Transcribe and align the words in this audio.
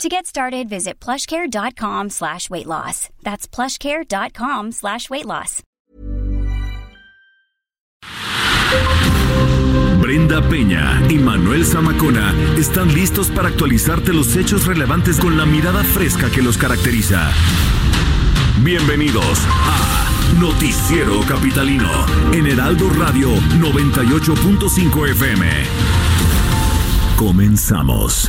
To 0.00 0.08
get 0.08 0.26
started, 0.26 0.68
visit 0.68 0.98
plushcare.com 1.00 2.10
slash 2.10 2.50
weight 2.50 2.66
loss. 2.66 3.08
That's 3.22 3.46
plushcare.com 3.46 4.72
slash 4.72 5.08
weight 5.10 5.26
loss. 5.26 5.62
Brenda 10.00 10.42
Peña 10.48 11.00
y 11.08 11.14
Manuel 11.18 11.64
Zamacona 11.64 12.34
están 12.58 12.92
listos 12.92 13.30
para 13.30 13.48
actualizarte 13.48 14.12
los 14.12 14.34
hechos 14.36 14.66
relevantes 14.66 15.20
con 15.20 15.36
la 15.36 15.46
mirada 15.46 15.84
fresca 15.84 16.28
que 16.30 16.42
los 16.42 16.58
caracteriza. 16.58 17.30
Bienvenidos 18.64 19.38
a 19.46 20.08
Noticiero 20.40 21.20
Capitalino 21.28 21.88
en 22.32 22.46
Heraldo 22.48 22.90
Radio 22.90 23.30
98.5 23.60 25.10
FM. 25.10 25.48
Comenzamos. 27.16 28.28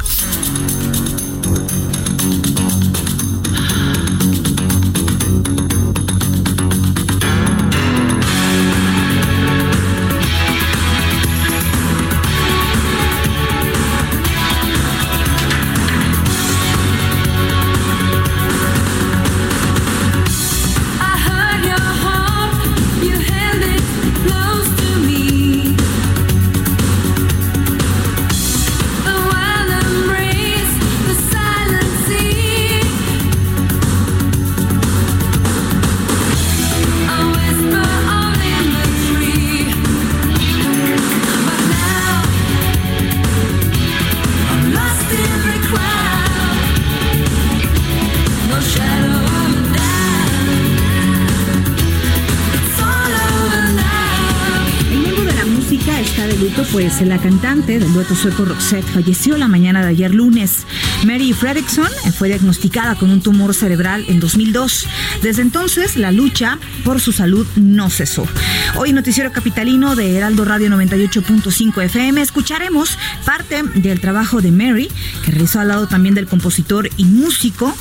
Pues 56.71 57.01
la 57.01 57.17
cantante 57.17 57.79
del 57.79 57.91
dueto 57.93 58.15
sueco 58.15 58.45
Roxette 58.45 58.85
falleció 58.85 59.37
la 59.37 59.47
mañana 59.47 59.81
de 59.81 59.87
ayer 59.87 60.13
lunes. 60.13 60.65
Mary 61.05 61.33
Fredrickson 61.33 61.89
fue 62.17 62.29
diagnosticada 62.29 62.95
con 62.95 63.09
un 63.09 63.21
tumor 63.21 63.53
cerebral 63.53 64.05
en 64.07 64.19
2002. 64.19 64.87
Desde 65.21 65.41
entonces, 65.41 65.97
la 65.97 66.11
lucha 66.11 66.59
por 66.83 67.01
su 67.01 67.11
salud 67.11 67.45
no 67.55 67.89
cesó. 67.89 68.27
Hoy, 68.75 68.93
Noticiero 68.93 69.31
Capitalino 69.31 69.95
de 69.95 70.17
Heraldo 70.17 70.45
Radio 70.45 70.69
98.5 70.69 71.83
FM, 71.83 72.21
escucharemos 72.21 72.97
parte 73.25 73.63
del 73.75 73.99
trabajo 73.99 74.41
de 74.41 74.51
Mary, 74.51 74.89
que 75.25 75.31
realizó 75.31 75.59
al 75.59 75.69
lado 75.69 75.87
también 75.87 76.15
del 76.15 76.27
compositor 76.27 76.89
y 76.97 77.05
músico 77.05 77.75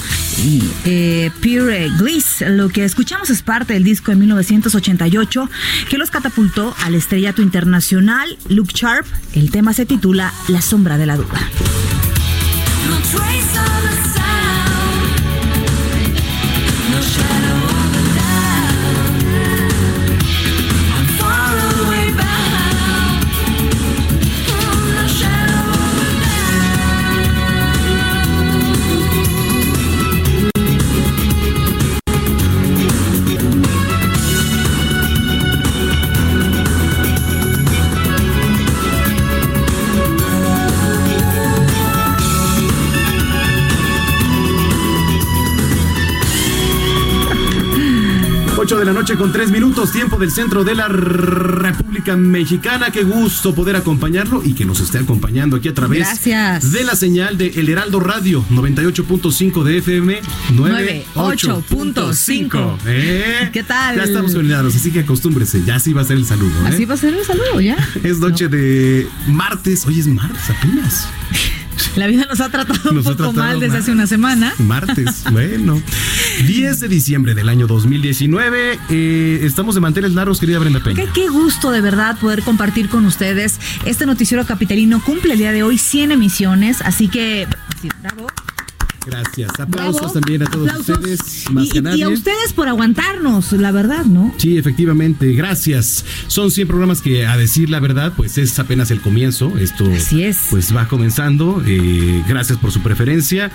eh, 0.84 1.30
Pierre 1.40 1.90
Gliss. 1.98 2.42
Lo 2.48 2.68
que 2.68 2.84
escuchamos 2.84 3.30
es 3.30 3.42
parte 3.42 3.74
del 3.74 3.84
disco 3.84 4.10
de 4.10 4.16
1988 4.16 5.50
que 5.88 5.98
los 5.98 6.10
catapultó 6.10 6.74
al 6.84 6.94
estrellato 6.94 7.42
internacional 7.42 8.36
Luke 8.48 8.72
Sharp. 8.74 9.06
El 9.34 9.50
tema 9.50 9.72
se 9.72 9.86
titula 9.86 10.32
La 10.48 10.60
sombra 10.60 10.98
de 10.98 11.06
la 11.06 11.16
duda. 11.16 11.40
No 12.88 12.96
trace 13.12 13.56
of 13.56 13.84
a 13.84 13.94
sound. 14.14 15.22
No 16.90 17.00
shadow 17.00 17.71
noche 49.12 49.18
con 49.18 49.32
tres 49.32 49.50
minutos, 49.50 49.90
tiempo 49.92 50.16
del 50.16 50.30
centro 50.30 50.64
de 50.64 50.74
la 50.74 50.88
República 50.88 52.16
Mexicana. 52.16 52.90
Qué 52.90 53.04
gusto 53.04 53.54
poder 53.54 53.76
acompañarlo 53.76 54.42
y 54.44 54.54
que 54.54 54.64
nos 54.64 54.80
esté 54.80 54.98
acompañando 54.98 55.56
aquí 55.56 55.68
a 55.68 55.74
través 55.74 55.98
Gracias. 56.00 56.72
de 56.72 56.84
la 56.84 56.96
señal 56.96 57.36
de 57.36 57.48
El 57.48 57.68
Heraldo 57.68 58.00
Radio 58.00 58.42
98.5 58.50 59.62
de 59.64 59.78
FM 59.78 60.20
98.5. 60.52 62.78
¿Eh? 62.86 63.50
¿Qué 63.52 63.62
tal? 63.62 63.96
Ya 63.96 64.04
estamos 64.04 64.34
conectados, 64.34 64.74
así 64.76 64.90
que 64.90 65.00
acostúmbrese. 65.00 65.62
Ya 65.64 65.78
sí 65.78 65.92
va 65.92 66.00
a 66.02 66.04
ser 66.04 66.16
el 66.16 66.24
saludo. 66.24 66.54
¿eh? 66.64 66.68
Así 66.68 66.84
va 66.84 66.94
a 66.94 66.98
ser 66.98 67.14
el 67.14 67.24
saludo 67.24 67.60
ya. 67.60 67.76
Es 68.02 68.18
noche 68.18 68.48
de 68.48 69.06
martes. 69.26 69.86
Hoy 69.86 70.00
es 70.00 70.06
martes 70.06 70.50
apenas. 70.50 71.06
La 71.96 72.06
vida 72.06 72.26
nos 72.26 72.40
ha 72.40 72.48
tratado 72.48 72.88
un 72.90 72.96
Nos 72.96 73.04
poco 73.04 73.16
tratado 73.16 73.32
mal 73.34 73.60
desde 73.60 73.74
mal. 73.74 73.82
hace 73.82 73.92
una 73.92 74.06
semana. 74.06 74.54
Martes, 74.58 75.24
bueno. 75.30 75.82
10 76.40 76.80
de 76.80 76.88
diciembre 76.88 77.34
del 77.34 77.48
año 77.48 77.66
2019. 77.66 78.78
eh, 78.90 79.40
estamos 79.42 79.74
de 79.74 79.80
manteles 79.80 80.12
largos, 80.12 80.40
querida 80.40 80.58
Brenda 80.58 80.80
Peña. 80.80 81.04
Qué, 81.12 81.28
gusto 81.28 81.70
de 81.70 81.80
verdad 81.80 82.18
poder 82.18 82.42
compartir 82.42 82.88
con 82.88 83.04
ustedes. 83.04 83.58
Este 83.84 84.06
noticiero 84.06 84.44
capitalino 84.46 85.02
cumple 85.04 85.34
el 85.34 85.38
día 85.38 85.52
de 85.52 85.62
hoy 85.62 85.78
100 85.78 86.12
emisiones, 86.12 86.80
así 86.82 87.08
que 87.08 87.46
bravo. 88.02 88.26
Gracias. 89.06 89.50
Aplausos 89.58 90.00
bravo. 90.00 90.12
también 90.14 90.42
a 90.42 90.46
todos 90.46 90.68
Aplausos. 90.68 90.98
ustedes. 90.98 91.50
Más 91.50 91.66
y, 91.66 91.70
que 91.70 91.82
nadie. 91.82 91.98
y 91.98 92.02
a 92.02 92.08
ustedes 92.08 92.52
por 92.54 92.68
aguantarnos, 92.68 93.52
la 93.52 93.70
verdad, 93.72 94.04
¿no? 94.04 94.32
Sí, 94.38 94.58
efectivamente, 94.58 95.32
gracias. 95.32 96.04
Son 96.28 96.50
100 96.50 96.68
programas 96.68 97.02
que, 97.02 97.26
a 97.26 97.36
decir 97.36 97.70
la 97.70 97.80
verdad, 97.80 98.12
pues 98.16 98.38
es 98.38 98.58
apenas 98.58 98.90
el 98.90 99.00
comienzo. 99.00 99.56
Esto 99.58 99.90
Así 99.94 100.22
es. 100.24 100.38
pues 100.50 100.74
va 100.74 100.88
comenzando. 100.88 101.62
Eh, 101.66 102.22
gracias 102.28 102.58
por 102.58 102.70
su 102.72 102.80
preferencia. 102.80 103.50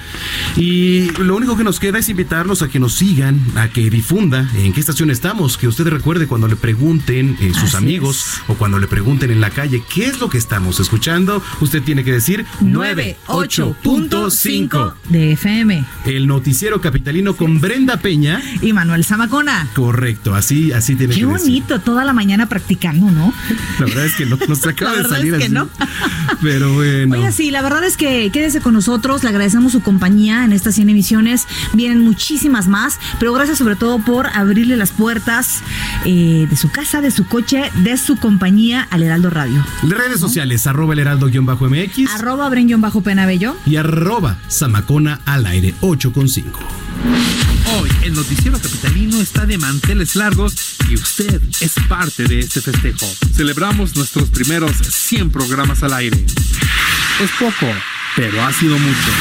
Y 0.55 1.09
lo 1.19 1.35
único 1.35 1.57
que 1.57 1.63
nos 1.63 1.79
queda 1.79 1.99
es 1.99 2.09
invitarlos 2.09 2.61
a 2.61 2.67
que 2.69 2.79
nos 2.79 2.93
sigan, 2.93 3.39
a 3.55 3.69
que 3.69 3.89
difunda 3.89 4.49
en 4.57 4.73
qué 4.73 4.79
estación 4.79 5.09
estamos. 5.11 5.57
Que 5.57 5.67
usted 5.67 5.87
recuerde 5.87 6.27
cuando 6.27 6.47
le 6.47 6.55
pregunten 6.55 7.37
eh, 7.39 7.51
sus 7.53 7.75
Así 7.75 7.77
amigos 7.77 8.17
es. 8.17 8.41
o 8.49 8.53
cuando 8.55 8.79
le 8.79 8.87
pregunten 8.87 9.31
en 9.31 9.41
la 9.41 9.49
calle 9.49 9.81
qué 9.93 10.05
es 10.07 10.19
lo 10.19 10.29
que 10.29 10.37
estamos 10.37 10.79
escuchando. 10.79 11.41
Usted 11.61 11.81
tiene 11.83 12.03
que 12.03 12.11
decir 12.11 12.45
98.5. 12.61 14.93
de 15.09 15.36
FM. 15.37 15.85
El 16.05 16.27
noticiero 16.27 16.81
capitalino 16.81 17.35
con 17.35 17.61
Brenda 17.61 17.97
Peña. 17.97 18.41
Y 18.61 18.73
Manuel 18.73 19.05
Zamacona. 19.05 19.67
Correcto, 19.75 20.33
así, 20.35 20.71
así 20.71 20.95
tiene 20.95 21.13
Qué 21.13 21.21
que 21.21 21.25
decir. 21.27 21.41
bonito, 21.47 21.79
toda 21.79 22.03
la 22.05 22.13
mañana 22.13 22.47
practicando, 22.49 23.11
¿no? 23.11 23.31
La 23.79 23.85
verdad 23.85 24.05
es 24.05 24.15
que 24.15 24.25
no, 24.25 24.37
nos 24.47 24.65
acaba 24.65 24.91
La 24.95 25.03
de 25.03 25.09
salir 25.09 25.33
es 25.35 25.39
que 25.39 25.45
así. 25.45 25.53
no. 25.53 25.69
Pero 26.41 26.73
bueno. 26.73 27.15
Oiga, 27.15 27.31
sí, 27.31 27.51
la 27.51 27.61
verdad 27.61 27.83
es 27.83 27.97
que 27.97 28.29
quédese 28.31 28.59
con 28.61 28.73
nosotros, 28.73 29.23
le 29.23 29.29
agradecemos 29.29 29.71
su 29.71 29.81
compañía 29.81 30.43
en 30.43 30.53
estas 30.53 30.75
100 30.75 30.89
emisiones, 30.89 31.45
vienen 31.73 31.99
muchísimas 32.01 32.67
más, 32.67 32.99
pero 33.19 33.33
gracias 33.33 33.57
sobre 33.57 33.75
todo 33.75 33.99
por 33.99 34.27
abrirle 34.27 34.75
las 34.77 34.91
puertas 34.91 35.61
eh, 36.05 36.47
de 36.49 36.55
su 36.57 36.69
casa, 36.69 37.01
de 37.01 37.11
su 37.11 37.25
coche, 37.27 37.71
de 37.83 37.97
su 37.97 38.17
compañía 38.17 38.87
al 38.89 39.03
Heraldo 39.03 39.29
Radio. 39.29 39.65
Redes 39.83 40.19
sociales, 40.19 40.67
arroba 40.67 40.93
el 40.93 40.99
heraldo-mx 40.99 42.09
Arroba 42.13 42.49
Bren-Penabello. 42.49 43.55
y 43.65 43.75
arroba 43.77 44.37
zamacona 44.49 45.19
al 45.27 45.45
aire 45.45 45.75
8 45.81 46.13
con 46.13 46.27
5. 46.27 46.59
Hoy 47.79 47.89
el 48.03 48.13
noticiero 48.13 48.57
capitalino 48.57 49.21
está 49.21 49.45
de 49.45 49.57
manteles 49.57 50.15
largos 50.15 50.55
y 50.89 50.95
usted 50.95 51.41
es 51.59 51.75
parte 51.87 52.23
de 52.23 52.39
este 52.39 52.61
festejo. 52.61 53.05
Celebramos 53.33 53.95
nuestros 53.95 54.29
primeros 54.29 54.71
100 54.77 55.29
programas 55.29 55.83
al 55.83 55.93
aire. 55.93 56.17
Es 57.21 57.29
poco, 57.37 57.67
pero 58.15 58.41
ha 58.43 58.53
sido 58.53 58.79
mucho. 58.79 59.11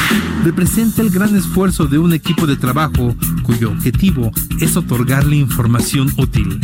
Representa 0.45 1.01
el 1.01 1.09
gran 1.09 1.35
esfuerzo 1.35 1.87
de 1.87 1.97
un 1.97 2.13
equipo 2.13 2.47
de 2.47 2.55
trabajo 2.55 3.13
cuyo 3.43 3.71
objetivo 3.71 4.31
es 4.61 4.77
otorgarle 4.77 5.35
información 5.35 6.13
útil. 6.17 6.61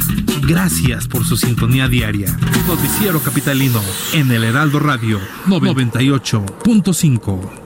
Gracias 0.48 1.07
por 1.07 1.25
su 1.25 1.36
sintonía 1.36 1.89
diaria. 1.89 2.34
Noticiero 2.66 3.19
Capitalino 3.19 3.81
en 4.13 4.31
el 4.31 4.46
Heraldo 4.46 4.80
Radio 4.80 5.19
98.5. 5.48 7.62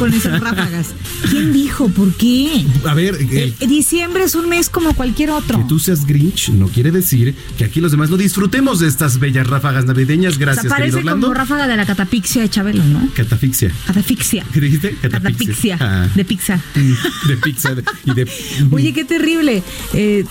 con 0.00 0.14
esas 0.14 0.40
ráfagas. 0.40 0.94
¿Quién 1.28 1.52
dijo? 1.52 1.88
¿Por 1.90 2.14
qué? 2.14 2.64
A 2.88 2.94
ver, 2.94 3.16
eh, 3.20 3.52
El- 3.60 3.68
diciembre 3.68 4.24
es 4.24 4.34
un 4.34 4.48
mes 4.48 4.70
como 4.70 4.94
cualquier 4.94 5.30
otro. 5.30 5.58
que 5.58 5.64
tú 5.68 5.78
seas 5.78 6.06
Grinch 6.06 6.48
no 6.48 6.68
quiere 6.68 6.90
decir 6.90 7.34
que 7.58 7.64
aquí 7.66 7.80
los 7.82 7.90
demás 7.92 8.08
no 8.08 8.16
disfrutemos 8.16 8.80
de 8.80 8.88
estas 8.88 9.18
bellas 9.20 9.46
ráfagas 9.46 9.84
navideñas. 9.84 10.36
O 10.36 10.38
Gracias, 10.38 10.66
sea, 10.68 10.76
querido 10.76 10.96
parece 10.96 11.08
Orlando. 11.08 11.26
como 11.28 11.34
ráfaga 11.38 11.68
de 11.68 11.76
la 11.76 11.84
catapixia 11.84 12.40
de 12.42 12.48
Chabelo, 12.48 12.82
¿no? 12.82 13.08
Catafixia. 13.14 13.70
Catafixia. 13.86 14.44
¿Qué 14.52 14.60
dijiste? 14.60 14.96
Catapixia. 15.02 15.76
Ah. 15.78 16.08
De 16.14 16.24
pizza. 16.24 16.58
De 17.28 17.36
pizza 17.36 17.74
de- 17.74 17.84
y 18.06 18.14
de... 18.14 18.26
Oye, 18.70 18.92
qué 18.94 19.04
terrible. 19.04 19.62
Eh, 19.92 20.24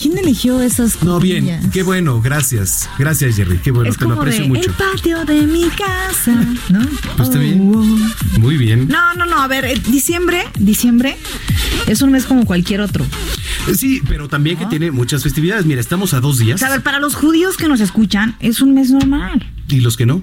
¿Quién 0.00 0.18
eligió 0.18 0.60
esas 0.60 1.02
No, 1.02 1.18
bien, 1.20 1.70
qué 1.72 1.82
bueno, 1.82 2.20
gracias. 2.20 2.88
Gracias, 2.98 3.36
Jerry, 3.36 3.58
qué 3.58 3.70
bueno, 3.70 3.90
es 3.90 3.96
te 3.96 4.04
lo 4.04 4.10
como 4.10 4.22
aprecio 4.22 4.42
de 4.44 4.48
mucho. 4.48 4.68
el 4.70 4.74
patio 4.76 5.24
de 5.24 5.46
mi 5.46 5.68
casa, 5.70 6.32
¿no? 6.68 6.80
Pues 7.16 7.28
está 7.28 7.38
Oh, 7.38 7.40
bien. 7.40 7.72
oh. 7.74 8.38
Muy 8.40 8.56
bien. 8.56 8.88
No, 8.88 9.14
no, 9.14 9.26
no, 9.26 9.40
a 9.42 9.48
ver, 9.48 9.64
eh, 9.64 9.80
diciembre, 9.88 10.44
diciembre 10.58 11.16
es 11.86 12.02
un 12.02 12.12
mes 12.12 12.26
como 12.26 12.44
cualquier 12.44 12.80
otro. 12.80 13.04
Sí, 13.74 14.02
pero 14.06 14.28
también 14.28 14.58
que 14.58 14.66
tiene 14.66 14.90
muchas 14.90 15.22
festividades. 15.22 15.64
Mira, 15.64 15.80
estamos 15.80 16.12
a 16.14 16.20
dos 16.20 16.38
días. 16.38 16.56
O 16.56 16.58
sea, 16.58 16.68
a 16.68 16.72
ver, 16.72 16.82
para 16.82 16.98
los 16.98 17.14
judíos 17.14 17.56
que 17.56 17.66
nos 17.68 17.80
escuchan, 17.80 18.36
es 18.40 18.60
un 18.60 18.74
mes 18.74 18.90
normal. 18.90 19.46
¿Y 19.68 19.80
los 19.80 19.96
que 19.96 20.04
no? 20.06 20.22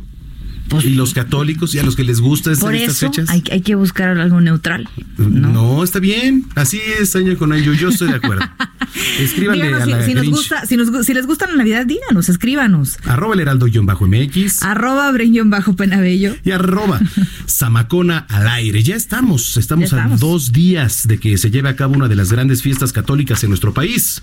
¿Y 0.83 0.89
los 0.95 1.13
católicos 1.13 1.73
y 1.75 1.79
a 1.79 1.83
los 1.83 1.95
que 1.95 2.03
les 2.03 2.19
gusta 2.21 2.51
Por 2.59 2.73
estas 2.75 2.99
fechas? 2.99 3.29
hay, 3.29 3.43
hay 3.51 3.61
que 3.61 3.75
buscar 3.75 4.17
algo 4.17 4.39
neutral. 4.41 4.87
No. 5.17 5.83
está 5.83 5.99
bien. 5.99 6.45
Así 6.55 6.79
es, 6.99 7.15
año 7.15 7.37
con 7.37 7.51
año. 7.51 7.73
Yo 7.73 7.89
estoy 7.89 8.09
de 8.09 8.15
acuerdo. 8.15 8.43
Escríbanle 9.19 9.65
Díganos 9.67 9.83
a 9.83 9.85
la 9.97 10.05
si 10.05 10.13
nos 10.13 10.27
gusta, 10.29 10.65
si, 10.65 10.75
nos, 10.77 10.91
gu- 10.91 11.03
si 11.03 11.13
les 11.13 11.25
gusta 11.25 11.47
la 11.47 11.55
Navidad, 11.55 11.85
díganos, 11.85 12.29
escríbanos. 12.29 12.97
Arroba 13.05 13.33
el 13.35 13.39
heraldo-mx. 13.41 14.63
Arroba 14.63 15.11
Breñón 15.11 15.49
bajo 15.49 15.75
penabello. 15.75 16.35
Y 16.43 16.51
arroba 16.51 16.99
Zamacona 17.47 18.19
al 18.29 18.47
aire. 18.47 18.83
Ya 18.83 18.95
estamos, 18.95 19.57
estamos, 19.57 19.89
Ya 19.91 19.97
estamos. 19.97 20.21
a 20.21 20.25
dos 20.25 20.51
días 20.51 21.07
de 21.07 21.19
que 21.19 21.37
se 21.37 21.51
lleve 21.51 21.69
a 21.69 21.75
cabo 21.75 21.95
una 21.95 22.07
de 22.07 22.15
las 22.15 22.31
grandes 22.31 22.61
fiestas 22.61 22.91
católicas 22.93 23.43
en 23.43 23.49
nuestro 23.49 23.73
país. 23.73 24.21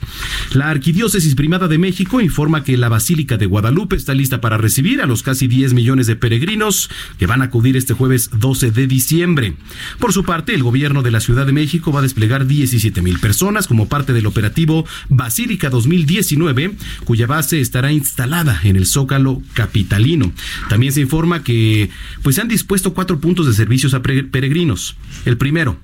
La 0.52 0.68
Arquidiócesis 0.70 1.34
Primada 1.34 1.68
de 1.68 1.78
México 1.78 2.20
informa 2.20 2.64
que 2.64 2.76
la 2.76 2.88
Basílica 2.88 3.36
de 3.36 3.46
Guadalupe 3.46 3.96
está 3.96 4.14
lista 4.14 4.40
para 4.40 4.58
recibir 4.58 5.00
a 5.02 5.06
los 5.06 5.22
casi 5.22 5.46
10 5.48 5.72
millones 5.74 6.06
de 6.06 6.16
peregrinos 6.16 6.37
que 7.18 7.26
van 7.26 7.42
a 7.42 7.46
acudir 7.46 7.76
este 7.76 7.94
jueves 7.94 8.30
12 8.32 8.70
de 8.70 8.86
diciembre. 8.86 9.54
Por 9.98 10.12
su 10.12 10.24
parte, 10.24 10.54
el 10.54 10.62
gobierno 10.62 11.02
de 11.02 11.10
la 11.10 11.20
Ciudad 11.20 11.46
de 11.46 11.52
México 11.52 11.92
va 11.92 12.00
a 12.00 12.02
desplegar 12.02 12.46
17 12.46 13.02
mil 13.02 13.18
personas 13.18 13.66
como 13.66 13.88
parte 13.88 14.12
del 14.12 14.26
operativo 14.26 14.86
Basílica 15.08 15.70
2019, 15.70 16.74
cuya 17.04 17.26
base 17.26 17.60
estará 17.60 17.92
instalada 17.92 18.60
en 18.64 18.76
el 18.76 18.86
Zócalo 18.86 19.42
capitalino. 19.54 20.32
También 20.68 20.92
se 20.92 21.00
informa 21.00 21.42
que 21.42 21.90
pues 22.22 22.36
se 22.36 22.42
han 22.42 22.48
dispuesto 22.48 22.94
cuatro 22.94 23.20
puntos 23.20 23.46
de 23.46 23.52
servicios 23.52 23.94
a 23.94 24.02
peregrinos. 24.02 24.96
El 25.24 25.36
primero, 25.36 25.78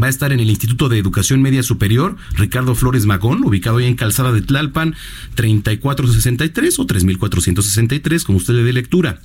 Va 0.00 0.06
a 0.06 0.10
estar 0.10 0.32
en 0.32 0.40
el 0.40 0.50
Instituto 0.50 0.88
de 0.88 0.98
Educación 0.98 1.42
Media 1.42 1.62
Superior, 1.62 2.16
Ricardo 2.34 2.74
Flores 2.74 3.06
Magón, 3.06 3.44
ubicado 3.44 3.78
ahí 3.78 3.86
en 3.86 3.94
Calzada 3.94 4.32
de 4.32 4.42
Tlalpan, 4.42 4.94
3463 5.34 6.78
o 6.78 6.86
3463, 6.86 8.24
como 8.24 8.38
usted 8.38 8.54
le 8.54 8.64
dé 8.64 8.72
lectura. 8.72 9.20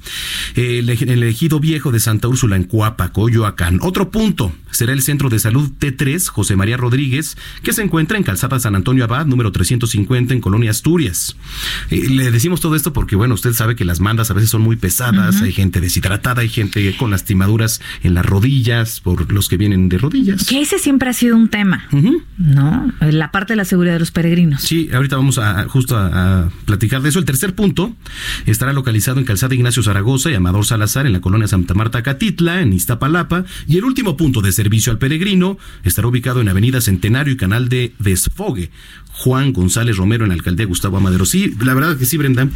El, 0.56 0.90
el 0.90 1.24
ejido 1.24 1.60
viejo 1.60 1.92
de 1.92 2.00
Santa 2.00 2.28
Úrsula 2.28 2.56
en 2.56 2.64
Coapa, 2.64 3.12
Coyoacán. 3.12 3.80
Otro 3.82 4.12
punto 4.12 4.54
será 4.72 4.94
el 4.94 5.02
Centro 5.02 5.30
de 5.30 5.40
Salud 5.40 5.72
T3 5.80 6.28
José 6.28 6.56
María 6.56 6.78
Rodríguez, 6.78 7.38
que 7.62 7.74
se 7.74 7.82
encuentra 7.82 8.18
en 8.18 8.24
Calzada 8.24 8.60
San 8.60 8.76
Antonio 8.76 9.04
Abad, 9.04 9.26
número 9.26 9.52
350, 9.52 10.34
en 10.34 10.42
Colonia 10.42 10.72
Asturias. 10.72 11.36
Eh, 11.90 12.10
le 12.10 12.32
decimos 12.32 12.62
todo 12.62 12.76
esto 12.76 12.94
porque, 12.94 13.16
bueno, 13.16 13.36
usted 13.36 13.54
sabe 13.54 13.76
que 13.76 13.86
las 13.86 14.00
mandas 14.00 14.32
a 14.32 14.34
veces 14.34 14.50
son 14.50 14.62
muy 14.62 14.76
pesadas, 14.76 15.42
hay 15.42 15.52
gente 15.52 15.82
deshidratada, 15.82 16.42
hay 16.42 16.50
gente 16.50 16.96
con 16.98 17.12
lastimaduras 17.12 17.82
en 18.04 18.14
las 18.14 18.26
rodillas, 18.26 19.00
por 19.00 19.32
los 19.32 19.48
que 19.48 19.58
vienen 19.58 19.90
de 19.90 19.98
rodillas. 19.98 20.46
Que 20.54 20.62
ese 20.62 20.78
siempre 20.78 21.10
ha 21.10 21.14
sido 21.14 21.36
un 21.36 21.50
tema, 21.50 21.88
¿no? 22.38 22.94
La 23.00 23.32
parte 23.32 23.54
de 23.54 23.58
la 23.58 23.66
seguridad 23.66 23.94
de 23.94 24.00
los 24.00 24.12
peregrinos. 24.12 24.62
Sí, 24.62 24.88
ahorita 24.94 25.16
vamos 25.16 25.40
a 25.40 25.68
justo 25.68 25.98
a, 25.98 26.42
a 26.44 26.50
platicar 26.66 27.02
de 27.02 27.10
eso. 27.10 27.18
El 27.18 27.26
tercer 27.26 27.56
punto 27.56 27.96
estará 28.46 28.72
localizado 28.72 29.18
en 29.18 29.26
Calzada 29.26 29.56
Ignacio 29.56 29.82
Zaragoza 29.82 30.30
y 30.30 30.36
Amador 30.36 30.64
Salazar 30.64 31.08
en 31.08 31.14
la 31.14 31.22
colonia 31.22 31.48
Santa 31.48 31.74
Marta 31.74 32.04
Catitla, 32.04 32.62
en 32.62 32.72
Iztapalapa. 32.72 33.46
Y 33.66 33.80
el 33.80 33.84
último 33.84 34.16
punto 34.16 34.42
de 34.42 34.52
servicio 34.52 34.92
al 34.92 35.00
peregrino 35.00 35.58
estará 35.84 36.08
ubicado 36.08 36.40
en 36.40 36.50
Avenida 36.50 36.82
Centenario 36.82 37.34
y 37.34 37.38
Canal 37.38 37.68
de 37.68 37.96
Desfogue. 37.98 38.70
Juan 39.14 39.54
González 39.54 39.96
Romero 39.98 40.26
en 40.26 40.30
la 40.30 40.36
alcaldía 40.36 40.66
Gustavo 40.66 40.98
Amadero. 40.98 41.26
Sí, 41.26 41.54
la 41.64 41.74
verdad 41.74 41.98
que 41.98 42.06
sí, 42.06 42.18
Brenda, 42.18 42.48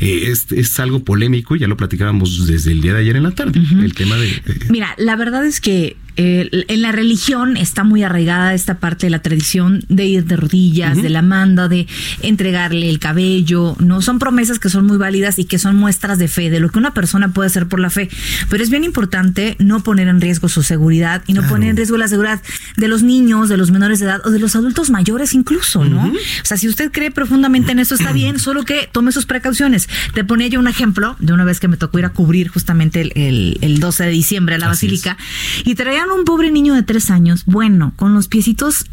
eh, 0.00 0.24
es, 0.28 0.50
es 0.50 0.80
algo 0.80 1.04
polémico 1.04 1.54
y 1.56 1.60
ya 1.60 1.68
lo 1.68 1.76
platicábamos 1.76 2.46
desde 2.46 2.72
el 2.72 2.80
día 2.80 2.94
de 2.94 3.00
ayer 3.00 3.16
en 3.16 3.22
la 3.22 3.30
tarde. 3.32 3.60
El 3.82 3.94
tema 3.94 4.16
de... 4.16 4.28
eh, 4.28 4.42
Mira, 4.70 4.94
la 4.98 5.14
verdad 5.16 5.44
es 5.46 5.60
que 5.60 5.96
eh, 6.18 6.48
en 6.68 6.80
la 6.80 6.92
religión 6.92 7.58
está 7.58 7.84
muy 7.84 8.02
arraigada 8.02 8.54
esta 8.54 8.78
parte 8.78 9.04
de 9.06 9.10
la 9.10 9.20
tradición 9.20 9.84
de 9.90 10.06
ir 10.06 10.24
de 10.24 10.36
rodillas, 10.36 11.00
de 11.02 11.10
la 11.10 11.20
manda, 11.20 11.68
de 11.68 11.86
entregarle 12.22 12.88
el 12.88 12.98
cabello, 12.98 13.76
¿no? 13.80 14.00
Son 14.00 14.18
promesas 14.18 14.58
que 14.58 14.70
son 14.70 14.86
muy 14.86 14.96
válidas 14.96 15.38
y 15.38 15.44
que 15.44 15.58
son 15.58 15.76
muestras 15.76 16.18
de 16.18 16.28
fe, 16.28 16.48
de 16.48 16.58
lo 16.60 16.70
que 16.70 16.78
una 16.78 16.94
persona 16.94 17.28
puede 17.34 17.48
hacer 17.48 17.68
por 17.68 17.80
la 17.80 17.90
fe. 17.90 18.08
Pero 18.48 18.62
es 18.62 18.70
bien 18.70 18.82
importante 18.84 19.56
no 19.58 19.82
poner 19.82 20.08
en 20.08 20.20
riesgo 20.22 20.48
su 20.48 20.62
seguridad 20.62 21.22
y 21.26 21.34
no 21.34 21.42
Claro. 21.42 21.54
poner 21.56 21.68
en 21.70 21.76
riesgo 21.76 21.98
la 21.98 22.08
seguridad 22.08 22.40
de 22.78 22.88
los 22.88 23.02
niños, 23.02 23.50
de 23.50 23.58
los 23.58 23.70
menores 23.70 23.98
de 23.98 24.06
edad 24.06 24.22
o 24.24 24.30
de 24.30 24.38
los 24.38 24.56
adultos 24.56 24.88
mayores 24.88 25.34
incluso, 25.34 25.84
¿no? 25.84 26.05
O 26.12 26.44
sea, 26.44 26.56
si 26.56 26.68
usted 26.68 26.90
cree 26.92 27.10
profundamente 27.10 27.72
en 27.72 27.78
esto, 27.78 27.94
está 27.94 28.12
bien, 28.12 28.38
solo 28.40 28.64
que 28.64 28.88
tome 28.90 29.12
sus 29.12 29.26
precauciones. 29.26 29.88
Te 30.14 30.24
ponía 30.24 30.46
yo 30.48 30.60
un 30.60 30.68
ejemplo 30.68 31.16
de 31.18 31.32
una 31.32 31.44
vez 31.44 31.60
que 31.60 31.68
me 31.68 31.76
tocó 31.76 31.98
ir 31.98 32.04
a 32.04 32.10
cubrir 32.10 32.48
justamente 32.48 33.00
el, 33.00 33.12
el- 33.14 33.58
el 33.60 33.80
12 33.80 34.04
de 34.04 34.10
diciembre 34.10 34.54
a 34.54 34.58
la 34.58 34.66
Así 34.70 34.86
basílica 34.86 35.16
y 35.64 35.74
traían 35.74 36.10
un 36.10 36.24
pobre 36.24 36.50
niño 36.50 36.74
de 36.74 36.82
tres 36.82 37.10
años, 37.10 37.44
bueno, 37.46 37.92
con 37.96 38.14
los 38.14 38.28
piecitos 38.28 38.84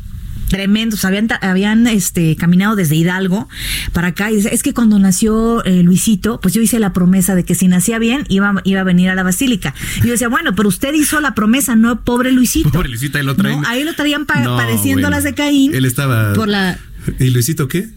tremendos, 0.50 1.04
habían, 1.06 1.28
habían 1.42 1.88
este, 1.88 2.36
caminado 2.36 2.76
desde 2.76 2.96
Hidalgo 2.96 3.48
para 3.92 4.10
acá 4.10 4.30
y 4.32 4.38
es 4.38 4.62
que 4.62 4.74
cuando 4.74 5.00
nació 5.00 5.64
eh, 5.66 5.82
Luisito, 5.82 6.40
pues 6.42 6.54
yo 6.54 6.62
hice 6.62 6.80
la 6.80 6.94
promesa 6.94 7.34
de 7.34 7.44
que 7.44 7.56
si 7.56 7.68
nacía 7.68 7.98
bien 7.98 8.26
iba, 8.30 8.54
iba 8.64 8.82
a 8.82 8.84
venir 8.84 9.10
a 9.10 9.16
la 9.16 9.24
basílica. 9.24 9.74
Y 10.04 10.08
yo 10.08 10.12
decía, 10.12 10.28
bueno, 10.28 10.54
pero 10.54 10.70
usted 10.70 10.94
hizo 10.94 11.20
la 11.22 11.34
promesa, 11.34 11.76
no 11.76 12.02
pobre 12.04 12.32
Luisito. 12.32 12.70
Pobre 12.70 12.90
Luisito, 12.90 13.18
ahí 13.18 13.24
lo 13.26 13.36
traen. 13.36 13.62
No, 13.62 13.68
ahí 13.68 13.84
lo 13.84 13.94
traían 13.96 14.26
pa- 14.26 14.42
No, 14.42 14.56
bueno. 14.56 15.10
las 15.10 15.24
de 15.24 15.34
Caín. 15.34 15.74
Él 15.74 15.86
estaba. 15.86 16.34
Por 16.34 16.48
la... 16.48 16.78
¿Y 17.20 17.30
Luisito 17.30 17.68
qué? 17.68 17.90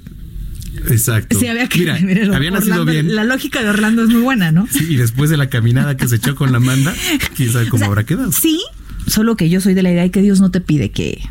Exacto. 0.88 1.38
Sí, 1.38 1.46
había 1.46 1.68
que... 1.68 1.78
Mira, 1.78 1.94
había 2.36 2.50
nacido 2.50 2.82
Orlando- 2.82 2.92
bien. 2.92 3.14
La 3.14 3.24
lógica 3.24 3.62
de 3.62 3.70
Orlando 3.70 4.02
es 4.04 4.10
muy 4.10 4.20
buena, 4.20 4.52
¿no? 4.52 4.66
Sí, 4.70 4.86
y 4.90 4.96
después 4.96 5.30
de 5.30 5.36
la 5.36 5.48
caminada 5.48 5.96
que 5.96 6.06
se 6.08 6.16
echó 6.16 6.34
con 6.36 6.52
la 6.52 6.60
manda, 6.60 6.94
quién 7.34 7.50
sabe 7.52 7.64
cómo 7.68 7.76
O 7.76 7.78
sea, 7.78 7.86
habrá 7.88 8.04
quedado. 8.04 8.30
Sí, 8.32 8.60
solo 9.06 9.36
que 9.36 9.48
yo 9.48 9.60
soy 9.60 9.74
de 9.74 9.82
la 9.82 9.90
idea 9.90 10.02
de 10.02 10.10
que 10.10 10.20
Dios 10.22 10.40
no 10.40 10.50
te 10.50 10.60
pide 10.60 10.90
que, 10.90 11.22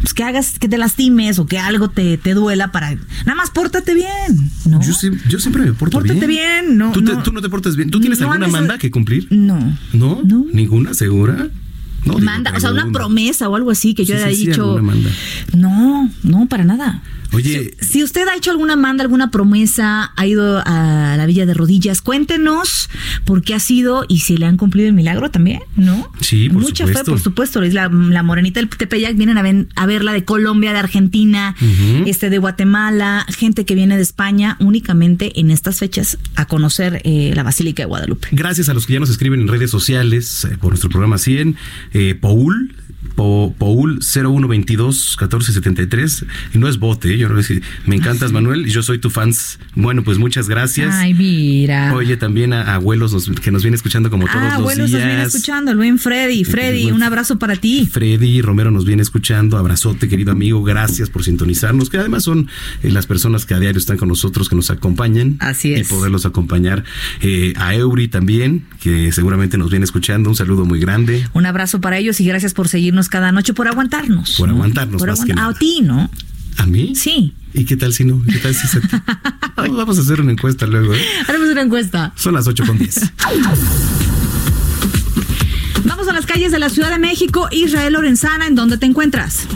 pues, 0.00 0.14
que 0.14 0.24
hagas, 0.24 0.58
que 0.58 0.68
te 0.68 0.78
lastimes 0.78 1.38
o 1.38 1.46
que 1.46 1.58
algo 1.58 1.90
te, 1.90 2.16
te 2.16 2.32
duela 2.34 2.72
para. 2.72 2.94
Nada 2.94 3.34
más 3.36 3.50
pórtate 3.50 3.94
bien, 3.94 4.50
¿no? 4.66 4.80
Yo, 4.82 5.38
siempre 5.38 5.64
me 5.64 5.72
porto 5.74 5.98
Pórtate 5.98 6.26
bien. 6.26 6.64
bien, 6.64 6.78
no, 6.78 6.92
¿Tú, 6.92 7.04
te- 7.04 7.12
no. 7.12 7.22
tú 7.22 7.32
no 7.32 7.42
te 7.42 7.48
portas 7.50 7.76
bien. 7.76 7.90
¿Tú 7.90 8.00
tienes 8.00 8.20
No 8.20 8.32
alguna 8.32 8.48
manda 8.48 8.78
que 8.78 8.90
cumplir? 8.90 9.28
No. 9.30 9.58
¿No? 9.92 10.22
No. 10.24 10.46
¿Ninguna? 10.52 10.94
¿Segura? 10.94 11.48
No, 12.04 12.14
digo, 12.14 12.24
Manda, 12.24 12.52
o 12.56 12.60
sea, 12.60 12.70
una 12.70 12.90
promesa 12.92 13.48
o 13.48 13.56
algo 13.56 13.70
así 13.70 13.94
que 13.94 14.04
yo 14.04 14.16
Sí, 14.16 14.22
haya 14.22 14.36
sí, 14.36 14.46
dicho. 14.46 14.80
No, 15.56 16.10
no, 16.22 16.46
para 16.46 16.64
nada. 16.64 17.02
Oye, 17.32 17.74
Si, 17.80 17.86
si 17.86 18.04
usted 18.04 18.28
ha 18.28 18.36
hecho 18.36 18.52
alguna 18.52 18.76
manda, 18.76 19.02
alguna 19.02 19.30
promesa, 19.32 20.12
ha 20.14 20.26
ido 20.26 20.62
a 20.64 21.14
la 21.16 21.26
Villa 21.26 21.46
de 21.46 21.54
Rodillas, 21.54 22.00
cuéntenos 22.00 22.88
por 23.24 23.42
qué 23.42 23.54
ha 23.54 23.58
sido 23.58 24.04
y 24.08 24.20
si 24.20 24.36
le 24.36 24.46
han 24.46 24.56
cumplido 24.56 24.86
el 24.88 24.94
milagro 24.94 25.30
también, 25.30 25.60
¿no? 25.76 26.10
Sí, 26.20 26.48
por 26.48 26.62
Mucha 26.62 26.86
fe, 26.86 27.02
por 27.04 27.18
supuesto. 27.20 27.62
Es 27.62 27.74
la, 27.74 27.88
la 27.88 28.22
morenita 28.22 28.60
del 28.60 28.68
Tepeyac, 28.68 29.16
vienen 29.16 29.36
a, 29.38 29.42
ven- 29.42 29.68
a 29.74 29.86
verla 29.86 30.12
de 30.12 30.24
Colombia, 30.24 30.72
de 30.72 30.78
Argentina, 30.78 31.56
este 32.06 32.30
de 32.30 32.38
Guatemala, 32.38 33.26
gente 33.36 33.64
que 33.64 33.74
viene 33.74 33.96
de 33.96 34.02
España 34.02 34.56
únicamente 34.60 35.40
en 35.40 35.50
estas 35.50 35.78
fechas 35.78 36.18
a 36.36 36.46
conocer 36.46 37.00
eh, 37.04 37.32
la 37.34 37.42
Basílica 37.42 37.82
de 37.82 37.86
Guadalupe. 37.86 38.28
gracias 38.32 38.68
a 38.68 38.74
los 38.74 38.86
que 38.86 38.92
ya 38.92 39.00
nos 39.00 39.10
escriben 39.10 39.40
en 39.40 39.48
redes 39.48 39.70
sociales 39.70 40.44
eh, 40.44 40.56
por 40.60 40.70
nuestro 40.70 40.88
programa 40.90 41.18
100. 41.18 41.56
Eh, 41.94 42.12
Paul 42.12 42.72
Po- 43.16 43.54
Paul 43.58 44.00
0122 44.02 45.16
1473 45.20 46.24
y 46.54 46.58
no 46.58 46.68
es 46.68 46.78
bote, 46.78 47.14
¿eh? 47.14 47.18
yo 47.18 47.28
no 47.28 47.42
sé 47.42 47.60
me 47.86 47.96
encantas 47.96 48.32
Manuel 48.32 48.66
y 48.66 48.70
yo 48.70 48.82
soy 48.82 48.98
tu 48.98 49.10
fans. 49.10 49.58
Bueno, 49.74 50.02
pues 50.02 50.18
muchas 50.18 50.48
gracias. 50.48 50.94
Ay, 50.94 51.14
mira. 51.14 51.94
Oye, 51.94 52.16
también 52.16 52.52
a, 52.52 52.62
a 52.62 52.74
abuelos 52.76 53.12
nos- 53.12 53.28
que 53.40 53.50
nos 53.50 53.62
viene 53.62 53.76
escuchando 53.76 54.10
como 54.10 54.24
todos 54.26 54.38
ah, 54.40 54.44
los 54.44 54.54
abuelos 54.54 54.90
nos 54.90 55.00
viene 55.00 55.16
días. 55.16 55.34
escuchando, 55.34 55.70
el 55.70 55.76
buen 55.76 55.98
Freddy. 55.98 56.44
Freddy, 56.44 56.84
buen- 56.84 56.94
un 56.96 57.02
abrazo 57.02 57.38
para 57.38 57.56
ti. 57.56 57.86
Freddy 57.90 58.40
Romero 58.42 58.70
nos 58.70 58.84
viene 58.84 59.02
escuchando. 59.02 59.56
Abrazote, 59.58 60.08
querido 60.08 60.32
amigo. 60.32 60.62
Gracias 60.64 61.10
por 61.10 61.24
sintonizarnos, 61.24 61.90
que 61.90 61.98
además 61.98 62.24
son 62.24 62.48
eh, 62.82 62.90
las 62.90 63.06
personas 63.06 63.46
que 63.46 63.54
a 63.54 63.60
diario 63.60 63.78
están 63.78 63.96
con 63.96 64.08
nosotros, 64.08 64.48
que 64.48 64.56
nos 64.56 64.70
acompañan. 64.70 65.36
Así 65.40 65.72
es. 65.74 65.80
Y 65.80 65.84
poderlos 65.84 66.26
acompañar. 66.26 66.84
Eh, 67.20 67.52
a 67.56 67.74
Eury 67.74 68.08
también, 68.08 68.64
que 68.80 69.12
seguramente 69.12 69.58
nos 69.58 69.70
viene 69.70 69.84
escuchando. 69.84 70.28
Un 70.30 70.36
saludo 70.36 70.64
muy 70.64 70.80
grande. 70.80 71.26
Un 71.32 71.46
abrazo 71.46 71.80
para 71.80 71.98
ellos 71.98 72.20
y 72.20 72.24
gracias 72.26 72.54
por 72.54 72.68
cada 73.08 73.32
noche, 73.32 73.52
por 73.54 73.68
aguantarnos. 73.68 74.32
Por 74.38 74.48
¿no? 74.48 74.54
aguantarnos, 74.54 74.98
Por 75.00 75.08
más 75.10 75.18
que 75.24 75.32
aguantar- 75.32 75.36
nada. 75.36 75.48
A 75.50 75.58
ti, 75.58 75.80
¿no? 75.82 76.10
¿A 76.58 76.66
mí? 76.66 76.94
Sí. 76.94 77.32
¿Y 77.52 77.64
qué 77.64 77.76
tal 77.76 77.92
si 77.92 78.04
no? 78.04 78.22
¿Qué 78.24 78.38
tal 78.38 78.54
si 78.54 78.66
ti? 78.68 78.88
Vamos- 79.56 79.76
Vamos 79.76 79.98
a 79.98 80.00
hacer 80.02 80.20
una 80.20 80.32
encuesta 80.32 80.66
luego. 80.66 80.94
¿eh? 80.94 81.00
Haremos 81.28 81.48
una 81.48 81.62
encuesta. 81.62 82.12
Son 82.16 82.34
las 82.34 82.46
8 82.46 82.64
con 82.66 82.78
10. 82.78 83.00
Vamos 85.84 86.08
a 86.08 86.12
las 86.12 86.26
calles 86.26 86.50
de 86.52 86.58
la 86.58 86.68
Ciudad 86.70 86.90
de 86.90 86.98
México. 86.98 87.48
Israel 87.50 87.92
Lorenzana, 87.92 88.46
¿en 88.46 88.54
dónde 88.54 88.78
te 88.78 88.86
encuentras? 88.86 89.46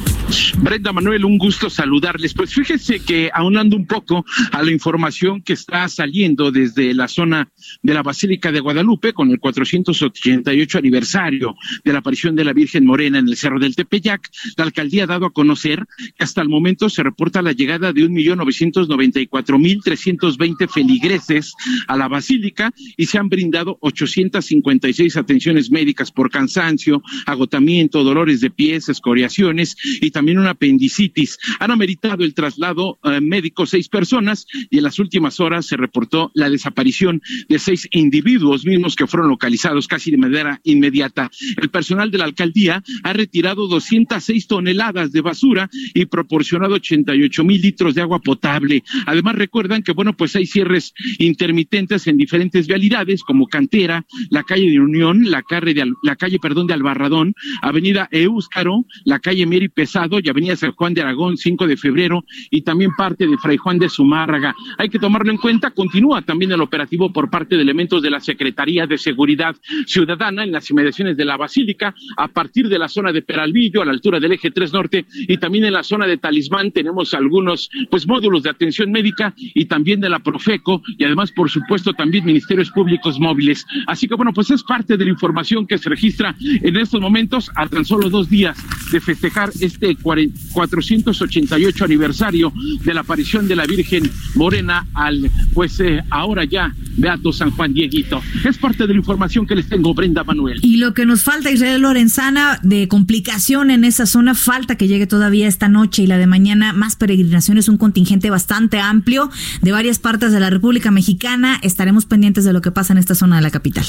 Brenda 0.60 0.92
Manuel, 0.92 1.24
un 1.24 1.38
gusto 1.38 1.70
saludarles. 1.70 2.34
Pues 2.34 2.52
fíjese 2.52 3.00
que 3.00 3.30
aunando 3.32 3.76
un 3.76 3.86
poco 3.86 4.26
a 4.52 4.62
la 4.62 4.70
información 4.70 5.40
que 5.40 5.54
está 5.54 5.88
saliendo 5.88 6.50
desde 6.50 6.92
la 6.92 7.08
zona 7.08 7.48
de 7.82 7.94
la 7.94 8.02
Basílica 8.02 8.52
de 8.52 8.60
Guadalupe 8.60 9.14
con 9.14 9.30
el 9.30 9.38
488 9.38 10.78
aniversario 10.78 11.54
de 11.84 11.92
la 11.92 12.00
aparición 12.00 12.36
de 12.36 12.44
la 12.44 12.52
Virgen 12.52 12.84
Morena 12.84 13.18
en 13.18 13.28
el 13.28 13.36
Cerro 13.36 13.58
del 13.58 13.74
Tepeyac, 13.76 14.28
la 14.56 14.64
alcaldía 14.64 15.04
ha 15.04 15.06
dado 15.06 15.26
a 15.26 15.32
conocer 15.32 15.86
que 15.96 16.24
hasta 16.24 16.42
el 16.42 16.48
momento 16.48 16.90
se 16.90 17.02
reporta 17.02 17.40
la 17.40 17.52
llegada 17.52 17.92
de 17.92 18.02
1.994.320 18.02 20.68
feligreses 20.68 21.54
a 21.86 21.96
la 21.96 22.08
Basílica 22.08 22.72
y 22.96 23.06
se 23.06 23.18
han 23.18 23.28
brindado 23.28 23.78
856 23.80 25.16
atenciones 25.16 25.70
médicas 25.70 26.10
por 26.10 26.30
cansancio, 26.30 27.02
agotamiento, 27.26 28.02
dolores 28.04 28.40
de 28.40 28.50
pies, 28.50 28.88
escoriaciones 28.88 29.76
y 30.00 30.10
también 30.18 30.40
una 30.40 30.50
apendicitis. 30.50 31.38
Han 31.60 31.70
ameritado 31.70 32.24
el 32.24 32.34
traslado 32.34 32.98
eh, 33.04 33.20
médico 33.20 33.66
seis 33.66 33.88
personas 33.88 34.48
y 34.68 34.78
en 34.78 34.82
las 34.82 34.98
últimas 34.98 35.38
horas 35.38 35.66
se 35.66 35.76
reportó 35.76 36.32
la 36.34 36.50
desaparición 36.50 37.22
de 37.48 37.60
seis 37.60 37.86
individuos 37.92 38.66
mismos 38.66 38.96
que 38.96 39.06
fueron 39.06 39.28
localizados 39.28 39.86
casi 39.86 40.10
de 40.10 40.16
manera 40.16 40.60
inmediata. 40.64 41.30
El 41.56 41.68
personal 41.68 42.10
de 42.10 42.18
la 42.18 42.24
alcaldía 42.24 42.82
ha 43.04 43.12
retirado 43.12 43.68
206 43.68 44.48
toneladas 44.48 45.12
de 45.12 45.20
basura 45.20 45.70
y 45.94 46.06
proporcionado 46.06 46.74
88 46.74 47.44
mil 47.44 47.62
litros 47.62 47.94
de 47.94 48.02
agua 48.02 48.18
potable. 48.18 48.82
Además 49.06 49.36
recuerdan 49.36 49.84
que 49.84 49.92
bueno 49.92 50.16
pues 50.16 50.34
hay 50.34 50.46
cierres 50.46 50.94
intermitentes 51.20 52.08
en 52.08 52.16
diferentes 52.16 52.66
vialidades 52.66 53.22
como 53.22 53.46
Cantera, 53.46 54.04
la 54.30 54.42
calle 54.42 54.68
de 54.68 54.80
Unión, 54.80 55.30
la 55.30 55.44
calle 55.44 55.74
de 55.74 55.92
la 56.02 56.16
calle 56.16 56.40
perdón 56.40 56.66
de 56.66 56.74
Albarradón, 56.74 57.34
Avenida 57.62 58.08
Eúscaro, 58.10 58.84
la 59.04 59.20
calle 59.20 59.46
Meri 59.46 59.68
Pesado 59.68 60.07
y 60.22 60.28
Avenida 60.28 60.56
San 60.56 60.72
Juan 60.72 60.94
de 60.94 61.02
Aragón 61.02 61.36
5 61.36 61.66
de 61.66 61.76
febrero 61.76 62.24
y 62.50 62.62
también 62.62 62.92
parte 62.96 63.26
de 63.26 63.36
Fray 63.36 63.56
Juan 63.56 63.78
de 63.78 63.88
Zumárraga. 63.88 64.54
Hay 64.78 64.88
que 64.88 64.98
tomarlo 64.98 65.30
en 65.30 65.36
cuenta, 65.36 65.70
continúa 65.70 66.22
también 66.22 66.52
el 66.52 66.60
operativo 66.60 67.12
por 67.12 67.28
parte 67.28 67.56
de 67.56 67.62
elementos 67.62 68.02
de 68.02 68.10
la 68.10 68.20
Secretaría 68.20 68.86
de 68.86 68.96
Seguridad 68.96 69.54
Ciudadana 69.86 70.44
en 70.44 70.52
las 70.52 70.70
inmediaciones 70.70 71.16
de 71.16 71.24
la 71.24 71.36
Basílica, 71.36 71.94
a 72.16 72.28
partir 72.28 72.68
de 72.68 72.78
la 72.78 72.88
zona 72.88 73.12
de 73.12 73.22
Peralvillo, 73.22 73.82
a 73.82 73.84
la 73.84 73.92
altura 73.92 74.20
del 74.20 74.32
eje 74.32 74.50
3 74.50 74.72
Norte, 74.72 75.04
y 75.12 75.36
también 75.36 75.64
en 75.64 75.72
la 75.72 75.82
zona 75.82 76.06
de 76.06 76.16
Talismán 76.16 76.72
tenemos 76.72 77.12
algunos 77.14 77.70
pues 77.90 78.06
módulos 78.06 78.42
de 78.42 78.50
atención 78.50 78.90
médica 78.90 79.34
y 79.36 79.66
también 79.66 80.00
de 80.00 80.08
la 80.08 80.20
Profeco, 80.20 80.82
y 80.96 81.04
además, 81.04 81.32
por 81.32 81.50
supuesto, 81.50 81.92
también 81.92 82.24
ministerios 82.24 82.70
públicos 82.70 83.18
móviles. 83.18 83.66
Así 83.86 84.06
que 84.08 84.14
bueno, 84.14 84.32
pues 84.32 84.50
es 84.50 84.62
parte 84.62 84.96
de 84.96 85.04
la 85.04 85.10
información 85.10 85.66
que 85.66 85.78
se 85.78 85.88
registra 85.88 86.34
en 86.40 86.76
estos 86.76 87.00
momentos 87.00 87.50
a 87.54 87.66
tan 87.66 87.84
solo 87.84 88.08
dos 88.10 88.28
días 88.28 88.58
de 88.92 89.00
festejar 89.00 89.50
este 89.60 89.96
488 90.02 91.84
aniversario 91.84 92.52
de 92.84 92.94
la 92.94 93.00
aparición 93.00 93.48
de 93.48 93.56
la 93.56 93.66
Virgen 93.66 94.10
Morena 94.34 94.86
al, 94.94 95.30
pues 95.54 95.80
eh, 95.80 96.02
ahora 96.10 96.44
ya, 96.44 96.74
Beato 96.96 97.32
San 97.32 97.50
Juan 97.50 97.72
Dieguito. 97.72 98.22
Es 98.44 98.58
parte 98.58 98.86
de 98.86 98.92
la 98.92 98.98
información 98.98 99.46
que 99.46 99.54
les 99.54 99.68
tengo, 99.68 99.94
Brenda 99.94 100.24
Manuel. 100.24 100.60
Y 100.62 100.76
lo 100.76 100.94
que 100.94 101.06
nos 101.06 101.22
falta, 101.22 101.50
Israel 101.50 101.82
Lorenzana, 101.82 102.60
de 102.62 102.88
complicación 102.88 103.70
en 103.70 103.84
esa 103.84 104.06
zona, 104.06 104.34
falta 104.34 104.76
que 104.76 104.88
llegue 104.88 105.06
todavía 105.06 105.48
esta 105.48 105.68
noche 105.68 106.02
y 106.02 106.06
la 106.06 106.18
de 106.18 106.26
mañana 106.26 106.72
más 106.72 106.96
peregrinaciones, 106.96 107.68
un 107.68 107.76
contingente 107.76 108.30
bastante 108.30 108.80
amplio 108.80 109.30
de 109.62 109.72
varias 109.72 109.98
partes 109.98 110.32
de 110.32 110.40
la 110.40 110.50
República 110.50 110.90
Mexicana. 110.90 111.58
Estaremos 111.62 112.06
pendientes 112.06 112.44
de 112.44 112.52
lo 112.52 112.60
que 112.60 112.70
pasa 112.70 112.92
en 112.92 112.98
esta 112.98 113.14
zona 113.14 113.36
de 113.36 113.42
la 113.42 113.50
capital. 113.50 113.84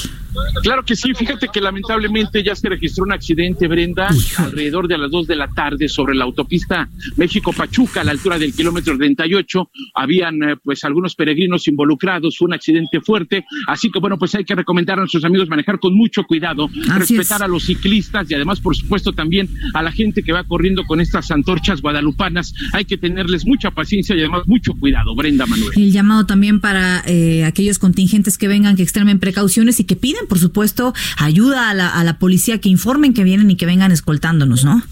Claro 0.62 0.84
que 0.84 0.96
sí, 0.96 1.14
fíjate 1.14 1.48
que 1.52 1.60
lamentablemente 1.60 2.42
ya 2.42 2.54
se 2.54 2.68
registró 2.68 3.04
un 3.04 3.12
accidente, 3.12 3.66
Brenda, 3.68 4.08
alrededor 4.38 4.88
de 4.88 4.98
las 4.98 5.10
2 5.10 5.26
de 5.26 5.36
la 5.36 5.48
tarde 5.48 5.88
sobre 5.88 5.99
la 6.14 6.24
autopista 6.24 6.88
México-Pachuca, 7.16 8.00
a 8.00 8.04
la 8.04 8.12
altura 8.12 8.38
del 8.38 8.54
kilómetro 8.54 8.96
38. 8.96 9.70
Habían 9.94 10.42
eh, 10.42 10.56
pues 10.62 10.84
algunos 10.84 11.14
peregrinos 11.14 11.66
involucrados, 11.68 12.36
fue 12.38 12.46
un 12.46 12.54
accidente 12.54 13.00
fuerte, 13.00 13.44
así 13.66 13.90
que 13.90 13.98
bueno, 13.98 14.18
pues 14.18 14.34
hay 14.34 14.44
que 14.44 14.54
recomendar 14.54 14.98
a 14.98 15.02
nuestros 15.02 15.24
amigos 15.24 15.48
manejar 15.48 15.78
con 15.78 15.94
mucho 15.94 16.24
cuidado, 16.24 16.68
Así 16.90 17.16
respetar 17.16 17.38
es. 17.38 17.42
a 17.42 17.48
los 17.48 17.64
ciclistas 17.64 18.30
y 18.30 18.34
además, 18.34 18.60
por 18.60 18.76
supuesto, 18.76 19.12
también 19.12 19.48
a 19.74 19.82
la 19.82 19.92
gente 19.92 20.22
que 20.22 20.32
va 20.32 20.44
corriendo 20.44 20.84
con 20.84 21.00
estas 21.00 21.30
antorchas 21.30 21.80
guadalupanas. 21.82 22.54
Hay 22.72 22.84
que 22.84 22.96
tenerles 22.96 23.46
mucha 23.46 23.70
paciencia 23.70 24.14
y 24.16 24.20
además 24.20 24.42
mucho 24.46 24.74
cuidado, 24.74 25.14
Brenda 25.14 25.46
Manuel. 25.46 25.70
El 25.76 25.92
llamado 25.92 26.26
también 26.26 26.60
para 26.60 27.02
eh, 27.06 27.44
aquellos 27.44 27.78
contingentes 27.78 28.38
que 28.38 28.48
vengan, 28.48 28.76
que 28.76 28.82
extremen 28.82 29.18
precauciones 29.18 29.80
y 29.80 29.84
que 29.84 29.96
piden, 29.96 30.26
por 30.28 30.38
supuesto, 30.38 30.94
ayuda 31.16 31.70
a 31.70 31.74
la, 31.74 31.88
a 31.88 32.04
la 32.04 32.18
policía, 32.18 32.58
que 32.58 32.68
informen 32.68 33.14
que 33.14 33.24
vienen 33.24 33.50
y 33.50 33.56
que 33.56 33.66
vengan 33.66 33.92
escoltándonos, 33.92 34.64
¿no? 34.64 34.82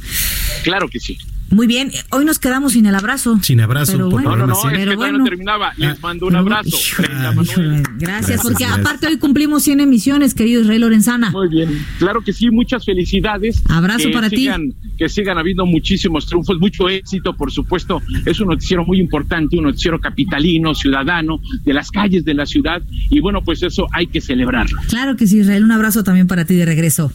Claro 0.64 0.88
que 0.88 0.97
sí. 1.00 1.18
Muy 1.50 1.66
bien, 1.66 1.90
hoy 2.10 2.26
nos 2.26 2.38
quedamos 2.38 2.74
sin 2.74 2.84
el 2.84 2.94
abrazo. 2.94 3.38
Sin 3.42 3.60
abrazo, 3.62 3.92
Pero 3.92 4.10
por 4.10 4.22
bueno, 4.22 4.36
No, 4.36 4.36
no, 4.36 4.46
no, 4.48 4.52
es 4.52 4.58
que 4.64 4.68
pero 4.80 4.92
todavía 4.92 5.12
no 5.12 5.18
bueno. 5.20 5.24
terminaba. 5.24 5.72
Les 5.78 5.92
Ah, 5.92 5.96
mando 6.02 6.26
un 6.26 6.36
abrazo, 6.36 6.68
Híjole, 6.76 7.08
híjole, 7.42 7.68
gracias, 7.68 7.98
Gracias, 7.98 8.40
porque 8.42 8.64
gracias. 8.64 8.86
aparte 8.86 9.06
hoy 9.06 9.16
cumplimos 9.16 9.62
100 9.62 9.80
emisiones, 9.80 10.34
querido 10.34 10.60
Israel 10.60 10.82
Lorenzana. 10.82 11.30
Muy 11.30 11.48
bien, 11.48 11.70
claro 11.98 12.20
que 12.20 12.34
sí, 12.34 12.50
muchas 12.50 12.84
felicidades. 12.84 13.62
Abrazo 13.70 14.08
Que 14.08 14.12
para 14.14 14.28
ti. 14.28 14.36
sigan- 14.46 14.74
Que 14.98 15.08
sigan 15.08 15.38
habiendo 15.38 15.64
muchísimos 15.64 16.26
triunfos, 16.26 16.58
mucho 16.58 16.88
éxito, 16.90 17.32
por 17.34 17.50
supuesto. 17.50 18.02
Es 18.26 18.40
un 18.40 18.48
noticiero 18.48 18.84
muy 18.84 19.00
importante, 19.00 19.56
un 19.56 19.64
noticiero 19.64 19.98
capitalino, 20.00 20.74
ciudadano, 20.74 21.40
de 21.64 21.72
las 21.72 21.90
calles 21.90 22.24
de 22.26 22.34
la 22.34 22.44
ciudad. 22.44 22.82
Y 23.08 23.20
bueno, 23.20 23.42
pues 23.42 23.62
eso 23.62 23.86
hay 23.92 24.08
que 24.08 24.20
celebrarlo. 24.20 24.78
Claro 24.88 25.16
que 25.16 25.26
sí, 25.26 25.38
Israel, 25.38 25.64
un 25.64 25.72
abrazo 25.72 26.02
también 26.04 26.26
para 26.26 26.44
ti 26.44 26.56
de 26.56 26.66
regreso. 26.66 27.10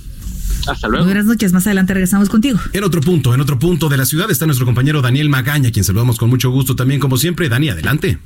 Hasta 0.67 0.87
Muy 0.87 0.91
luego. 0.97 1.05
buenas 1.05 1.25
noches, 1.25 1.53
más 1.53 1.65
adelante 1.67 1.93
regresamos 1.93 2.29
contigo. 2.29 2.59
En 2.73 2.83
otro 2.83 3.01
punto, 3.01 3.33
en 3.33 3.41
otro 3.41 3.59
punto 3.59 3.89
de 3.89 3.97
la 3.97 4.05
ciudad 4.05 4.29
está 4.31 4.45
nuestro 4.45 4.65
compañero 4.65 5.01
Daniel 5.01 5.29
Magaña, 5.29 5.71
quien 5.71 5.83
saludamos 5.83 6.17
con 6.17 6.29
mucho 6.29 6.49
gusto 6.51 6.75
también, 6.75 6.99
como 6.99 7.17
siempre. 7.17 7.49
Dani, 7.49 7.69
adelante. 7.69 8.17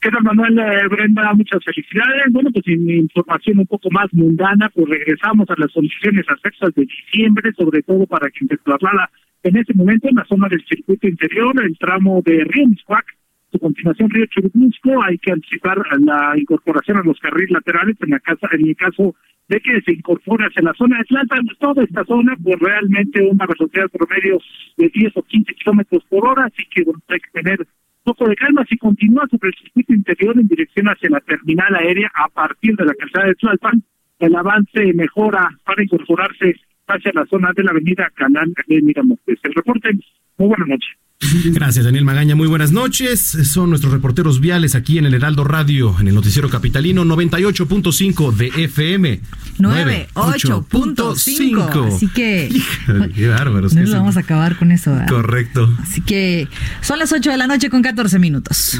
¿Qué 0.00 0.10
tal, 0.10 0.22
Manuel? 0.22 0.58
Eh, 0.58 0.88
Brenda, 0.88 1.32
muchas 1.34 1.64
felicidades. 1.64 2.30
Bueno, 2.30 2.50
pues 2.52 2.64
en 2.68 2.88
información 2.90 3.58
un 3.58 3.66
poco 3.66 3.90
más 3.90 4.06
mundana, 4.12 4.70
pues 4.72 4.88
regresamos 4.88 5.48
a 5.50 5.54
las 5.58 5.72
solicitaciones 5.72 6.26
a 6.28 6.36
fechas 6.36 6.72
de 6.74 6.86
diciembre, 6.86 7.52
sobre 7.58 7.82
todo 7.82 8.06
para 8.06 8.30
quien 8.30 8.48
se 8.48 8.56
traslada 8.58 9.10
en 9.42 9.56
este 9.56 9.74
momento 9.74 10.08
en 10.08 10.16
la 10.16 10.24
zona 10.24 10.48
del 10.48 10.64
circuito 10.66 11.06
interior, 11.06 11.54
el 11.62 11.78
tramo 11.78 12.20
de 12.24 12.44
Río 12.44 12.68
Miscuac, 12.68 13.04
su 13.52 13.58
continuación 13.58 14.10
Río 14.10 14.26
Churubusco, 14.26 15.02
hay 15.02 15.18
que 15.18 15.32
anticipar 15.32 15.78
la 16.00 16.34
incorporación 16.36 16.98
a 16.98 17.02
los 17.02 17.18
carriles 17.20 17.50
laterales 17.50 17.96
en 18.00 18.10
la 18.10 18.20
casa, 18.20 18.48
en 18.52 18.68
el 18.68 18.76
caso 18.76 19.14
de 19.48 19.60
que 19.60 19.80
se 19.82 19.92
incorpore 19.92 20.46
hacia 20.46 20.62
la 20.62 20.74
zona 20.74 20.96
de 20.96 21.02
Atlanta, 21.02 21.36
toda 21.60 21.84
esta 21.84 22.04
zona, 22.04 22.36
pues 22.42 22.58
realmente 22.58 23.22
una 23.22 23.46
velocidad 23.46 23.88
promedio 23.90 24.38
de 24.76 24.88
10 24.88 25.16
o 25.16 25.22
15 25.22 25.54
kilómetros 25.54 26.04
por 26.08 26.26
hora, 26.26 26.46
así 26.46 26.64
que 26.70 26.82
bueno, 26.84 27.00
hay 27.08 27.20
que 27.20 27.42
tener 27.42 27.66
poco 28.02 28.28
de 28.28 28.36
calma. 28.36 28.64
Si 28.68 28.76
continúa 28.76 29.26
sobre 29.30 29.50
el 29.50 29.54
circuito 29.54 29.92
interior 29.92 30.38
en 30.38 30.48
dirección 30.48 30.86
hacia 30.86 31.10
la 31.10 31.20
terminal 31.20 31.74
aérea 31.74 32.10
a 32.14 32.28
partir 32.28 32.76
de 32.76 32.84
la 32.84 32.94
calzada 32.94 33.26
de 33.26 33.34
Tlalpan, 33.34 33.82
el 34.18 34.34
avance 34.34 34.92
mejora 34.94 35.48
para 35.64 35.82
incorporarse 35.82 36.54
hacia 36.88 37.12
la 37.14 37.26
zona 37.26 37.50
de 37.54 37.64
la 37.64 37.70
avenida 37.70 38.10
Canal 38.14 38.52
de 38.66 38.82
Miramontes. 38.82 39.38
El 39.42 39.54
reporte, 39.54 39.90
muy 40.38 40.48
buena 40.48 40.66
noche. 40.66 40.88
Gracias, 41.20 41.84
Daniel 41.84 42.04
Magaña. 42.04 42.34
Muy 42.36 42.46
buenas 42.46 42.70
noches. 42.72 43.20
Son 43.44 43.70
nuestros 43.70 43.92
reporteros 43.92 44.38
viales 44.40 44.74
aquí 44.74 44.98
en 44.98 45.06
el 45.06 45.14
Heraldo 45.14 45.44
Radio, 45.44 45.96
en 45.98 46.08
el 46.08 46.14
Noticiero 46.14 46.50
Capitalino 46.50 47.04
98.5 47.04 48.32
de 48.34 48.48
FM. 48.64 49.20
98.5. 49.58 51.94
Así 51.94 52.08
que 52.08 52.48
Híjole, 52.52 53.10
Qué 53.12 53.28
bárbaros. 53.28 53.72
no 53.74 53.86
son. 53.86 53.98
vamos 54.00 54.16
a 54.18 54.20
acabar 54.20 54.56
con 54.58 54.70
eso. 54.72 54.90
¿verdad? 54.92 55.08
Correcto. 55.08 55.74
Así 55.82 56.00
que 56.02 56.48
son 56.82 56.98
las 56.98 57.10
8 57.12 57.30
de 57.30 57.36
la 57.38 57.46
noche 57.46 57.70
con 57.70 57.80
14 57.82 58.18
minutos. 58.18 58.78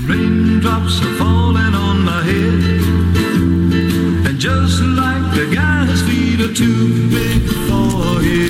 Just 4.39 4.83
like 4.83 5.35
the 5.35 5.47
guy's 5.53 6.03
feet 6.03 6.41
are 6.41 6.53
too 6.53 7.09
big 7.09 7.43
for 7.67 8.21
his 8.23 8.46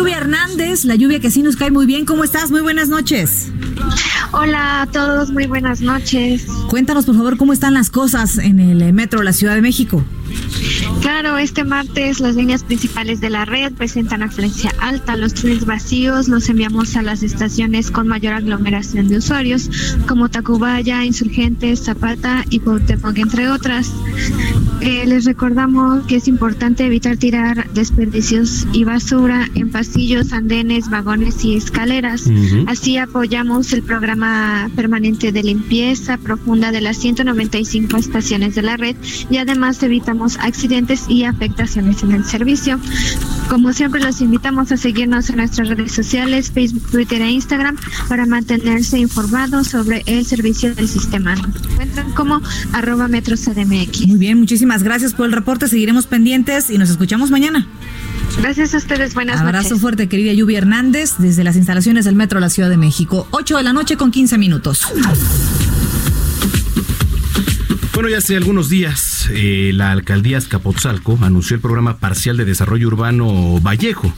bed. 0.00 0.12
Hernández, 0.22 0.84
la 0.84 0.94
lluvia 0.94 1.20
que 1.20 1.30
sí 1.30 1.42
nos 1.42 1.56
cae 1.56 1.70
muy 1.70 1.86
bien. 1.86 2.04
¿Cómo 2.04 2.24
estás? 2.24 2.50
Muy 2.50 2.60
buenas 2.60 2.88
noches. 2.88 3.50
Hola 4.32 4.82
a 4.82 4.86
todos, 4.86 5.30
muy 5.30 5.46
buenas 5.46 5.80
noches. 5.80 6.46
Cuéntanos, 6.68 7.04
por 7.04 7.16
favor, 7.16 7.36
cómo 7.36 7.52
están 7.52 7.74
las 7.74 7.90
cosas 7.90 8.38
en 8.38 8.60
el 8.60 8.80
eh, 8.82 8.92
metro 8.92 9.18
de 9.18 9.26
la 9.26 9.32
Ciudad 9.32 9.54
de 9.54 9.62
México. 9.62 10.02
Claro, 11.00 11.36
este 11.38 11.64
martes 11.64 12.20
las 12.20 12.36
líneas 12.36 12.62
principales 12.62 13.20
de 13.20 13.30
la 13.30 13.44
red 13.44 13.72
presentan 13.72 14.22
afluencia 14.22 14.72
alta. 14.80 15.16
Los 15.16 15.34
trenes 15.34 15.66
vacíos 15.66 16.28
los 16.28 16.48
enviamos 16.48 16.96
a 16.96 17.02
las 17.02 17.22
estaciones 17.22 17.90
con 17.90 18.06
mayor 18.06 18.34
aglomeración 18.34 19.08
de 19.08 19.16
usuarios, 19.16 19.68
como 20.06 20.28
Tacubaya, 20.28 21.04
Insurgentes, 21.04 21.84
Zapata 21.84 22.44
y 22.50 22.60
Cuauhtémoc, 22.60 23.18
entre 23.18 23.48
otras. 23.48 23.92
Eh, 24.80 25.04
les 25.06 25.24
recordamos 25.24 26.06
que 26.06 26.16
es 26.16 26.28
importante 26.28 26.84
evitar 26.84 27.16
tirar 27.16 27.70
desperdicios 27.72 28.66
y 28.72 28.84
basura 28.84 29.48
en 29.54 29.70
pasillos, 29.70 30.32
andenes, 30.32 30.88
vagones 30.90 31.44
y 31.44 31.56
escaleras. 31.56 32.24
Así 32.66 32.96
apoyamos 32.96 33.72
el 33.72 33.82
programa 33.82 34.70
permanente 34.76 35.32
de 35.32 35.42
limpieza 35.42 36.16
profunda 36.18 36.70
de 36.70 36.80
las 36.80 36.96
195 36.98 37.96
estaciones 37.96 38.54
de 38.54 38.62
la 38.62 38.76
red 38.76 38.96
y 39.30 39.36
además 39.38 39.82
evitamos 39.82 40.21
accidentes 40.38 41.04
y 41.08 41.24
afectaciones 41.24 42.02
en 42.02 42.12
el 42.12 42.24
servicio. 42.24 42.78
Como 43.48 43.72
siempre 43.72 44.00
los 44.00 44.20
invitamos 44.20 44.72
a 44.72 44.76
seguirnos 44.76 45.28
en 45.30 45.36
nuestras 45.36 45.68
redes 45.68 45.92
sociales, 45.92 46.50
Facebook, 46.50 46.90
Twitter 46.90 47.20
e 47.22 47.30
Instagram 47.30 47.76
para 48.08 48.26
mantenerse 48.26 48.98
informados 48.98 49.68
sobre 49.68 50.02
el 50.06 50.24
servicio 50.24 50.74
del 50.74 50.88
sistema. 50.88 51.34
Nos 51.34 51.56
encuentran 51.70 52.12
como 52.12 52.40
arroba 52.72 53.08
metro 53.08 53.36
CDMX. 53.36 54.06
Muy 54.06 54.18
bien, 54.18 54.38
muchísimas 54.38 54.82
gracias 54.82 55.14
por 55.14 55.26
el 55.26 55.32
reporte. 55.32 55.68
Seguiremos 55.68 56.06
pendientes 56.06 56.70
y 56.70 56.78
nos 56.78 56.90
escuchamos 56.90 57.30
mañana. 57.30 57.66
Gracias 58.40 58.74
a 58.74 58.78
ustedes, 58.78 59.14
buenas 59.14 59.40
Abrazo 59.40 59.70
noches. 59.70 59.80
fuerte, 59.80 60.08
querida 60.08 60.32
Lluvia 60.32 60.58
Hernández, 60.58 61.14
desde 61.18 61.44
las 61.44 61.56
instalaciones 61.56 62.04
del 62.04 62.14
Metro 62.14 62.38
de 62.38 62.46
la 62.46 62.50
Ciudad 62.50 62.70
de 62.70 62.76
México. 62.76 63.26
8 63.30 63.58
de 63.58 63.62
la 63.62 63.72
noche 63.72 63.96
con 63.96 64.10
15 64.10 64.38
minutos. 64.38 64.86
Bueno, 67.94 68.08
ya 68.08 68.18
hace 68.18 68.36
algunos 68.36 68.70
días 68.70 69.11
eh, 69.30 69.72
la 69.74 69.92
alcaldía 69.92 70.38
Azcapotzalco 70.38 71.18
anunció 71.22 71.56
el 71.56 71.60
programa 71.60 71.98
parcial 71.98 72.36
de 72.36 72.44
desarrollo 72.44 72.88
urbano 72.88 73.60
Vallejo. 73.60 74.12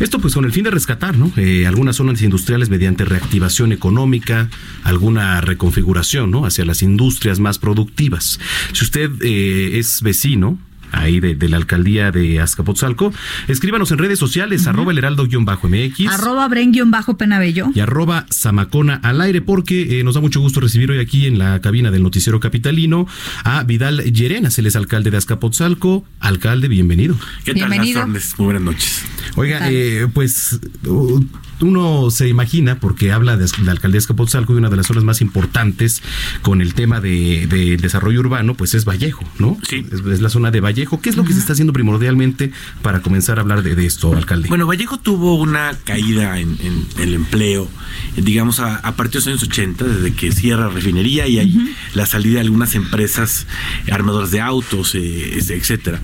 Esto 0.00 0.18
pues 0.18 0.34
con 0.34 0.44
el 0.44 0.52
fin 0.52 0.64
de 0.64 0.70
rescatar 0.70 1.16
¿no? 1.16 1.32
Eh, 1.36 1.66
algunas 1.66 1.96
zonas 1.96 2.22
industriales 2.22 2.70
mediante 2.70 3.04
reactivación 3.04 3.72
económica, 3.72 4.48
alguna 4.84 5.40
reconfiguración 5.40 6.30
¿no? 6.30 6.46
hacia 6.46 6.64
las 6.64 6.82
industrias 6.82 7.40
más 7.40 7.58
productivas. 7.58 8.38
Si 8.72 8.84
usted 8.84 9.10
eh, 9.22 9.78
es 9.78 10.02
vecino 10.02 10.58
ahí 10.96 11.20
de, 11.20 11.34
de 11.34 11.48
la 11.48 11.56
alcaldía 11.56 12.10
de 12.10 12.40
Azcapotzalco, 12.40 13.12
escríbanos 13.48 13.90
en 13.90 13.98
redes 13.98 14.18
sociales, 14.18 14.66
arroba 14.66 14.92
el 14.92 14.98
heraldo-mx. 14.98 16.08
Arroba 16.08 16.48
Bren-Penabello. 16.48 17.70
y 17.74 17.80
arroba 17.80 18.26
Zamacona 18.32 19.00
al 19.02 19.20
aire 19.20 19.40
porque 19.42 20.00
eh, 20.00 20.04
nos 20.04 20.14
da 20.14 20.20
mucho 20.20 20.40
gusto 20.40 20.60
recibir 20.60 20.90
hoy 20.90 20.98
aquí 20.98 21.26
en 21.26 21.38
la 21.38 21.60
cabina 21.60 21.90
del 21.90 22.02
noticiero 22.02 22.40
capitalino 22.40 23.06
a 23.44 23.62
Vidal 23.64 24.02
Llerenas, 24.12 24.58
él 24.58 24.66
es 24.66 24.76
alcalde 24.76 25.10
de 25.10 25.16
Azcapotzalco. 25.16 26.04
Alcalde, 26.20 26.68
bienvenido. 26.68 27.16
¿Qué 27.44 27.54
tal, 27.54 27.70
Bienvenido. 27.70 28.06
Muy 28.06 28.44
buenas 28.44 28.62
noches. 28.62 29.04
Oiga, 29.36 29.70
eh, 29.70 30.06
pues 30.12 30.58
uh, 30.86 31.24
uno 31.60 32.10
se 32.10 32.28
imagina, 32.28 32.78
porque 32.78 33.12
habla 33.12 33.36
de 33.36 33.46
la 33.64 33.72
alcaldía 33.72 33.96
de 33.96 33.98
Azcapotzalco 33.98 34.54
y 34.54 34.56
una 34.56 34.68
de 34.68 34.76
las 34.76 34.86
zonas 34.86 35.04
más 35.04 35.20
importantes 35.20 36.02
con 36.42 36.60
el 36.60 36.74
tema 36.74 37.00
de, 37.00 37.46
de 37.46 37.76
desarrollo 37.76 38.20
urbano, 38.20 38.54
pues 38.54 38.74
es 38.74 38.84
Vallejo, 38.84 39.24
¿no? 39.38 39.58
Sí. 39.68 39.86
Es, 39.90 40.00
es 40.00 40.20
la 40.20 40.28
zona 40.28 40.50
de 40.50 40.60
Vallejo. 40.60 41.00
¿Qué 41.00 41.10
es 41.10 41.16
lo 41.16 41.24
que 41.24 41.32
se 41.32 41.38
está 41.38 41.52
haciendo 41.52 41.72
primordialmente 41.72 42.52
para 42.82 43.00
comenzar 43.00 43.38
a 43.38 43.42
hablar 43.42 43.62
de, 43.62 43.74
de 43.74 43.86
esto, 43.86 44.14
alcalde? 44.14 44.48
Bueno, 44.48 44.66
Vallejo 44.66 44.98
tuvo 44.98 45.36
una 45.36 45.72
caída 45.84 46.38
en, 46.38 46.56
en 46.62 46.86
el 47.00 47.14
empleo, 47.14 47.68
digamos, 48.16 48.60
a, 48.60 48.76
a 48.76 48.96
partir 48.96 49.20
de 49.22 49.30
los 49.30 49.40
años 49.40 49.42
80, 49.42 49.84
desde 49.84 50.14
que 50.14 50.32
cierra 50.32 50.68
refinería 50.68 51.26
y 51.26 51.38
hay 51.38 51.74
la 51.94 52.06
salida 52.06 52.34
de 52.34 52.40
algunas 52.40 52.74
empresas 52.74 53.46
armadoras 53.90 54.30
de 54.30 54.40
autos, 54.40 54.94
eh, 54.94 55.38
etcétera. 55.38 56.00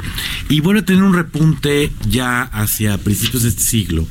Y 0.49 0.61
bueno, 0.61 0.85
tener 0.85 1.03
un 1.03 1.15
repunte 1.15 1.91
ya 2.09 2.43
hacia 2.43 2.99
principios 2.99 3.43
de 3.43 3.51
este 3.51 3.63
siglo, 3.63 4.07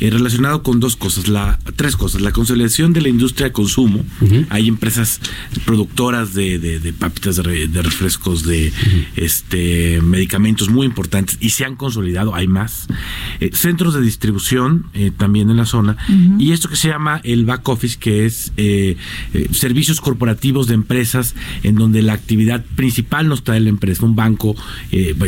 eh, 0.00 0.10
relacionado 0.10 0.62
con 0.62 0.73
dos 0.80 0.96
cosas, 0.96 1.28
la, 1.28 1.58
tres 1.76 1.96
cosas, 1.96 2.20
la 2.20 2.32
consolidación 2.32 2.92
de 2.92 3.00
la 3.02 3.08
industria 3.08 3.46
de 3.48 3.52
consumo, 3.52 4.04
hay 4.50 4.68
empresas 4.68 5.20
productoras 5.64 6.34
de, 6.34 6.58
de- 6.58 6.80
de 6.80 6.92
papitas 6.92 7.36
de, 7.36 7.42
re- 7.42 7.68
de 7.68 7.82
refrescos, 7.82 8.44
de 8.44 8.72
este 9.16 10.00
medicamentos 10.02 10.68
muy 10.70 10.86
importantes 10.86 11.38
y 11.40 11.50
se 11.50 11.64
han 11.64 11.76
consolidado, 11.76 12.34
hay 12.34 12.48
más. 12.48 12.86
Eh, 13.40 13.50
centros 13.52 13.94
de 13.94 14.00
distribución 14.00 14.86
eh, 14.94 15.10
también 15.16 15.50
en 15.50 15.56
la 15.56 15.66
zona. 15.66 15.96
Y 16.38 16.52
esto 16.52 16.68
que 16.68 16.76
se 16.76 16.88
llama 16.88 17.20
el 17.24 17.44
back 17.44 17.68
office, 17.68 17.96
que 17.98 18.26
es 18.26 18.52
eh, 18.56 18.96
servicios 19.52 20.00
corporativos 20.00 20.66
de 20.66 20.74
empresas 20.74 21.34
en 21.62 21.74
donde 21.76 22.02
la 22.02 22.12
actividad 22.12 22.64
principal 22.76 23.28
no 23.28 23.34
está 23.34 23.56
en 23.56 23.64
la 23.64 23.70
empresa, 23.70 24.04
un 24.04 24.14
banco, 24.16 24.54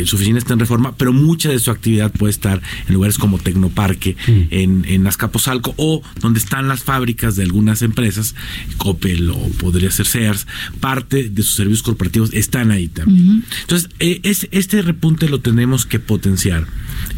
su 0.05 0.15
oficina 0.15 0.37
está 0.37 0.53
en 0.53 0.59
reforma, 0.59 0.95
pero 0.95 1.13
mucha 1.13 1.49
de 1.49 1.59
su 1.59 1.71
actividad 1.71 2.11
puede 2.11 2.31
estar 2.31 2.61
en 2.87 2.93
lugares 2.93 3.17
como 3.17 3.37
Tecnoparque, 3.39 4.15
en, 4.27 4.85
en 4.87 5.03
Azcapotzalco 5.37 5.73
o 5.77 6.01
donde 6.19 6.39
están 6.39 6.67
las 6.67 6.83
fábricas 6.83 7.35
de 7.35 7.43
algunas 7.43 7.81
empresas, 7.81 8.35
Coppel 8.77 9.29
o 9.29 9.37
podría 9.59 9.91
ser 9.91 10.05
Sears, 10.05 10.47
parte 10.79 11.29
de 11.29 11.43
sus 11.43 11.55
servicios 11.55 11.83
corporativos 11.83 12.33
están 12.33 12.71
ahí 12.71 12.87
también. 12.87 13.43
Entonces, 13.61 13.89
eh, 13.99 14.19
es- 14.23 14.47
este 14.51 14.81
repunte 14.81 15.29
lo 15.29 15.39
tenemos 15.41 15.85
que 15.85 15.99
potenciar 15.99 16.65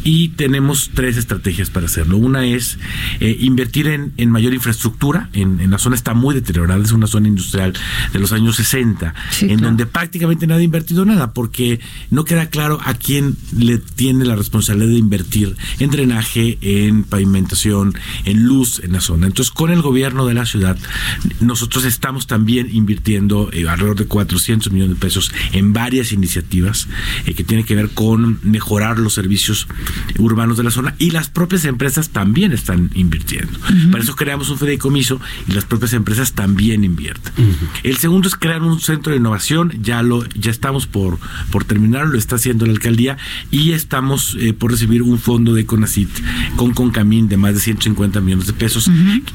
y 0.04 0.28
tenemos 0.30 0.90
tres 0.94 1.16
estrategias 1.16 1.70
para 1.70 1.86
hacerlo. 1.86 2.16
Una 2.18 2.44
es 2.46 2.78
eh, 3.20 3.36
invertir 3.40 3.86
en, 3.88 4.12
en 4.16 4.30
mayor 4.30 4.54
infraestructura, 4.54 5.30
en, 5.32 5.60
en 5.60 5.70
la 5.70 5.78
zona 5.78 5.96
está 5.96 6.14
muy 6.14 6.34
deteriorada, 6.34 6.82
es 6.82 6.92
una 6.92 7.06
zona 7.06 7.28
industrial 7.28 7.72
de 8.12 8.18
los 8.18 8.32
años 8.32 8.56
60, 8.56 9.14
Sí, 9.30 9.44
en 9.46 9.48
claro. 9.58 9.64
donde 9.68 9.86
prácticamente 9.86 10.46
nadie 10.46 10.62
ha 10.62 10.64
invertido 10.64 11.04
nada, 11.04 11.32
porque 11.32 11.80
no 12.10 12.24
queda 12.24 12.46
claro 12.50 12.78
a 12.84 12.94
quién 12.94 13.36
le 13.56 13.78
tiene 13.78 14.24
la 14.24 14.36
responsabilidad 14.36 14.90
de 14.90 14.98
invertir 14.98 15.56
en 15.78 15.90
drenaje, 15.90 16.58
en 16.60 17.04
pavimentación, 17.04 17.94
en 18.24 18.42
luz 18.44 18.80
en 18.82 18.92
la 18.92 19.00
zona. 19.00 19.26
Entonces, 19.26 19.52
con 19.52 19.70
el 19.70 19.82
gobierno 19.82 20.26
de 20.26 20.34
la 20.34 20.46
ciudad, 20.46 20.78
nosotros 21.40 21.84
estamos 21.84 22.26
también 22.26 22.68
invirtiendo 22.72 23.50
eh, 23.52 23.68
alrededor 23.68 23.96
de 23.96 24.06
400 24.06 24.72
millones 24.72 24.96
de 24.96 25.00
pesos 25.00 25.32
en 25.52 25.72
varias 25.72 26.12
iniciativas 26.12 26.88
eh, 27.26 27.34
que 27.34 27.44
tienen 27.44 27.66
que 27.66 27.74
ver 27.74 27.90
con 27.90 28.38
mejorar 28.42 28.98
los 28.98 29.14
servicios 29.14 29.66
urbanos 30.18 30.56
de 30.56 30.64
la 30.64 30.70
zona 30.70 30.94
y 30.98 31.10
las 31.10 31.28
propias 31.28 31.64
empresas 31.64 32.10
también 32.10 32.52
están 32.52 32.90
invirtiendo. 32.94 33.58
Para 33.90 34.02
eso 34.02 34.16
creamos 34.16 34.50
un 34.50 34.58
fideicomiso 34.58 35.20
y 35.48 35.52
las 35.52 35.64
propias 35.64 35.92
empresas 35.92 36.32
también 36.32 36.84
invierten. 36.84 37.32
El 37.82 37.96
segundo 37.96 38.28
es 38.28 38.36
crear 38.36 38.62
un 38.62 38.80
centro 38.80 39.12
de 39.12 39.18
innovación, 39.18 39.72
ya 39.82 40.02
lo 40.02 40.24
ya 40.30 40.50
estamos 40.50 40.86
por 40.86 41.18
por 41.50 41.64
terminar, 41.64 42.06
lo 42.06 42.18
está 42.18 42.36
haciendo 42.36 42.66
la 42.66 42.72
alcaldía 42.72 43.16
y 43.50 43.72
estamos 43.72 44.36
eh, 44.38 44.52
por 44.52 44.70
recibir 44.70 45.02
un 45.02 45.18
fondo 45.18 45.54
de 45.54 45.66
Conacit 45.66 46.10
con 46.56 46.72
Concamín 46.72 47.28
de 47.28 47.36
más 47.36 47.54
de 47.54 47.60
150 47.60 47.99
millones 48.22 48.46
de 48.46 48.52
pesos 48.52 48.90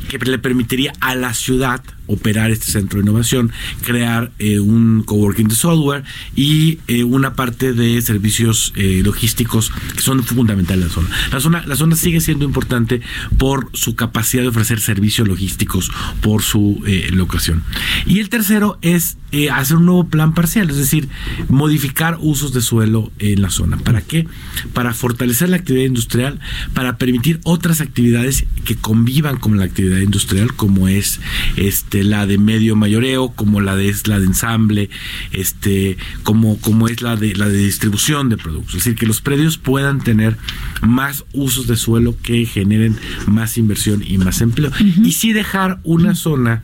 que 0.10 0.18
le 0.18 0.40
permitiría 0.40 0.94
a 1.00 1.16
la 1.16 1.34
ciudad 1.34 1.82
operar 2.08 2.52
este 2.52 2.72
centro 2.72 3.00
de 3.00 3.04
innovación, 3.04 3.52
crear 3.84 4.32
eh, 4.40 4.60
un 4.60 5.04
coworking 5.04 5.48
de 5.48 5.56
software 5.56 6.04
y 6.36 6.80
eh, 6.88 7.04
una 7.04 7.34
parte 7.34 7.74
de 7.74 8.02
servicios 8.02 8.74
eh, 8.76 9.02
logísticos 9.04 9.72
que 9.96 10.02
son 10.02 10.24
fundamentales 10.24 10.84
en 10.84 10.88
la 10.88 10.94
zona. 10.94 11.10
La 11.32 11.40
zona. 11.40 11.64
La 11.66 11.76
zona 11.76 11.96
sigue 11.96 12.22
siendo 12.22 12.46
importante 12.46 13.02
por 13.38 13.70
su 13.74 13.96
capacidad 13.96 14.44
de 14.44 14.50
ofrecer 14.50 14.80
servicios 14.80 15.28
logísticos, 15.28 15.92
por 16.22 16.42
su 16.42 16.84
locación. 17.12 17.64
Y 18.06 18.20
el 18.20 18.30
tercero 18.30 18.78
es 18.82 19.18
hacer 19.52 19.78
un 19.78 19.86
nuevo 19.86 20.08
plan 20.08 20.34
parcial, 20.34 20.70
es 20.70 20.78
decir, 20.78 21.10
modificar 21.50 22.18
usos 22.22 22.54
de 22.54 22.62
suelo 22.62 23.12
en 23.20 23.42
la 23.42 23.50
zona. 23.50 23.78
¿Para 23.78 24.02
qué? 24.02 24.28
Para 24.74 24.94
fortalecer 24.94 25.50
la 25.50 25.58
actividad 25.58 25.86
industrial, 25.86 26.40
para 26.74 26.98
permitir 26.98 27.40
otras 27.44 27.82
actividades 27.82 28.46
que 28.64 28.76
convivan 28.76 29.38
con 29.38 29.58
la 29.58 29.66
actividad 29.66 30.00
industrial, 30.00 30.54
como 30.54 30.88
es 30.88 31.20
este 31.56 31.95
la 32.04 32.26
de 32.26 32.38
medio 32.38 32.76
mayoreo, 32.76 33.30
como 33.30 33.62
la 33.62 33.76
de 33.76 33.90
es 33.90 34.08
la 34.08 34.20
de 34.20 34.26
ensamble, 34.26 34.90
este, 35.32 35.98
como, 36.24 36.58
como 36.60 36.88
es 36.88 37.02
la 37.02 37.16
de 37.16 37.36
la 37.36 37.48
de 37.48 37.58
distribución 37.58 38.30
de 38.30 38.38
productos. 38.38 38.76
Es 38.76 38.84
decir, 38.84 38.96
que 38.96 39.06
los 39.06 39.22
predios 39.22 39.58
puedan 39.58 40.02
tener 40.02 40.38
más 40.82 41.26
usos 41.34 41.68
de 41.68 41.76
suelo 41.76 42.16
que 42.22 42.46
generen 42.46 42.98
más 43.28 43.58
inversión 43.58 44.04
y 44.06 44.18
más 44.18 44.42
empleo. 44.42 44.72
Y 45.04 45.14
sí 45.14 45.34
dejar 45.34 45.80
una 45.84 46.16
zona 46.16 46.64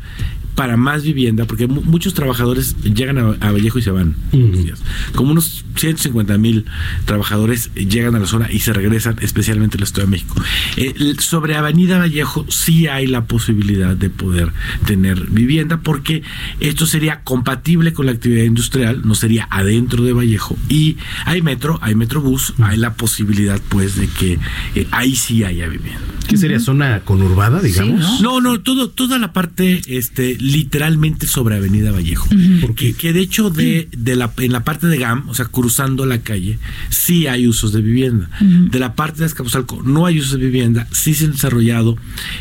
para 0.55 0.77
más 0.77 1.03
vivienda, 1.03 1.45
porque 1.45 1.67
mu- 1.67 1.81
muchos 1.81 2.13
trabajadores 2.13 2.75
llegan 2.83 3.17
a, 3.17 3.29
a 3.39 3.51
Vallejo 3.51 3.79
y 3.79 3.81
se 3.81 3.91
van. 3.91 4.15
los 4.31 4.63
días. 4.63 4.81
Como 5.15 5.31
unos 5.31 5.63
150 5.75 6.37
mil 6.37 6.65
trabajadores 7.05 7.71
llegan 7.75 8.15
a 8.15 8.19
la 8.19 8.27
zona 8.27 8.51
y 8.51 8.59
se 8.59 8.73
regresan, 8.73 9.17
especialmente 9.21 9.77
en 9.77 9.81
la 9.81 9.87
Ciudad 9.87 10.03
de 10.03 10.11
México. 10.11 10.35
Eh, 10.77 11.15
sobre 11.19 11.55
Avenida 11.55 11.97
Vallejo 11.97 12.45
sí 12.49 12.87
hay 12.87 13.07
la 13.07 13.25
posibilidad 13.25 13.95
de 13.95 14.09
poder 14.09 14.51
tener 14.85 15.21
vivienda, 15.29 15.77
porque 15.81 16.23
esto 16.59 16.85
sería 16.85 17.21
compatible 17.23 17.93
con 17.93 18.05
la 18.05 18.11
actividad 18.11 18.43
industrial, 18.43 19.01
no 19.05 19.15
sería 19.15 19.47
adentro 19.49 20.03
de 20.03 20.13
Vallejo. 20.13 20.57
Y 20.69 20.97
hay 21.25 21.41
metro, 21.41 21.79
hay 21.81 21.95
metrobús, 21.95 22.53
hay 22.61 22.77
la 22.77 22.93
posibilidad 22.93 23.59
pues 23.69 23.95
de 23.95 24.07
que 24.07 24.39
eh, 24.75 24.87
ahí 24.91 25.15
sí 25.15 25.43
haya 25.43 25.67
vivienda. 25.67 26.01
¿Qué 26.31 26.37
sería 26.37 26.59
zona 26.61 27.01
conurbada, 27.01 27.61
digamos? 27.61 28.21
No, 28.21 28.39
no, 28.39 28.61
todo, 28.61 28.89
toda 28.89 29.19
la 29.19 29.33
parte, 29.33 29.81
este, 29.87 30.37
literalmente 30.39 31.27
sobre 31.27 31.57
Avenida 31.57 31.91
Vallejo. 31.91 32.29
Porque 32.61 32.93
que 32.93 33.11
de 33.11 33.19
hecho 33.19 33.49
de, 33.49 33.89
de 33.91 34.15
la, 34.15 34.31
en 34.37 34.53
la 34.53 34.63
parte 34.63 34.87
de 34.87 34.97
GAM, 34.97 35.27
o 35.27 35.35
sea, 35.35 35.45
cruzando 35.45 36.05
la 36.05 36.19
calle, 36.21 36.57
sí 36.89 37.27
hay 37.27 37.47
usos 37.47 37.73
de 37.73 37.81
vivienda. 37.81 38.29
De 38.39 38.79
la 38.79 38.95
parte 38.95 39.19
de 39.19 39.25
Azcapotzalco 39.25 39.83
no 39.83 40.05
hay 40.05 40.19
usos 40.19 40.39
de 40.39 40.45
vivienda, 40.45 40.87
sí 40.91 41.13
se 41.13 41.25
han 41.25 41.31
desarrollado 41.33 41.97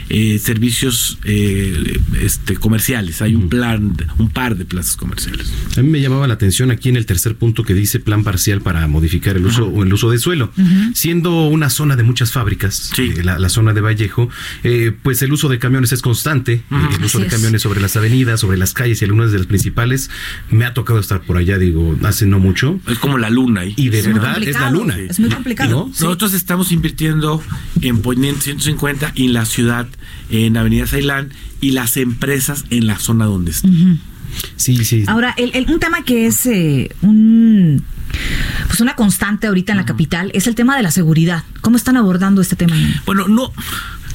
eh, 0.09 0.39
servicios 0.39 1.19
eh, 1.25 1.99
este, 2.21 2.55
comerciales. 2.57 3.23
Hay 3.23 3.35
un 3.35 3.49
plan, 3.49 3.97
un 4.19 4.29
par 4.29 4.57
de 4.57 4.65
plazas 4.65 4.97
comerciales. 4.97 5.53
A 5.77 5.83
mí 5.83 5.89
me 5.89 6.01
llamaba 6.01 6.29
la 6.29 6.35
atención 6.35 6.71
aquí 6.71 6.89
en 6.89 6.97
el 6.97 7.07
tercer 7.07 7.35
punto 7.35 7.65
que 7.65 7.75
dice 7.75 7.99
plan 7.99 8.23
parcial 8.23 8.61
para 8.61 8.87
modificar 8.87 9.37
el 9.37 9.47
uso 9.47 9.67
o 9.67 9.83
el 9.83 9.93
uso 9.93 10.11
de 10.11 10.19
suelo. 10.19 10.53
Siendo 10.95 11.49
una 11.49 11.71
zona 11.71 11.97
de 11.97 12.05
muchas 12.05 12.31
fábricas, 12.31 12.93
eh, 12.99 13.23
la, 13.25 13.39
la 13.39 13.49
zona 13.49 13.73
de 13.73 13.80
Vallejo, 13.81 14.29
eh, 14.65 14.93
pues 15.03 15.23
el 15.23 15.33
uso 15.33 15.49
de 15.49 15.59
camiones 15.59 15.93
es 15.93 16.03
constante. 16.03 16.53
eh, 16.55 16.63
el 16.99 17.05
uso 17.05 17.19
Así 17.19 17.21
de 17.23 17.27
es. 17.29 17.33
camiones 17.35 17.63
sobre 17.63 17.81
las 17.81 17.97
avenidas, 17.97 18.41
sobre 18.41 18.59
las 18.59 18.73
calles 18.75 19.01
y 19.03 19.05
algunas 19.05 19.33
de 19.33 19.39
las 19.39 19.47
principales. 19.47 20.11
Me 20.51 20.65
ha 20.65 20.75
tocado 20.75 20.99
estar 20.99 21.21
por 21.23 21.37
allá, 21.37 21.59
digo, 21.59 21.97
hace 22.05 22.27
no 22.27 22.39
mucho. 22.39 22.79
Es 22.89 22.99
como 22.99 23.19
la 23.19 23.31
luna 23.31 23.63
ahí. 23.63 23.75
Y 23.77 23.89
de 23.89 24.01
Es 24.01 24.07
verdad 24.07 24.43
es 24.43 24.55
la 24.59 24.71
luna. 24.71 24.97
Es 24.99 25.19
muy 25.21 25.31
complicado. 25.31 25.71
¿No? 25.71 25.87
Nosotros 25.89 26.35
estamos 26.35 26.73
invirtiendo 26.73 27.43
en 27.81 28.03
Poniente 28.03 28.43
150 28.43 29.13
y 29.15 29.27
en 29.27 29.33
la 29.35 29.45
ciudad, 29.45 29.87
en 30.31 30.57
Avenida 30.57 30.87
Ceilán, 30.87 31.31
y 31.61 31.73
las 31.73 31.97
empresas 31.97 32.65
en 32.71 32.87
la 32.87 32.99
zona 32.99 33.27
donde 33.27 33.51
están. 33.51 34.01
Sí, 34.57 34.85
sí. 34.85 35.05
Ahora, 35.09 35.35
el- 35.37 35.51
el- 35.55 35.71
un 35.71 35.81
tema 35.81 36.05
que 36.05 36.27
es 36.27 36.47
eh, 36.47 36.91
un 37.03 37.83
pues 38.67 38.81
una 38.81 38.95
constante 38.97 39.47
ahorita 39.47 39.73
en 39.73 39.79
la 39.79 39.85
capital 39.87 40.31
es 40.35 40.47
el 40.47 40.55
tema 40.55 40.77
de 40.77 40.83
la 40.83 40.91
seguridad. 40.91 41.45
¿Cómo 41.61 41.77
están 41.77 41.97
abordando 41.97 42.41
este 42.41 42.57
tema? 42.57 42.77
Bueno, 43.07 43.29
no, 43.29 43.53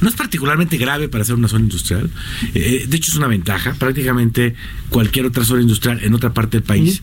no 0.00 0.08
es 0.08 0.14
particularmente 0.14 0.76
grave 0.76 1.08
para 1.08 1.24
ser 1.24 1.34
una 1.34 1.48
zona 1.48 1.64
industrial. 1.64 2.10
Eh, 2.54 2.86
de 2.88 2.96
hecho, 2.96 3.10
es 3.10 3.16
una 3.16 3.26
ventaja. 3.28 3.74
Prácticamente 3.74 4.54
cualquier 4.90 5.26
otra 5.26 5.44
zona 5.44 5.62
industrial 5.62 6.00
en 6.02 6.14
otra 6.14 6.32
parte 6.34 6.58
del 6.58 6.64
país, 6.64 7.02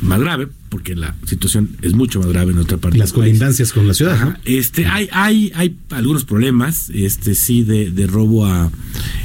más 0.00 0.20
grave, 0.20 0.48
porque 0.68 0.94
la 0.94 1.14
situación 1.26 1.76
es 1.82 1.92
mucho 1.92 2.18
más 2.20 2.28
grave 2.28 2.52
en 2.52 2.58
otra 2.58 2.78
parte 2.78 2.98
Las 2.98 3.10
del 3.12 3.20
país. 3.20 3.30
colindancias 3.32 3.72
con 3.72 3.86
la 3.86 3.94
ciudad. 3.94 4.14
Ajá. 4.14 4.24
¿no? 4.26 4.36
Este, 4.44 4.86
hay, 4.86 5.08
hay, 5.12 5.52
hay 5.54 5.76
algunos 5.90 6.24
problemas, 6.24 6.90
este, 6.90 7.34
sí, 7.34 7.62
de, 7.62 7.90
de 7.90 8.06
robo 8.06 8.46
a, 8.46 8.70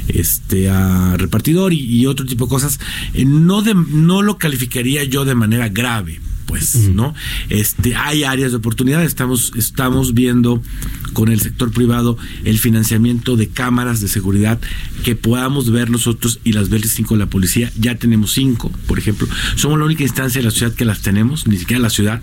este, 0.08 0.68
a 0.70 1.16
repartidor 1.16 1.72
y, 1.72 1.80
y 1.80 2.06
otro 2.06 2.26
tipo 2.26 2.46
de 2.46 2.50
cosas. 2.50 2.78
Eh, 3.14 3.24
no, 3.24 3.62
de, 3.62 3.74
no 3.74 4.22
lo 4.22 4.38
calificaría 4.38 5.04
yo 5.04 5.24
de 5.24 5.34
manera 5.34 5.68
grave, 5.68 6.20
pues, 6.48 6.74
¿no? 6.88 7.14
Este, 7.50 7.94
hay 7.94 8.24
áreas 8.24 8.50
de 8.50 8.56
oportunidad. 8.56 9.04
Estamos, 9.04 9.52
estamos 9.54 10.14
viendo 10.14 10.60
con 11.12 11.28
el 11.28 11.40
sector 11.40 11.70
privado 11.70 12.16
el 12.44 12.58
financiamiento 12.58 13.36
de 13.36 13.48
cámaras 13.48 14.00
de 14.00 14.08
seguridad 14.08 14.58
que 15.04 15.14
podamos 15.14 15.70
ver 15.70 15.90
nosotros 15.90 16.40
y 16.44 16.54
las 16.54 16.70
ver 16.70 16.84
cinco 16.88 17.14
de 17.14 17.20
la 17.20 17.30
policía. 17.30 17.70
Ya 17.78 17.96
tenemos 17.96 18.32
cinco, 18.32 18.72
por 18.86 18.98
ejemplo. 18.98 19.28
Somos 19.54 19.78
la 19.78 19.84
única 19.84 20.02
instancia 20.02 20.40
de 20.40 20.46
la 20.46 20.50
ciudad 20.50 20.72
que 20.72 20.84
las 20.86 21.02
tenemos, 21.02 21.46
ni 21.46 21.58
siquiera 21.58 21.80
la 21.80 21.90
ciudad. 21.90 22.22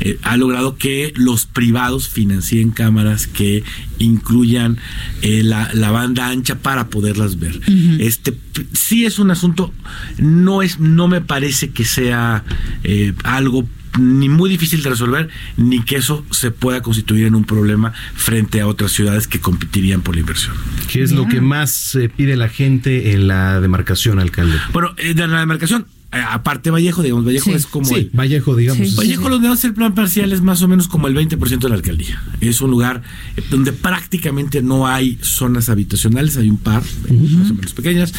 eh, 0.00 0.18
ha 0.22 0.36
logrado 0.36 0.76
que 0.76 1.12
los 1.16 1.46
privados 1.46 2.08
financien 2.08 2.70
cámaras 2.70 3.26
que 3.26 3.64
incluyan 3.98 4.78
eh, 5.22 5.42
la, 5.42 5.72
la 5.74 5.90
banda 5.90 6.28
ancha 6.28 6.58
para 6.58 6.88
poderlas 6.88 7.38
ver. 7.38 7.60
Este 7.98 8.36
sí 8.72 9.06
es 9.06 9.18
un 9.18 9.30
asunto, 9.30 9.72
no 10.18 10.62
es, 10.62 10.78
no 10.78 11.08
me 11.08 11.20
parece 11.20 11.70
que 11.70 11.84
sea 11.84 12.44
eh, 12.84 13.14
algo 13.24 13.61
ni 13.98 14.28
muy 14.28 14.48
difícil 14.50 14.82
de 14.82 14.90
resolver, 14.90 15.28
ni 15.56 15.82
que 15.82 15.96
eso 15.96 16.24
se 16.30 16.50
pueda 16.50 16.80
constituir 16.82 17.26
en 17.26 17.34
un 17.34 17.44
problema 17.44 17.92
frente 18.14 18.60
a 18.60 18.66
otras 18.66 18.92
ciudades 18.92 19.26
que 19.26 19.40
competirían 19.40 20.00
por 20.00 20.14
la 20.14 20.20
inversión. 20.20 20.54
¿Qué 20.90 21.02
es 21.02 21.12
lo 21.12 21.26
que 21.28 21.40
más 21.40 21.94
eh, 21.94 22.08
pide 22.08 22.36
la 22.36 22.48
gente 22.48 23.12
en 23.12 23.28
la 23.28 23.60
demarcación, 23.60 24.18
alcalde? 24.18 24.58
Bueno, 24.72 24.94
eh, 24.96 25.14
de 25.14 25.26
la 25.26 25.40
demarcación, 25.40 25.82
eh, 25.82 25.91
aparte 26.12 26.70
Vallejo, 26.70 27.02
digamos, 27.02 27.24
Vallejo 27.24 27.46
Sí. 27.46 27.52
es 27.52 27.66
como 27.66 27.86
Sí, 27.86 27.94
el- 27.94 28.10
Vallejo, 28.12 28.54
digamos. 28.54 28.88
Sí. 28.88 28.94
Vallejo, 28.96 29.40
que 29.40 29.46
hace 29.48 29.66
el 29.68 29.74
plan 29.74 29.94
parcial 29.94 30.32
es 30.32 30.42
más 30.42 30.60
o 30.62 30.68
menos 30.68 30.86
como 30.88 31.08
el 31.08 31.14
20% 31.14 31.66
de 31.66 31.68
la 31.70 31.74
alcaldía. 31.76 32.22
Es 32.40 32.60
un 32.60 32.70
lugar 32.70 33.02
eh, 33.36 33.42
donde 33.50 33.72
prácticamente 33.72 34.62
no 34.62 34.86
hay 34.86 35.18
zonas 35.22 35.68
habitacionales, 35.68 36.36
hay 36.36 36.50
un 36.50 36.58
par, 36.58 36.82
eh, 37.08 37.12
más 37.12 37.50
o 37.50 37.54
menos 37.54 37.72
pequeñas. 37.72 38.12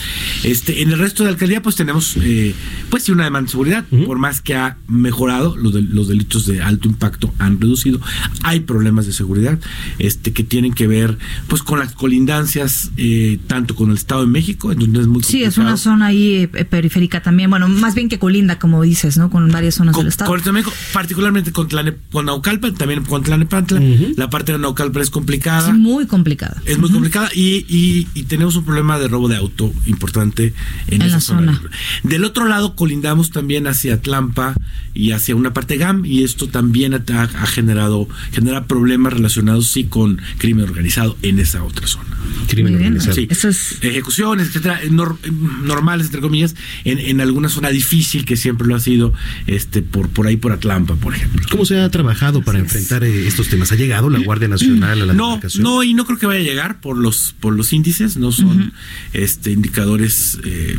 Este, 0.44 0.82
en 0.82 0.92
el 0.92 1.00
resto 1.00 1.24
de 1.24 1.30
la 1.30 1.34
alcaldía, 1.34 1.62
pues 1.62 1.76
tenemos, 1.76 2.16
eh, 2.22 2.54
pues 2.90 3.04
sí, 3.04 3.12
una 3.12 3.26
demanda 3.26 3.48
de 3.48 3.52
seguridad. 3.52 3.86
Por 4.06 4.18
más 4.18 4.42
que 4.42 4.56
ha 4.56 4.78
mejorado, 4.88 5.56
los, 5.56 5.74
del- 5.74 5.90
los 5.94 6.08
delitos 6.08 6.46
de 6.46 6.62
alto 6.62 6.88
impacto 6.88 7.34
han 7.40 7.60
reducido. 7.62 8.00
Hay 8.42 8.62
problemas 8.62 9.06
de 9.06 9.14
seguridad, 9.14 9.60
este, 10.00 10.34
que 10.34 10.44
tienen 10.44 10.74
que 10.74 10.88
ver, 10.88 11.18
pues, 11.48 11.62
con 11.64 11.80
las 11.80 11.94
colindancias, 11.94 12.92
eh, 12.98 13.40
tanto 13.48 13.76
con 13.76 13.92
el 13.92 13.98
Estado 13.98 14.22
de 14.22 14.28
México, 14.28 14.72
en 14.72 14.80
donde 14.80 15.02
es 15.02 15.08
muy 15.08 15.24
Sí, 15.24 15.44
es 15.44 15.58
una 15.58 15.78
zona 15.78 16.08
ahí 16.08 16.50
eh, 16.54 16.66
periférica 16.66 17.22
también. 17.22 17.50
Bueno, 17.50 17.68
más 17.84 17.94
bien 17.96 18.10
que 18.10 18.18
colinda, 18.18 18.58
como 18.58 18.82
dices, 18.82 19.18
¿no? 19.18 19.30
Con 19.30 19.52
varias 19.52 19.76
zonas 19.76 19.94
Con, 19.94 20.06
del 20.06 20.10
estado. 20.10 20.32
con 20.32 20.42
también 20.42 20.66
particularmente 20.94 21.52
con, 21.52 21.68
Tlane- 21.70 21.96
con 22.12 22.26
Naucalpan, 22.26 22.74
también 22.74 23.04
con 23.04 23.22
Tlanepantla. 23.24 23.80
La 24.18 24.30
parte 24.30 24.52
de 24.54 24.58
Naucalpan 24.58 25.02
es 25.04 25.10
complicada. 25.12 25.70
Es 25.70 25.76
muy 25.76 26.08
complicada. 26.08 26.62
Es 26.66 26.80
muy 26.80 26.90
complicada 26.90 27.30
y, 27.36 27.66
y- 27.70 28.08
y 28.16 28.24
tenemos 28.24 28.56
un 28.56 28.66
problema 28.66 28.98
de 28.98 29.08
robo 29.08 29.28
de 29.30 29.36
auto 29.36 29.72
importante 29.86 30.54
en, 30.88 31.02
En 31.02 31.08
esa 31.08 31.16
la 31.18 31.22
zona. 31.22 31.62
Del 32.04 32.24
otro 32.24 32.46
lado 32.48 32.76
colindamos 32.76 33.30
también 33.32 33.68
hacia 33.68 34.02
Tlampa 34.02 34.56
y 34.94 35.12
hacia 35.12 35.36
una 35.36 35.54
parte 35.54 35.78
GAM 35.78 36.06
y 36.06 36.24
esto 36.24 36.48
también 36.48 36.94
ha, 36.94 37.04
ha 37.22 37.46
generado 37.48 38.08
genera 38.32 38.66
problemas 38.66 39.14
relacionados 39.14 39.68
sí 39.68 39.84
con 39.84 40.22
crimen 40.38 40.64
organizado 40.66 41.18
en 41.22 41.40
esa 41.40 41.64
otra 41.64 41.86
zona. 41.88 42.06
Crimen 42.48 42.74
bien. 42.78 42.84
organizado. 42.94 43.16
Sí. 43.16 43.28
Eso 43.30 43.50
es- 43.50 43.78
Ejecuciones, 43.82 44.48
etcétera, 44.48 44.80
nor- 44.90 45.18
normales, 45.64 46.06
entre 46.08 46.22
comillas, 46.22 46.56
en, 46.86 47.00
en 47.00 47.20
alguna 47.22 47.50
zona 47.50 47.70
difícil 47.74 48.26
que 48.26 48.38
siempre 48.38 48.68
lo 48.68 48.76
ha 48.76 48.80
sido, 48.80 49.14
este, 49.48 49.82
por, 49.82 50.10
por 50.10 50.28
ahí 50.28 50.38
por 50.38 50.52
Atlampa, 50.52 50.96
por 50.96 51.14
ejemplo. 51.16 51.46
¿Cómo 51.52 51.66
se 51.66 51.80
ha 51.80 51.90
trabajado 51.90 52.42
para 52.42 52.60
enfrentar 52.60 53.04
eh, 53.04 53.28
estos 53.28 53.50
temas? 53.50 53.72
¿Ha 53.72 53.76
llegado 53.76 54.10
la 54.10 54.20
Guardia 54.20 54.48
Nacional 54.48 55.02
a 55.02 55.06
la 55.06 55.14
No, 55.14 55.40
no, 55.60 55.84
y 55.84 55.94
no 55.94 56.06
creo 56.06 56.18
que 56.18 56.26
vaya 56.26 56.40
a 56.40 56.44
llegar 56.44 56.80
por 56.80 56.98
los, 56.98 57.36
por 57.40 57.54
los 57.56 57.74
índices, 57.74 58.18
no 58.18 58.32
son 58.32 58.74
este 59.14 59.52
indicadores 59.52 60.40
eh, 60.44 60.78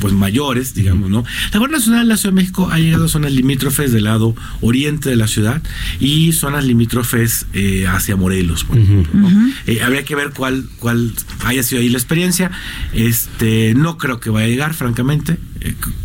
pues 0.00 0.12
mayores, 0.12 0.74
digamos, 0.74 1.10
¿no? 1.10 1.24
La 1.52 1.58
Guardia 1.58 1.78
Nacional 1.78 2.02
de 2.02 2.08
la 2.08 2.16
Ciudad 2.16 2.34
de 2.34 2.40
México 2.40 2.68
ha 2.70 2.78
llegado 2.78 3.06
a 3.06 3.08
zonas 3.08 3.32
limítrofes 3.32 3.92
del 3.92 4.04
lado 4.04 4.34
oriente 4.60 5.10
de 5.10 5.16
la 5.16 5.28
ciudad 5.28 5.62
y 6.00 6.32
zonas 6.32 6.64
limítrofes 6.64 7.46
eh, 7.52 7.86
hacia 7.86 8.16
Morelos, 8.16 8.64
por 8.64 8.78
ejemplo. 8.78 9.12
¿no? 9.20 9.52
Eh, 9.66 9.82
habría 9.82 10.04
que 10.04 10.14
ver 10.14 10.30
cuál, 10.30 10.68
cuál 10.78 11.12
haya 11.44 11.62
sido 11.62 11.80
ahí 11.80 11.88
la 11.88 11.98
experiencia. 11.98 12.50
Este, 12.92 13.74
no 13.74 13.98
creo 13.98 14.20
que 14.20 14.30
vaya 14.30 14.46
a 14.46 14.48
llegar, 14.48 14.74
francamente. 14.74 15.38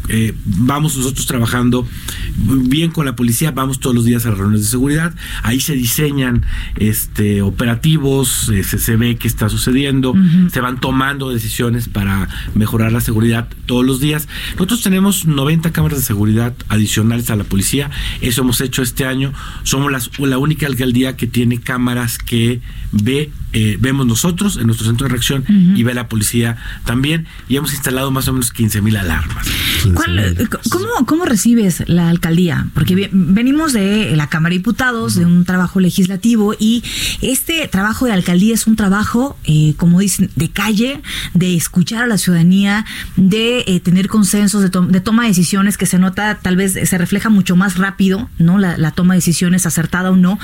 Eh, 0.07 0.33
vamos 0.45 0.97
nosotros 0.97 1.25
trabajando 1.27 1.87
bien 2.35 2.89
con 2.91 3.05
la 3.05 3.15
policía, 3.15 3.51
vamos 3.51 3.79
todos 3.79 3.95
los 3.95 4.05
días 4.05 4.25
a 4.25 4.31
reuniones 4.31 4.61
de 4.63 4.67
seguridad, 4.67 5.13
ahí 5.43 5.59
se 5.59 5.73
diseñan 5.75 6.45
este 6.77 7.41
operativos, 7.41 8.49
eh, 8.49 8.63
se, 8.63 8.79
se 8.79 8.95
ve 8.95 9.17
qué 9.17 9.27
está 9.27 9.49
sucediendo, 9.49 10.15
se 10.51 10.61
van 10.61 10.79
tomando 10.79 11.29
decisiones 11.29 11.87
para 11.89 12.27
mejorar 12.55 12.91
la 12.91 13.01
seguridad 13.01 13.47
todos 13.65 13.85
los 13.85 13.99
días. 13.99 14.27
Nosotros 14.53 14.81
tenemos 14.81 15.25
90 15.25 15.71
cámaras 15.71 15.99
de 15.99 16.05
seguridad 16.05 16.53
adicionales 16.69 17.29
a 17.29 17.35
la 17.35 17.43
policía, 17.43 17.91
eso 18.21 18.41
hemos 18.41 18.61
hecho 18.61 18.81
este 18.81 19.05
año, 19.05 19.33
somos 19.63 19.91
las- 19.91 20.09
la 20.19 20.37
única 20.37 20.65
alcaldía 20.65 21.15
que 21.15 21.27
tiene 21.27 21.59
cámaras 21.59 22.17
que 22.17 22.61
ve 22.91 23.31
eh, 23.51 23.77
vemos 23.79 24.05
nosotros 24.05 24.57
en 24.57 24.67
nuestro 24.67 24.85
centro 24.85 25.05
de 25.07 25.11
reacción 25.11 25.43
y 25.75 25.81
ve 25.83 25.93
la 25.95 26.07
policía 26.07 26.57
también 26.85 27.25
y 27.47 27.55
hemos 27.55 27.73
instalado 27.73 28.11
más 28.11 28.27
o 28.27 28.33
menos 28.33 28.51
15 28.51 28.81
mil 28.81 28.95
alarmas. 28.95 29.47
¿Cuál- 29.95 30.19
eh, 30.19 30.47
cómo, 30.69 30.85
¿Cómo 31.07 31.25
recibes 31.25 31.83
la 31.87 32.09
alcaldía? 32.09 32.67
Porque 32.75 33.09
venimos 33.11 33.73
de 33.73 34.15
la 34.15 34.27
Cámara 34.27 34.51
de 34.53 34.59
Diputados, 34.59 35.15
de 35.15 35.25
un 35.25 35.45
trabajo 35.45 35.79
legislativo, 35.79 36.53
y 36.59 36.83
este 37.21 37.67
trabajo 37.67 38.05
de 38.05 38.11
alcaldía 38.13 38.53
es 38.53 38.67
un 38.67 38.75
trabajo, 38.75 39.37
eh, 39.45 39.73
como 39.77 39.99
dicen, 39.99 40.29
de 40.35 40.49
calle, 40.49 41.01
de 41.33 41.55
escuchar 41.55 42.03
a 42.03 42.07
la 42.07 42.17
ciudadanía, 42.19 42.85
de 43.15 43.63
eh, 43.67 43.79
tener 43.79 44.07
consensos, 44.09 44.61
de, 44.61 44.69
to- 44.69 44.85
de 44.85 45.01
toma 45.01 45.23
de 45.23 45.29
decisiones 45.29 45.77
que 45.77 45.85
se 45.87 45.97
nota, 45.97 46.35
tal 46.41 46.55
vez 46.55 46.73
se 46.73 46.97
refleja 46.97 47.29
mucho 47.29 47.55
más 47.55 47.77
rápido, 47.77 48.29
¿no? 48.37 48.57
La, 48.59 48.77
la 48.77 48.91
toma 48.91 49.13
de 49.15 49.19
decisiones 49.19 49.65
acertada 49.65 50.11
o 50.11 50.15
no. 50.15 50.37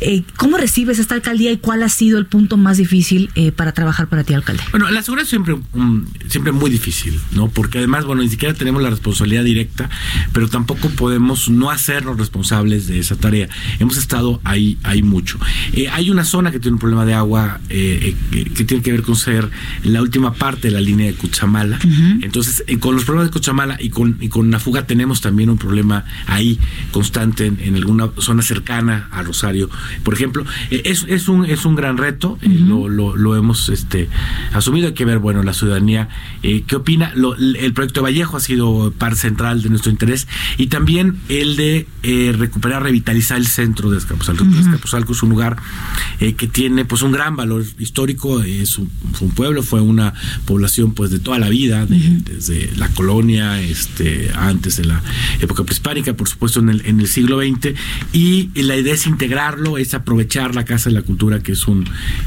Eh, 0.00 0.24
¿Cómo 0.36 0.58
recibes 0.58 0.98
esta 0.98 1.14
alcaldía 1.14 1.52
y 1.52 1.56
cuál 1.56 1.82
ha 1.82 1.86
sido 1.90 2.18
el 2.18 2.26
punto 2.26 2.56
más 2.56 2.78
difícil 2.78 3.30
eh, 3.34 3.52
para 3.52 3.72
trabajar 3.72 4.08
para 4.08 4.24
ti, 4.24 4.34
alcalde? 4.34 4.62
Bueno, 4.70 4.90
la 4.90 5.02
seguridad 5.02 5.24
es 5.24 5.30
siempre, 5.30 5.56
um, 5.72 6.04
siempre 6.28 6.52
muy 6.52 6.70
difícil, 6.70 7.20
¿no? 7.32 7.48
Porque 7.48 7.78
además, 7.78 8.04
bueno, 8.04 8.22
ni 8.22 8.28
siquiera 8.28 8.54
tenemos 8.54 8.82
la 8.82 8.90
responsabilidad 8.90 9.44
directa, 9.44 9.90
pero 10.32 10.48
tampoco 10.48 10.88
podemos 10.90 11.48
no 11.48 11.70
hacernos 11.70 12.18
responsables 12.18 12.86
de 12.86 12.98
esa 12.98 13.16
tarea. 13.16 13.48
Hemos 13.78 13.96
estado 13.96 14.40
ahí, 14.44 14.78
ahí 14.82 15.02
mucho. 15.02 15.38
Eh, 15.72 15.88
hay 15.88 16.10
una 16.10 16.24
zona 16.24 16.50
que 16.50 16.60
tiene 16.60 16.74
un 16.74 16.80
problema 16.80 17.04
de 17.04 17.14
agua 17.14 17.60
eh, 17.68 18.14
que 18.54 18.64
tiene 18.64 18.82
que 18.82 18.92
ver 18.92 19.02
con 19.02 19.16
ser 19.16 19.50
la 19.82 20.02
última 20.02 20.34
parte 20.34 20.68
de 20.68 20.74
la 20.74 20.80
línea 20.80 21.06
de 21.06 21.14
Cuchamala. 21.14 21.78
Entonces, 22.22 22.64
con 22.78 22.94
los 22.94 23.04
problemas 23.04 23.28
de 23.28 23.32
Cuchamala 23.32 23.76
y 23.80 23.90
con, 23.90 24.16
y 24.20 24.28
con 24.28 24.50
Nafuga 24.50 24.86
tenemos 24.86 25.20
también 25.20 25.50
un 25.50 25.58
problema 25.58 26.04
ahí 26.26 26.58
constante 26.92 27.46
en, 27.46 27.58
en 27.60 27.74
alguna 27.74 28.10
zona 28.18 28.42
cercana 28.42 29.08
a 29.10 29.22
Rosario. 29.22 29.70
Por 30.02 30.14
ejemplo, 30.14 30.44
es, 30.70 31.04
es, 31.08 31.28
un, 31.28 31.44
es 31.44 31.64
un 31.64 31.76
gran 31.80 31.96
reto, 31.96 32.38
eh, 32.42 32.48
lo, 32.48 32.88
lo, 32.88 33.16
lo 33.16 33.36
hemos 33.36 33.68
este, 33.68 34.08
asumido. 34.52 34.88
Hay 34.88 34.94
que 34.94 35.04
ver, 35.04 35.18
bueno, 35.18 35.42
la 35.42 35.54
ciudadanía, 35.54 36.08
eh, 36.42 36.62
¿qué 36.66 36.76
opina? 36.76 37.12
Lo- 37.14 37.34
el 37.36 37.72
proyecto 37.72 38.00
de 38.00 38.04
Vallejo 38.04 38.36
ha 38.36 38.40
sido 38.40 38.92
par 38.96 39.16
central 39.16 39.62
de 39.62 39.68
nuestro 39.70 39.90
interés 39.90 40.28
y 40.58 40.66
también 40.68 41.16
el 41.28 41.56
de 41.56 41.86
eh, 42.02 42.34
recuperar, 42.36 42.82
revitalizar 42.82 43.38
el 43.38 43.46
centro 43.46 43.90
de 43.90 43.98
Escapuzalco. 43.98 44.44
Escapuzalco 44.44 45.12
es 45.12 45.22
un 45.22 45.30
lugar 45.30 45.56
que 46.18 46.46
tiene 46.46 46.84
pues 46.84 47.02
un 47.02 47.12
gran 47.12 47.34
valor 47.36 47.64
histórico, 47.78 48.42
es 48.42 48.76
un, 48.78 48.90
fue 49.12 49.28
un 49.28 49.34
pueblo, 49.34 49.62
fue 49.62 49.80
una 49.80 50.12
población 50.44 50.92
pues 50.94 51.10
de 51.10 51.18
toda 51.18 51.38
la 51.38 51.48
vida, 51.48 51.86
de- 51.86 52.20
desde 52.24 52.70
la 52.76 52.88
colonia, 52.88 53.60
este, 53.62 54.30
antes 54.34 54.76
de 54.76 54.84
la 54.84 55.02
época 55.40 55.64
prehispánica, 55.64 56.14
por 56.14 56.28
supuesto 56.28 56.60
en 56.60 56.68
el, 56.70 56.86
en 56.86 57.00
el 57.00 57.06
siglo 57.08 57.40
XX, 57.40 57.74
y 58.12 58.50
la 58.62 58.76
idea 58.76 58.94
es 58.94 59.06
integrarlo, 59.06 59.78
es 59.78 59.94
aprovechar 59.94 60.54
la 60.54 60.64
Casa 60.64 60.90
de 60.90 60.94
la 60.96 61.02
Cultura, 61.02 61.40
que 61.40 61.52
es 61.52 61.66
un 61.68 61.69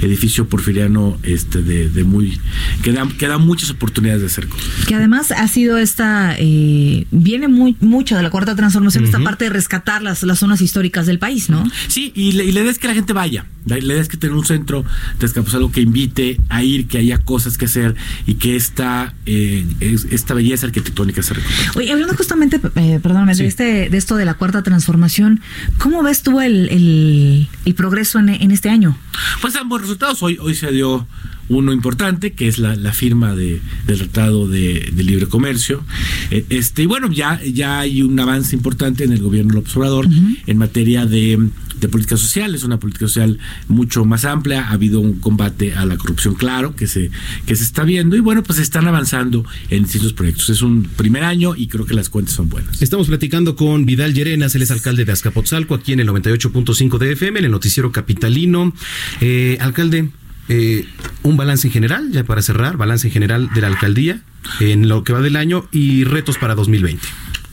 edificio 0.02 0.48
porfiriano 0.48 1.18
este, 1.24 1.62
de, 1.62 1.90
de 1.90 2.04
muy, 2.04 2.40
que 2.82 2.92
da, 2.92 3.08
que 3.18 3.28
da 3.28 3.38
muchas 3.38 3.70
oportunidades 3.70 4.22
de 4.22 4.28
hacer 4.28 4.48
cosas. 4.48 4.68
Que 4.88 4.96
además 4.96 5.32
ha 5.32 5.48
sido 5.48 5.78
esta, 5.78 6.36
eh, 6.40 7.06
viene 7.12 7.48
muy 7.48 7.76
mucho 7.80 8.16
de 8.16 8.24
la 8.24 8.30
cuarta 8.30 8.56
transformación, 8.56 9.04
esta 9.06 9.20
parte 9.20 9.46
de 9.46 9.50
rescatar 9.52 10.02
las, 10.02 10.24
las 10.24 10.40
zonas 10.40 10.62
históricas 10.62 11.06
del 11.06 11.20
país, 11.20 11.50
¿no? 11.50 11.64
Sí, 11.88 12.12
y, 12.16 12.34
la- 12.34 12.44
y 12.44 12.52
la 12.52 12.62
idea 12.62 12.72
es 12.72 12.80
que 12.80 12.88
la 12.88 12.94
gente 12.96 13.14
vaya. 13.14 13.46
La, 13.66 13.80
idea 13.80 14.02
es 14.02 14.10
que 14.10 14.18
tener 14.18 14.36
un 14.36 14.46
centro 14.46 14.84
de 15.20 15.26
Escapuzalco 15.26 15.72
que 15.72 15.80
invite 15.80 16.38
a 16.50 16.64
ir, 16.64 16.86
que 16.88 16.98
haya 16.98 17.20
cosas 17.20 17.58
que 17.58 17.66
hacer 17.66 17.96
y 18.28 18.34
que 18.36 18.58
esta, 18.58 19.14
eh, 19.26 19.66
es- 19.80 20.06
esta 20.12 20.34
belleza 20.34 20.66
arquitectónica 20.66 21.24
se 21.24 21.34
recupere. 21.36 21.70
Oye, 21.76 21.92
hablando 21.94 22.14
justamente, 22.16 22.60
eh, 22.76 23.00
perdóname, 23.02 23.36
de, 23.36 23.46
este, 23.48 23.90
de 23.90 23.98
esto 23.98 24.18
de 24.18 24.26
la 24.26 24.34
cuarta 24.34 24.64
transformación, 24.64 25.40
¿cómo 25.78 26.04
ves 26.04 26.24
tú 26.24 26.42
el, 26.42 26.68
el, 26.70 27.48
el 27.66 27.74
progreso 27.76 28.20
en, 28.20 28.30
en 28.30 28.52
este 28.52 28.70
año? 28.70 28.98
Pues 29.41 29.56
ambos 29.56 29.82
resultados. 29.82 30.22
Hoy, 30.24 30.38
hoy 30.39 30.56
se 30.56 30.72
dio 30.72 31.06
uno 31.50 31.74
importante, 31.74 32.34
que 32.34 32.48
es 32.48 32.58
la, 32.58 32.76
la 32.76 32.93
firma 32.93 33.36
de, 33.36 33.62
del 33.86 33.98
Tratado 33.98 34.48
de, 34.48 34.91
de 34.93 35.04
Libre 35.04 35.28
Comercio. 35.28 35.84
Eh, 36.32 36.46
este, 36.50 36.84
y 36.84 36.86
bueno, 36.86 37.12
ya, 37.12 37.41
ya 37.43 37.80
hay 37.80 38.02
un 38.02 38.19
avance 38.19 38.56
importante 38.56 39.04
en 39.04 39.12
el 39.12 39.22
gobierno 39.22 39.54
del 39.54 39.60
observador 39.60 40.08
en 40.48 40.58
materia 40.58 41.06
de, 41.06 41.50
de 41.84 41.89
política 41.89 42.17
social. 42.17 42.56
Es 42.56 42.63
una 42.63 42.80
política 42.80 43.08
social 43.08 43.38
mucho 43.67 44.06
más 44.06 44.26
amplia. 44.26 44.67
Ha 44.67 44.72
habido 44.72 45.00
un 45.00 45.19
combate 45.19 45.76
a 45.76 45.86
la 45.86 45.98
corrupción 45.98 46.34
claro 46.34 46.76
que 46.76 46.88
se, 46.88 47.12
que 47.46 47.56
se 47.56 47.63
está 47.63 47.84
viendo. 47.84 48.15
Y 48.15 48.19
bueno, 48.19 48.43
pues 48.43 48.60
están 48.60 48.88
avanzando 48.88 49.46
en 49.69 49.84
distintos 49.84 50.13
proyectos. 50.13 50.50
Es 50.50 50.62
un 50.62 50.84
primer 50.84 51.24
año 51.24 51.54
y 51.56 51.67
creo 51.67 51.86
que 51.86 51.93
las 51.93 52.10
cuentas 52.10 52.34
son 52.36 52.50
buenas. 52.50 52.82
Estamos 52.82 53.08
platicando 53.08 53.56
con 53.56 53.86
Vidal 53.86 54.13
Llerenas, 54.13 54.56
él 54.56 54.62
es 54.62 54.72
alcalde 54.72 55.06
de 55.06 55.12
Azcapotzalco, 55.12 55.76
aquí 55.76 55.93
en 55.93 56.00
el 56.00 56.08
98.5 56.10 56.98
de 56.98 57.12
FM, 57.13 57.39
en 57.39 57.46
el 57.46 57.52
noticiero 57.52 57.91
capitalino. 57.91 58.74
Eh, 59.22 59.58
alcalde, 59.62 60.10
eh, 60.50 60.88
un 61.24 61.38
balance 61.38 61.67
en 61.67 61.74
general, 61.74 62.12
ya 62.12 62.24
para 62.24 62.41
cerrar, 62.41 62.78
balance 62.78 63.08
en 63.08 63.13
general 63.13 63.50
de 63.54 63.62
la 63.62 63.67
alcaldía 63.67 64.22
en 64.60 64.89
lo 64.89 65.04
que 65.04 65.13
va 65.13 65.22
del 65.22 65.36
año 65.36 65.67
y 65.72 66.04
retos 66.04 66.38
para 66.38 66.56
2020. 66.56 67.06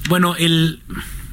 Bueno, 0.08 0.34
el, 0.36 0.80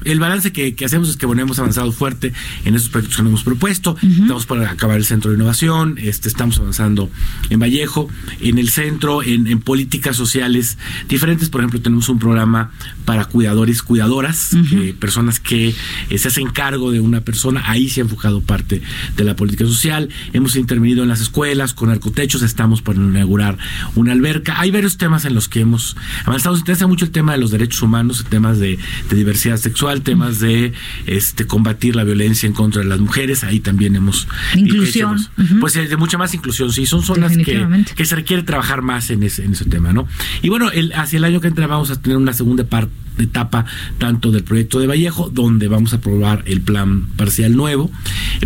el 0.04 0.20
balance 0.20 0.52
que, 0.52 0.74
que 0.74 0.84
hacemos 0.84 1.08
es 1.08 1.16
que 1.16 1.26
bueno, 1.26 1.42
hemos 1.42 1.58
avanzado 1.58 1.90
fuerte 1.92 2.32
en 2.64 2.74
esos 2.74 2.88
proyectos 2.88 3.16
que 3.16 3.22
nos 3.22 3.30
hemos 3.30 3.44
propuesto. 3.44 3.96
Estamos 4.02 4.46
para 4.46 4.70
acabar 4.70 4.96
el 4.96 5.04
centro 5.04 5.30
de 5.30 5.36
innovación, 5.36 5.96
este, 5.98 6.28
estamos 6.28 6.58
avanzando 6.58 7.10
en 7.50 7.60
Vallejo, 7.60 8.08
en 8.40 8.58
el 8.58 8.68
centro, 8.68 9.22
en, 9.22 9.46
en 9.46 9.60
políticas 9.60 10.16
sociales 10.16 10.78
diferentes. 11.08 11.48
Por 11.48 11.60
ejemplo, 11.60 11.80
tenemos 11.80 12.08
un 12.08 12.18
programa 12.18 12.70
para 13.04 13.24
cuidadores, 13.24 13.82
cuidadoras, 13.82 14.52
eh, 14.54 14.94
personas 14.98 15.40
que 15.40 15.74
eh, 16.10 16.18
se 16.18 16.28
hacen 16.28 16.50
cargo 16.50 16.90
de 16.92 17.00
una 17.00 17.22
persona. 17.22 17.62
Ahí 17.66 17.88
se 17.88 18.00
ha 18.00 18.04
enfocado 18.04 18.40
parte 18.40 18.82
de 19.16 19.24
la 19.24 19.34
política 19.34 19.64
social. 19.64 20.08
Hemos 20.32 20.56
intervenido 20.56 21.02
en 21.02 21.08
las 21.08 21.20
escuelas 21.20 21.74
con 21.74 21.90
arcotechos, 21.90 22.42
estamos 22.42 22.82
por 22.82 22.96
inaugurar 22.96 23.56
una 23.94 24.12
alberca. 24.12 24.60
Hay 24.60 24.70
varios 24.70 24.98
temas 24.98 25.24
en 25.24 25.34
los 25.34 25.48
que 25.48 25.60
hemos 25.60 25.96
avanzado. 26.24 26.54
Nos 26.54 26.60
interesa 26.60 26.86
mucho 26.86 27.06
el 27.06 27.10
tema 27.10 27.32
de 27.32 27.38
los 27.38 27.50
derechos 27.50 27.82
humanos, 27.82 28.24
temas 28.28 28.58
de, 28.58 28.78
de 29.08 29.16
diversidad 29.16 29.56
sexual, 29.56 29.87
temas 29.96 30.40
de 30.40 30.72
este 31.06 31.46
combatir 31.46 31.96
la 31.96 32.04
violencia 32.04 32.46
en 32.46 32.52
contra 32.52 32.82
de 32.82 32.88
las 32.88 33.00
mujeres. 33.00 33.44
Ahí 33.44 33.60
también 33.60 33.96
hemos 33.96 34.28
Inclusión. 34.54 35.18
Pues 35.60 35.76
eh, 35.76 35.88
de 35.88 35.96
mucha 35.96 36.18
más 36.18 36.34
inclusión. 36.34 36.72
Sí, 36.72 36.86
son 36.86 37.02
zonas 37.02 37.36
que, 37.36 37.66
que 37.94 38.04
se 38.04 38.16
requiere 38.16 38.42
trabajar 38.42 38.82
más 38.82 39.10
en 39.10 39.22
ese, 39.22 39.44
en 39.44 39.52
ese 39.52 39.64
tema, 39.64 39.92
¿no? 39.92 40.06
Y 40.42 40.48
bueno, 40.48 40.70
el, 40.70 40.92
hacia 40.92 41.16
el 41.16 41.24
año 41.24 41.40
que 41.40 41.48
entra 41.48 41.66
vamos 41.66 41.90
a 41.90 42.00
tener 42.00 42.16
una 42.16 42.32
segunda 42.32 42.64
parte 42.64 42.92
etapa 43.22 43.64
tanto 43.98 44.30
del 44.30 44.44
proyecto 44.44 44.78
de 44.78 44.86
Vallejo, 44.86 45.28
donde 45.28 45.68
vamos 45.68 45.92
a 45.92 45.96
aprobar 45.96 46.42
el 46.46 46.60
plan 46.60 47.06
parcial 47.16 47.56
nuevo. 47.56 47.90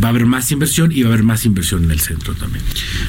Va 0.02 0.08
a 0.08 0.10
haber 0.10 0.26
más 0.26 0.50
inversión 0.50 0.92
y 0.92 1.02
va 1.02 1.10
a 1.10 1.12
haber 1.12 1.24
más 1.24 1.44
inversión 1.44 1.84
en 1.84 1.90
el 1.90 2.00
centro 2.00 2.34
también. 2.34 2.64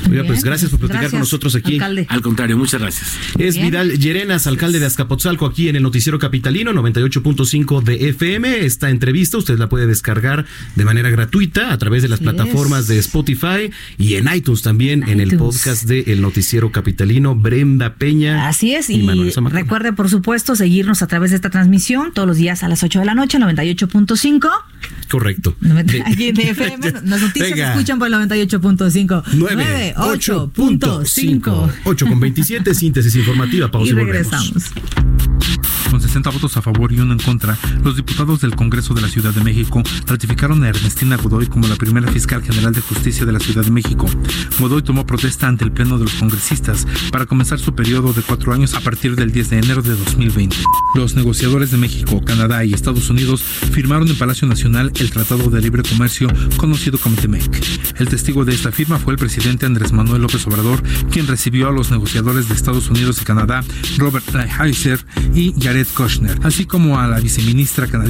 Oiga, 0.10 0.24
pues 0.26 0.43
gracias 0.43 0.72
por 0.72 0.80
platicar 0.80 1.04
Gracias, 1.04 1.12
con 1.12 1.19
nosotros 1.22 1.56
aquí. 1.56 1.74
alcalde. 1.76 2.06
Al 2.10 2.22
contrario, 2.22 2.58
muchas 2.58 2.82
gracias. 2.82 3.17
Es 3.39 3.56
Bien. 3.56 3.67
Vidal 3.67 3.98
Llerenas, 3.98 4.48
alcalde 4.48 4.80
de 4.80 4.86
Azcapotzalco, 4.86 5.46
aquí 5.46 5.69
en 5.69 5.76
el 5.78 5.84
Noticiero 5.84 6.19
Capitalino 6.19 6.74
98.5 6.74 7.82
de 7.84 8.10
FM. 8.23 8.65
Esta 8.65 8.89
entrevista 8.89 9.38
usted 9.38 9.57
la 9.59 9.67
puede 9.69 9.86
descargar 9.88 10.45
de 10.75 10.86
manera 10.86 11.09
gratuita 11.09 11.73
a 11.73 11.77
través 11.77 12.01
de 12.03 12.07
las 12.09 12.19
plataformas 12.21 12.81
es. 12.81 12.88
de 12.88 12.99
Spotify 12.99 13.69
y 13.97 14.15
en 14.15 14.33
iTunes 14.33 14.62
también, 14.62 15.03
en 15.03 15.19
el 15.19 15.33
iTunes. 15.33 15.39
podcast 15.57 15.83
de 15.83 16.01
El 16.07 16.21
Noticiero 16.21 16.71
Capitalino. 16.71 17.36
Brenda 17.36 17.95
Peña. 17.95 18.47
Así 18.47 18.73
es, 18.75 18.89
y 18.89 19.03
y, 19.03 19.29
recuerde, 19.49 19.91
por 19.91 20.09
supuesto, 20.09 20.55
seguirnos 20.55 21.01
a 21.01 21.07
través 21.07 21.31
de 21.31 21.36
esta 21.36 21.49
transmisión 21.49 22.13
todos 22.13 22.27
los 22.27 22.38
días 22.38 22.63
a 22.63 22.69
las 22.69 22.83
8 22.83 22.99
de 22.99 23.05
la 23.05 23.13
noche, 23.15 23.38
98.5. 23.39 24.49
Correcto. 25.09 25.55
Aquí 26.05 26.31
de 26.31 26.49
FM, 26.51 26.91
las 27.03 27.21
noticias 27.21 27.49
se 27.57 27.63
escuchan 27.63 27.99
por 27.99 28.07
el 28.07 28.13
98.5. 28.13 29.23
9, 29.33 29.93
8.5. 29.97 31.71
8 31.83 32.05
con 32.07 32.19
27, 32.19 32.73
síntesis 32.75 33.15
informativa. 33.15 33.69
Pausa 33.69 33.88
Y 33.88 33.91
y, 33.91 33.93
volvemos. 33.93 34.15
regresamos. 34.31 34.71
Con 35.89 36.01
60 36.01 36.29
votos 36.31 36.57
a 36.57 36.62
favor 36.62 36.91
y 36.91 36.99
uno 36.99 37.13
en 37.13 37.19
contra, 37.19 37.55
los 37.83 37.95
diputados 37.95 38.12
del 38.13 38.56
Congreso 38.56 38.93
de 38.93 39.02
la 39.02 39.08
Ciudad 39.08 39.34
de 39.34 39.43
México 39.43 39.82
ratificaron 40.06 40.63
a 40.63 40.69
Ernestina 40.69 41.17
Godoy 41.17 41.47
como 41.47 41.67
la 41.67 41.76
primera 41.76 42.12
fiscal 42.12 42.43
general 42.43 42.71
de 42.71 42.80
justicia 42.80 43.26
de 43.26 43.32
la 43.32 43.39
Ciudad 43.39 43.65
de 43.65 43.71
México. 43.71 44.06
Godoy 44.60 44.84
tomó 44.84 45.04
protesta 45.04 45.47
ante 45.47 45.65
el 45.65 45.71
Pleno 45.71 45.97
de 45.97 46.04
los 46.06 46.13
Congresistas 46.13 46.86
para 47.12 47.26
comenzar 47.26 47.58
su 47.58 47.73
periodo 47.73 48.13
de 48.13 48.21
cuatro 48.21 48.54
años 48.54 48.76
a 48.76 48.82
partir 48.82 49.15
del 49.15 49.32
10 49.32 49.49
de 49.49 49.58
enero 49.58 49.82
de 49.82 49.95
2020. 49.95 50.56
Los 50.93 51.15
negociadores 51.15 51.71
de 51.71 51.78
México, 51.78 52.21
Canadá 52.23 52.63
y 52.63 52.73
Estados 52.73 53.10
Unidos 53.10 53.41
firmaron 53.41 54.08
en 54.08 54.15
Palacio 54.15 54.47
Nacional 54.47 54.91
el 54.99 55.10
Tratado 55.10 55.49
de 55.49 55.62
Libre 55.62 55.82
Comercio 55.82 56.28
conocido 56.58 56.99
como 56.99 57.15
TEMEC. 57.15 57.65
El 57.97 58.10
testigo 58.10 58.45
de 58.45 58.54
esta 58.54 58.71
firma 58.71 58.99
fue 58.99 59.13
el 59.13 59.19
presidente 59.19 59.65
Andrés 59.65 59.91
Manuel 59.91 60.21
López 60.21 60.45
Obrador, 60.45 60.84
quien 61.12 61.26
recibió 61.26 61.67
a 61.67 61.71
los 61.71 61.89
negociadores 61.89 62.47
de 62.47 62.54
Estados 62.54 62.89
Unidos 62.91 63.19
y 63.21 63.26
Canadá, 63.26 63.63
Robert 63.97 64.26
Lighthizer 64.34 65.04
y 65.34 65.54
Jared 65.60 65.88
Kushner, 65.95 66.39
así 66.43 66.65
como 66.65 66.99
a 66.99 67.08
la 67.08 67.19
viceministra 67.19 67.88
canadiense, 67.88 68.03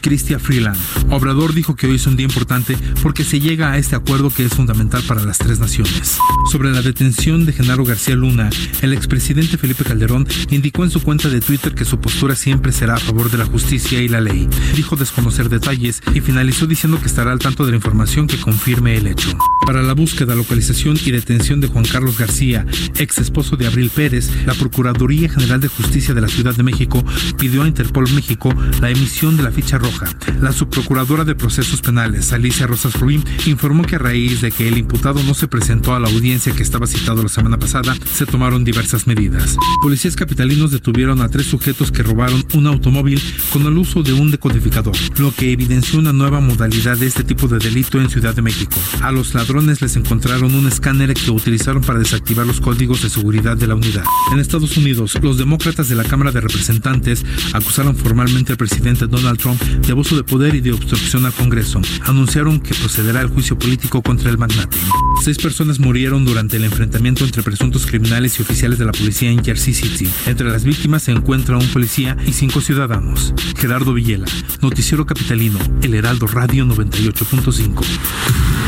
Chrystia 0.00 0.38
Freeland. 0.38 0.76
Obrador 1.10 1.54
dijo 1.54 1.76
que 1.76 1.86
hoy 1.86 1.96
es 1.96 2.06
un 2.06 2.16
día 2.16 2.26
importante 2.26 2.76
porque 3.02 3.24
se 3.24 3.40
llega 3.40 3.72
a 3.72 3.78
este 3.78 3.96
acuerdo 3.96 4.30
que 4.30 4.44
es 4.44 4.52
fundamental 4.52 5.02
para 5.06 5.24
las 5.24 5.38
tres 5.38 5.58
naciones. 5.58 6.18
Sobre 6.50 6.70
la 6.70 6.82
detención 6.82 7.46
de 7.46 7.52
Genaro 7.52 7.84
García 7.84 8.16
Luna, 8.16 8.50
el 8.82 8.92
expresidente 8.92 9.58
Felipe 9.58 9.84
Calderón 9.84 10.26
indicó 10.50 10.84
en 10.84 10.90
su 10.90 11.02
cuenta 11.02 11.28
de 11.28 11.40
Twitter 11.40 11.74
que 11.74 11.84
su 11.84 12.00
postura 12.00 12.34
siempre 12.34 12.72
será 12.72 12.94
a 12.94 12.98
favor 12.98 13.30
de 13.30 13.38
la 13.38 13.46
justicia 13.46 14.00
y 14.00 14.08
la 14.08 14.20
ley. 14.20 14.48
Dijo 14.74 14.96
desconocer 14.96 15.48
detalles 15.48 16.02
y 16.14 16.20
finalizó 16.20 16.66
diciendo 16.66 17.00
que 17.00 17.06
estará 17.06 17.32
al 17.32 17.38
tanto 17.38 17.64
de 17.64 17.72
la 17.72 17.76
información 17.76 18.26
que 18.26 18.40
confirme 18.40 18.96
el 18.96 19.06
hecho. 19.06 19.36
Para 19.66 19.82
la 19.82 19.92
búsqueda, 19.92 20.34
localización 20.34 20.98
y 21.04 21.10
detención 21.10 21.60
de 21.60 21.68
Juan 21.68 21.84
Carlos 21.84 22.16
García, 22.16 22.64
ex 22.96 23.18
esposo 23.18 23.56
de 23.56 23.66
Abril 23.66 23.90
Pérez, 23.90 24.30
la 24.46 24.54
Procuraduría 24.54 25.28
General 25.28 25.60
de 25.60 25.68
Justicia 25.68 26.14
de 26.14 26.22
la 26.22 26.28
Ciudad 26.28 26.54
de 26.54 26.62
México 26.62 27.04
pidió 27.38 27.62
a 27.62 27.68
Interpol 27.68 28.10
México 28.14 28.54
la 28.80 28.90
emisión 28.90 29.27
de 29.36 29.42
la 29.42 29.50
ficha 29.50 29.78
roja. 29.78 30.06
La 30.40 30.52
subprocuradora 30.52 31.24
de 31.24 31.34
procesos 31.34 31.80
penales, 31.80 32.32
Alicia 32.32 32.66
Rosas 32.66 32.98
Ruiz, 32.98 33.22
informó 33.46 33.84
que 33.84 33.96
a 33.96 33.98
raíz 33.98 34.40
de 34.40 34.50
que 34.50 34.68
el 34.68 34.78
imputado 34.78 35.22
no 35.22 35.34
se 35.34 35.48
presentó 35.48 35.94
a 35.94 36.00
la 36.00 36.08
audiencia 36.08 36.52
que 36.54 36.62
estaba 36.62 36.86
citado 36.86 37.22
la 37.22 37.28
semana 37.28 37.58
pasada, 37.58 37.96
se 38.12 38.26
tomaron 38.26 38.64
diversas 38.64 39.06
medidas. 39.06 39.56
Policías 39.82 40.16
capitalinos 40.16 40.70
detuvieron 40.70 41.20
a 41.20 41.28
tres 41.28 41.46
sujetos 41.46 41.92
que 41.92 42.02
robaron 42.02 42.44
un 42.54 42.66
automóvil 42.66 43.20
con 43.52 43.66
el 43.66 43.76
uso 43.76 44.02
de 44.02 44.12
un 44.12 44.30
decodificador, 44.30 44.94
lo 45.18 45.34
que 45.34 45.52
evidenció 45.52 45.98
una 45.98 46.12
nueva 46.12 46.40
modalidad 46.40 46.96
de 46.96 47.06
este 47.06 47.24
tipo 47.24 47.48
de 47.48 47.58
delito 47.58 48.00
en 48.00 48.10
Ciudad 48.10 48.34
de 48.34 48.42
México. 48.42 48.78
A 49.02 49.12
los 49.12 49.34
ladrones 49.34 49.82
les 49.82 49.96
encontraron 49.96 50.54
un 50.54 50.66
escáner 50.66 51.12
que 51.14 51.30
utilizaron 51.30 51.82
para 51.82 51.98
desactivar 51.98 52.46
los 52.46 52.60
códigos 52.60 53.02
de 53.02 53.10
seguridad 53.10 53.56
de 53.56 53.66
la 53.66 53.74
unidad. 53.74 54.04
En 54.32 54.38
Estados 54.38 54.76
Unidos, 54.76 55.18
los 55.22 55.38
demócratas 55.38 55.88
de 55.88 55.94
la 55.94 56.04
Cámara 56.04 56.32
de 56.32 56.40
Representantes 56.40 57.24
acusaron 57.52 57.96
formalmente 57.96 58.52
al 58.52 58.58
presidente 58.58 59.06
Donald 59.06 59.17
Trump 59.36 59.60
de 59.60 59.92
abuso 59.92 60.16
de 60.16 60.24
poder 60.24 60.54
y 60.54 60.60
de 60.60 60.72
obstrucción 60.72 61.26
al 61.26 61.32
Congreso. 61.32 61.80
Anunciaron 62.04 62.60
que 62.60 62.74
procederá 62.74 63.20
el 63.20 63.28
juicio 63.28 63.58
político 63.58 64.02
contra 64.02 64.30
el 64.30 64.38
magnate. 64.38 64.78
Seis 65.22 65.38
personas 65.38 65.80
murieron 65.80 66.24
durante 66.24 66.56
el 66.56 66.64
enfrentamiento 66.64 67.24
entre 67.24 67.42
presuntos 67.42 67.86
criminales 67.86 68.38
y 68.38 68.42
oficiales 68.42 68.78
de 68.78 68.84
la 68.84 68.92
policía 68.92 69.30
en 69.30 69.44
Jersey 69.44 69.74
City. 69.74 70.08
Entre 70.26 70.48
las 70.48 70.64
víctimas 70.64 71.02
se 71.02 71.12
encuentra 71.12 71.58
un 71.58 71.68
policía 71.68 72.16
y 72.26 72.32
cinco 72.32 72.60
ciudadanos. 72.60 73.34
Gerardo 73.56 73.92
Villela, 73.92 74.26
Noticiero 74.62 75.04
Capitalino, 75.04 75.58
El 75.82 75.94
Heraldo 75.94 76.26
Radio 76.26 76.64
98.5. 76.64 78.67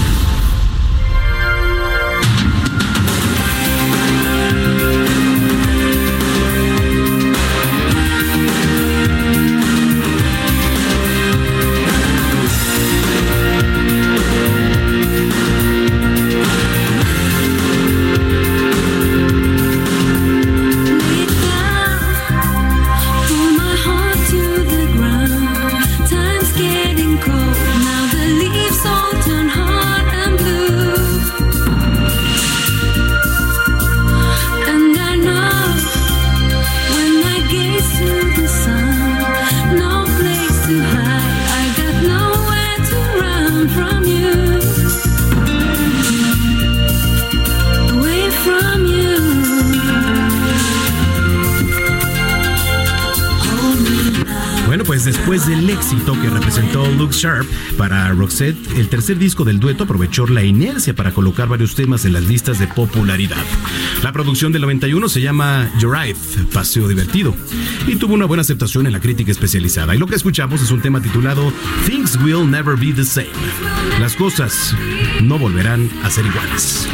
Pues 54.85 55.05
después 55.05 55.47
del 55.47 55.69
éxito 55.69 56.19
que 56.21 56.29
representó 56.29 56.85
Luke 56.91 57.13
Sharp 57.13 57.47
para 57.77 58.09
Roxette, 58.09 58.57
el 58.75 58.89
tercer 58.89 59.17
disco 59.17 59.45
del 59.45 59.59
dueto 59.59 59.83
aprovechó 59.83 60.27
la 60.27 60.43
inercia 60.43 60.95
para 60.95 61.13
colocar 61.13 61.47
varios 61.47 61.75
temas 61.75 62.03
en 62.05 62.13
las 62.13 62.23
listas 62.23 62.59
de 62.59 62.67
popularidad. 62.67 63.37
La 64.03 64.11
producción 64.11 64.51
del 64.51 64.63
91 64.63 65.07
se 65.07 65.21
llama 65.21 65.71
Joyride, 65.79 66.17
Paseo 66.53 66.87
Divertido, 66.87 67.33
y 67.87 67.95
tuvo 67.95 68.15
una 68.15 68.25
buena 68.25 68.41
aceptación 68.41 68.87
en 68.87 68.93
la 68.93 68.99
crítica 68.99 69.31
especializada. 69.31 69.95
Y 69.95 69.99
lo 69.99 70.07
que 70.07 70.15
escuchamos 70.15 70.61
es 70.61 70.71
un 70.71 70.81
tema 70.81 71.01
titulado 71.01 71.53
Things 71.85 72.17
Will 72.17 72.49
Never 72.49 72.75
Be 72.75 72.91
the 72.91 73.05
Same. 73.05 73.29
Las 73.99 74.15
cosas 74.15 74.75
no 75.21 75.37
volverán 75.37 75.89
a 76.03 76.09
ser 76.09 76.25
iguales. 76.25 76.87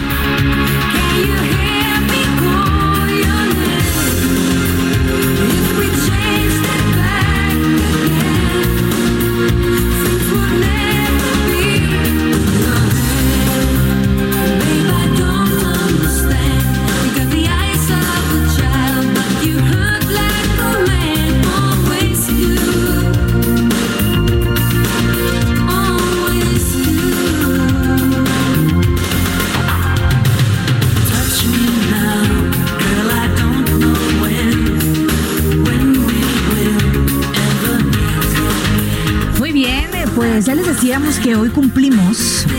Que 41.20 41.36
hoy 41.36 41.50
cumplimos 41.50 42.18
100 42.18 42.57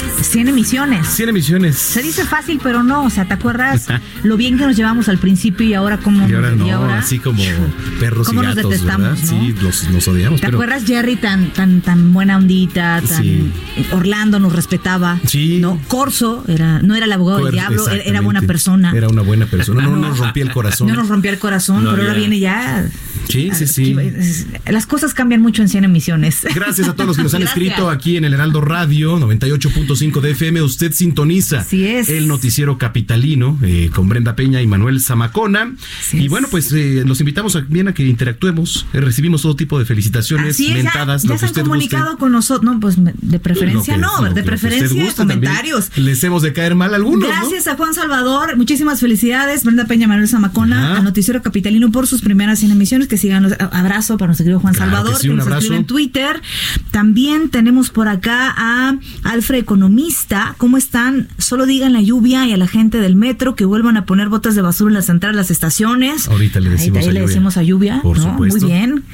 emisiones. 0.59 1.07
100 1.09 1.29
emisiones. 1.29 1.77
Se 1.77 2.03
dice 2.03 2.25
fácil, 2.25 2.61
pero 2.63 2.83
no. 2.83 3.05
O 3.05 3.11
sea, 3.11 3.25
¿te 3.27 3.35
acuerdas 3.35 3.87
lo 4.25 4.37
bien 4.37 4.59
que 4.59 4.67
nos 4.67 4.77
llevamos 4.77 5.09
al 5.09 5.19
principio 5.19 5.67
y 5.67 5.75
ahora 5.75 5.99
como 5.99 6.29
Y 6.29 6.33
ahora 6.35 6.51
no, 6.53 6.85
así 6.95 7.19
como 7.19 7.43
perros 8.01 8.27
y 8.27 8.31
¿Cómo 8.31 8.43
nos 8.43 8.55
gatos, 8.57 8.71
detestamos, 8.71 9.09
¿verdad? 9.21 9.33
no? 9.33 9.41
Sí, 9.47 9.55
los, 9.63 9.89
nos 9.91 10.09
odiamos. 10.09 10.41
¿Te 10.41 10.47
pero 10.47 10.59
acuerdas 10.59 10.85
Jerry 10.85 11.17
tan 11.17 11.51
tan 11.53 11.81
tan 11.81 12.13
buena 12.13 12.37
ondita, 12.37 13.01
tan 13.07 13.23
Sí. 13.25 13.53
Orlando 13.93 14.39
nos 14.41 14.53
respetaba, 14.53 15.21
Sí. 15.27 15.59
no 15.61 15.81
Corso 15.89 16.45
era 16.49 16.81
no 16.83 16.95
era 16.95 17.07
el 17.07 17.13
abogado 17.13 17.45
del 17.45 17.53
diablo, 17.53 17.89
era- 17.89 18.21
buena 18.21 18.43
persona. 18.43 18.93
Era 18.95 19.09
una 19.09 19.23
buena 19.23 19.47
persona. 19.47 19.83
No, 19.83 19.97
nos 19.97 20.19
rompía 20.19 20.43
el 20.43 20.51
corazón. 20.51 20.89
No 20.89 20.95
nos 20.95 21.09
rompía 21.09 21.31
el 21.31 21.39
corazón, 21.39 21.85
No 21.85 21.91
pero 21.93 22.03
ahora 22.03 22.15
viene 22.15 22.41
ya. 22.41 22.87
Sí, 23.29 23.51
sí, 23.53 23.67
sí. 23.67 23.95
Las 24.67 24.87
cosas 24.87 25.13
cambian 25.15 25.41
mucho 25.43 25.61
en 25.63 25.69
100 25.69 25.85
emisiones. 25.85 26.47
Gracias 26.55 26.89
a 26.89 26.95
todos 26.95 27.07
los 27.09 27.17
que 27.17 27.23
nos 27.25 27.35
han 27.35 27.41
Gracias. 27.43 27.57
escrito 27.63 27.91
aquí 27.91 28.17
en 28.17 28.25
el 28.25 28.33
Heraldo 28.35 28.61
Radio 28.63 29.19
98.5 29.19 30.21
de 30.21 30.35
FM. 30.49 30.63
Usted 30.63 30.93
sintoniza 30.93 31.65
el 31.71 32.27
noticiero 32.29 32.79
capitalino 32.79 33.59
eh, 33.63 33.91
con 33.95 34.09
Brenda 34.09 34.35
Peña 34.37 34.61
y 34.63 34.67
Manuel 34.67 35.01
Zamacona. 35.01 35.73
y 36.13 36.29
bueno, 36.29 36.49
pues 36.51 36.73
eh, 36.73 37.03
los 37.07 37.21
invitamos 37.21 37.57
a, 37.57 37.61
bien 37.61 37.89
a 37.89 37.95
que 37.95 38.05
interactuemos. 38.07 38.87
Eh, 38.93 39.01
recibimos 39.01 39.43
todo 39.43 39.57
tipo 39.57 39.79
de 39.79 39.85
felicitaciones, 39.85 40.55
Así 40.55 40.69
ya- 40.69 40.75
mentadas, 40.75 41.23
ya, 41.23 41.29
lo 41.29 41.35
que 41.35 41.39
se 41.41 41.45
han 41.47 41.51
usted 41.51 41.63
comunicado 41.63 42.05
guste. 42.05 42.19
con 42.19 42.33
nosotros, 42.33 42.65
no, 42.75 42.81
pues 42.81 42.97
de 43.03 43.39
preferencia 43.39 43.95
que- 43.95 44.01
no, 44.01 44.23
de 44.23 44.35
que 44.35 44.43
preferencia 44.43 44.89
guste 44.89 45.15
también. 45.17 45.41
comentarios. 45.41 45.91
Les 45.97 46.23
hemos 46.25 46.43
de 46.43 46.53
caer 46.53 46.75
mal 46.75 46.95
algunos, 46.95 47.29
¿no? 47.29 47.35
Gracias 47.35 47.67
a 47.67 47.77
Juan 47.77 47.95
Salvador, 47.95 48.57
muchísimas 48.57 49.01
felicidades, 49.01 49.65
Brenda 49.65 49.85
Peña, 49.87 50.07
Manuel 50.09 50.29
Zamacona, 50.29 50.93
Ajá. 50.93 50.99
a 51.01 51.03
Noticiero 51.03 51.43
Capitalino 51.43 51.91
por 51.91 52.07
sus 52.07 52.23
primeras 52.23 52.59
100 52.61 52.73
emisiones, 52.73 53.09
que 53.09 53.17
sigan 53.19 53.43
los, 53.45 53.53
abrazo 53.61 54.17
para 54.17 54.29
nuestro 54.29 54.45
querido 54.45 54.61
Juan 54.61 54.75
Claro 54.75 54.91
que 54.91 54.97
Salvador, 54.97 55.21
sí, 55.21 55.29
un 55.29 55.37
nos 55.37 55.47
abrazo. 55.47 55.75
en 55.75 55.85
Twitter. 55.85 56.41
También 56.91 57.49
tenemos 57.51 57.91
por 57.91 58.09
acá 58.09 58.55
a 58.57 58.97
Alfred 59.25 59.59
Economista, 59.59 60.38
¿cómo 60.57 60.77
están? 60.77 61.29
Solo 61.39 61.67
digan 61.67 61.93
la 61.93 62.01
lluvia 62.01 62.47
y 62.47 62.53
a 62.53 62.57
la 62.57 62.67
gente 62.69 62.99
del 62.99 63.17
metro 63.17 63.55
que 63.55 63.65
vuelvan 63.65 63.97
a 63.97 64.05
poner 64.07 64.29
botas 64.29 64.55
de 64.55 64.63
basura 64.63 64.91
en 64.91 64.95
la 64.95 65.03
central, 65.03 65.37
las 65.37 65.51
estaciones. 65.51 66.29
Ahorita 66.29 66.61
le 66.61 66.71
Ahí- 66.71 66.77
decimos 66.77 66.99
ahí 66.99 67.05
a 67.09 67.13
le 67.13 67.21
lluvia. 67.21 67.29
decimos 67.29 67.57
a 67.57 67.63
lluvia, 67.63 68.01
Por 68.03 68.19
¿no? 68.19 68.23
supuesto. 68.25 68.61
Muy 68.61 68.71
bien. 68.73 69.05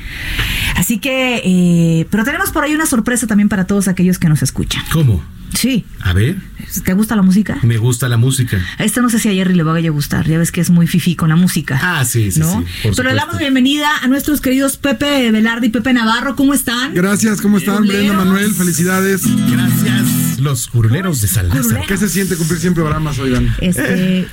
Así 0.76 0.98
que, 0.98 1.40
eh, 1.44 2.06
pero 2.10 2.24
tenemos 2.24 2.50
por 2.50 2.64
ahí 2.64 2.74
una 2.74 2.86
sorpresa 2.86 3.26
también 3.26 3.48
para 3.48 3.66
todos 3.66 3.88
aquellos 3.88 4.18
que 4.18 4.28
nos 4.28 4.42
escuchan. 4.42 4.82
¿Cómo? 4.92 5.22
Sí. 5.54 5.84
A 6.00 6.12
ver, 6.12 6.36
¿Te 6.84 6.92
gusta 6.94 7.16
la 7.16 7.22
música? 7.22 7.58
me 7.62 7.76
gusta 7.78 8.08
la 8.08 8.16
música. 8.16 8.58
A 8.78 8.84
esta 8.84 9.00
no 9.02 9.10
sé 9.10 9.18
si 9.18 9.28
a 9.28 9.32
Jerry 9.32 9.54
le 9.54 9.62
vaya 9.62 9.88
a 9.88 9.92
gustar, 9.92 10.26
ya 10.26 10.38
ves 10.38 10.52
que 10.52 10.60
es 10.60 10.70
muy 10.70 10.86
fifi 10.86 11.16
con 11.16 11.28
la 11.28 11.36
música. 11.36 11.78
Ah, 11.82 12.04
sí, 12.04 12.30
sí, 12.30 12.40
¿no? 12.40 12.50
sí, 12.50 12.56
por 12.56 12.64
Pero 12.64 12.90
le 12.90 12.92
supuesto. 12.92 13.14
damos 13.14 13.34
la 13.34 13.40
bienvenida 13.40 13.88
a 14.02 14.08
nuestros 14.08 14.40
queridos 14.40 14.76
Pepe 14.76 15.30
Velarde 15.30 15.66
y 15.66 15.70
Pepe 15.70 15.92
Navarro, 15.92 16.36
¿cómo 16.36 16.54
están? 16.54 16.94
Gracias, 16.94 17.40
¿cómo 17.40 17.58
están? 17.58 17.86
Brenda. 17.86 18.12
Manuel, 18.14 18.52
felicidades. 18.54 19.22
Gracias. 19.50 20.40
Los 20.40 20.66
curuleros 20.68 21.20
de 21.20 21.28
San 21.28 21.48
Lázaro. 21.48 21.82
¿Qué 21.86 21.96
se 21.96 22.08
siente 22.08 22.36
cumplir 22.36 22.58
100 22.60 22.74
programas, 22.74 23.18
oigan? 23.18 23.54
Este. 23.60 24.20
eh, 24.20 24.28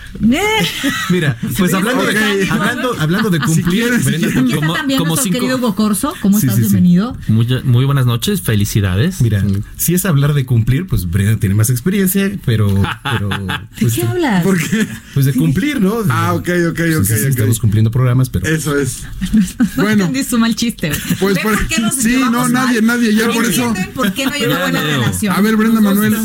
Mira, 1.10 1.38
pues 1.58 1.74
hablando, 1.74 2.04
ok. 2.04 2.10
de, 2.12 2.48
hablando, 2.50 2.96
hablando 3.00 3.30
de 3.30 3.40
Si 3.40 3.46
cumplir, 3.46 3.84
quieres, 3.84 4.06
Brenda, 4.06 4.28
si 4.28 4.34
quieres. 4.34 4.54
¿Qué 4.54 4.60
como- 4.60 4.74
también 4.74 4.98
como 4.98 5.10
nuestro 5.10 5.24
cinco- 5.26 5.40
querido 5.40 5.58
Hugo 5.58 5.76
Corso? 5.76 6.14
¿Cómo 6.22 6.40
Sí, 6.40 6.48
estás? 6.48 6.58
sí, 6.58 6.64
sí. 6.66 6.70
Bienvenido. 6.72 7.18
Muy, 7.28 7.48
muy 7.64 7.86
buenas 7.86 8.06
noches, 8.06 8.42
felicidades. 8.42 9.22
Mira, 9.22 9.44
si 9.78 9.94
es 9.94 10.06
hablar 10.06 10.34
de 10.34 10.46
cumplir, 10.46 10.88
pues 10.88 11.10
Brenda 11.10 11.40
tiene 11.40 11.56
más 11.56 11.70
experiencia, 11.70 12.21
pero, 12.46 12.68
pero 13.04 13.30
¿De 13.30 13.48
pues, 13.80 13.94
qué 13.94 14.04
hablas? 14.04 14.44
¿Por 14.44 14.58
qué? 14.58 14.88
pues 15.14 15.26
de 15.26 15.34
cumplir, 15.34 15.80
¿no? 15.82 15.96
Ah, 16.10 16.34
ok, 16.34 16.50
ok, 16.72 16.78
Sí, 16.78 16.94
ok, 16.96 17.04
sí, 17.06 17.14
sí, 17.16 17.22
ok. 17.24 17.30
Estamos 17.30 17.60
cumpliendo 17.60 17.92
programas, 17.92 18.30
pero 18.30 18.48
Eso 18.48 18.78
es. 18.78 19.04
No 19.78 19.84
Bueno, 19.84 20.06
entendí 20.06 20.24
su 20.24 20.38
mal 20.38 20.56
chiste. 20.56 20.92
pues 21.20 21.36
¿Ven 21.36 21.44
por- 21.44 21.58
por 21.58 21.68
qué 21.68 21.80
nos 21.80 21.96
sí, 21.96 22.18
no, 22.32 22.48
nadie, 22.50 22.82
mal? 22.82 23.00
nadie, 23.00 23.14
ya 23.16 23.28
por 23.30 23.46
eso. 23.46 23.66
¿Entienden 23.68 23.94
por 23.94 24.14
qué 24.14 24.26
no 24.26 24.32
hay 24.34 24.44
una 24.46 24.60
buena 24.62 24.82
relación? 24.82 25.36
A 25.36 25.42
ver, 25.42 25.56
Brenda 25.56 25.82
Manuel, 25.82 26.16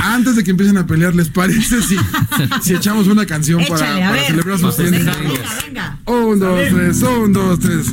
antes 0.00 0.36
de 0.36 0.44
que 0.44 0.50
empiecen 0.50 0.76
a 0.78 0.86
pelear, 0.86 1.14
¿les 1.14 1.28
parece 1.28 1.82
si, 1.82 1.96
si 2.62 2.74
echamos 2.74 3.06
una 3.06 3.26
canción 3.26 3.64
para, 3.66 3.80
Échale, 3.86 4.00
para 4.00 4.12
ver. 4.12 4.26
celebrar 4.26 4.58
sus 4.58 4.74
100 4.76 4.90
Venga, 4.90 5.12
años? 5.12 5.32
venga, 5.32 5.54
venga. 5.66 5.98
Un, 6.06 6.38
dos, 6.38 6.60
tres, 6.70 7.02
un, 7.02 7.32
dos, 7.32 7.58
tres. 7.60 7.86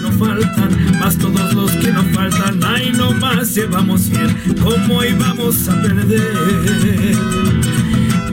No 0.00 0.12
faltan, 0.12 0.98
más 0.98 1.16
todos 1.18 1.54
los 1.54 1.70
que 1.72 1.90
no 1.92 2.02
faltan. 2.14 2.60
Ay, 2.64 2.92
no 2.96 3.12
más 3.12 3.54
llevamos 3.54 4.02
100, 4.02 4.56
¿cómo 4.62 5.04
íbamos 5.04 5.68
a 5.68 5.80
perder? 5.82 7.16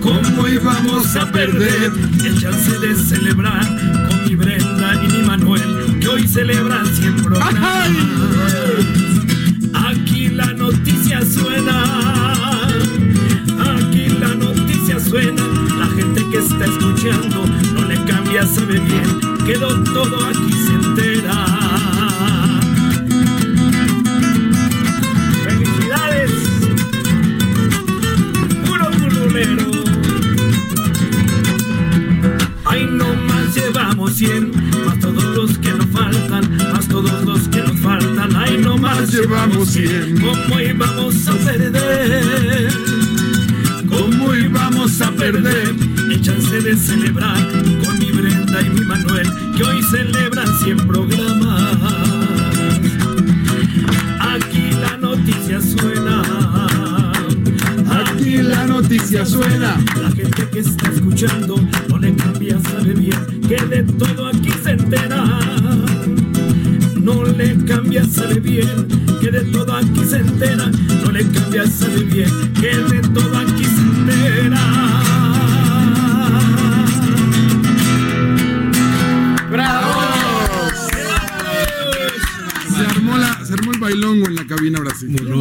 ¿Cómo 0.01 0.47
íbamos 0.47 1.15
a 1.15 1.31
perder 1.31 1.91
el 2.23 2.41
chance 2.41 2.79
de 2.79 2.95
celebrar 2.95 3.65
con 4.07 4.25
mi 4.25 4.35
Brenda 4.35 5.03
y 5.03 5.07
mi 5.11 5.23
Manuel, 5.23 5.99
que 5.99 6.07
hoy 6.07 6.27
celebran 6.27 6.85
100 6.85 7.15
programas? 7.15 7.89
Aquí 9.73 10.29
la 10.29 10.53
noticia 10.53 11.21
suena, 11.25 11.83
aquí 13.75 14.07
la 14.19 14.33
noticia 14.35 14.99
suena, 14.99 15.43
la 15.77 15.87
gente 15.95 16.25
que 16.31 16.37
está 16.37 16.65
escuchando 16.65 17.46
sabe 18.47 18.79
bien, 18.79 19.19
quedó 19.45 19.83
todo 19.83 20.25
aquí 20.25 20.53
se 20.53 20.73
entera. 20.73 21.45
¡Felicidades! 25.43 26.31
¡Puro 28.65 28.85
curulero! 28.91 29.71
Ay, 32.65 32.87
no 32.91 33.13
más 33.15 33.55
llevamos 33.55 34.13
100, 34.13 34.51
más 34.85 34.99
todos 34.99 35.23
los 35.23 35.57
que 35.57 35.71
nos 35.73 35.87
faltan, 35.87 36.57
más 36.73 36.87
todos 36.87 37.25
los 37.25 37.47
que 37.49 37.61
nos 37.61 37.79
faltan. 37.79 38.35
Ay, 38.35 38.57
no 38.61 38.77
más 38.77 39.11
llevamos 39.11 39.69
100, 39.69 40.21
¿cómo 40.21 40.59
íbamos 40.59 41.27
a 41.27 41.33
perder? 41.33 42.71
¿Cómo 43.89 44.35
íbamos 44.35 45.01
a 45.01 45.11
perder 45.11 45.75
el 46.11 46.21
chance 46.21 46.61
de 46.61 46.75
celebrar 46.75 47.76
Brenda 48.17 48.61
y 48.61 48.69
mi 48.71 48.81
Manuel, 48.81 49.27
que 49.55 49.63
hoy 49.63 49.81
celebran 49.83 50.47
100 50.63 50.77
programas? 50.87 51.77
Aquí 54.19 54.71
la 54.81 54.97
noticia 54.97 55.61
suena. 55.61 56.23
Aquí 57.91 58.37
la 58.37 58.65
noticia 58.65 59.23
suena. 59.23 59.77
La 60.01 60.11
gente 60.11 60.49
que 60.51 60.59
está 60.59 60.89
escuchando 60.89 61.57
no 61.89 61.97
le 61.99 62.15
cambia, 62.15 62.59
sabe 62.59 62.93
bien 62.93 63.41
que 63.47 63.63
de 63.63 63.83
todo 63.83 64.27
aquí 64.27 64.49
se 64.63 64.71
entera. 64.71 65.23
No 66.99 67.23
le 67.23 67.55
cambia, 67.65 68.03
sabe 68.05 68.39
bien 68.39 68.87
que 69.21 69.29
de 69.29 69.41
todo 69.51 69.75
aquí 69.75 70.03
se 70.03 70.17
entera. 70.17 70.71
No 71.03 71.11
le 71.11 71.23
cambia, 71.27 71.67
sabe 71.67 72.03
bien 72.03 72.31
que 72.59 72.75
de 72.75 73.06
bailongo 84.57 84.83
en 84.83 84.85
la 84.85 84.95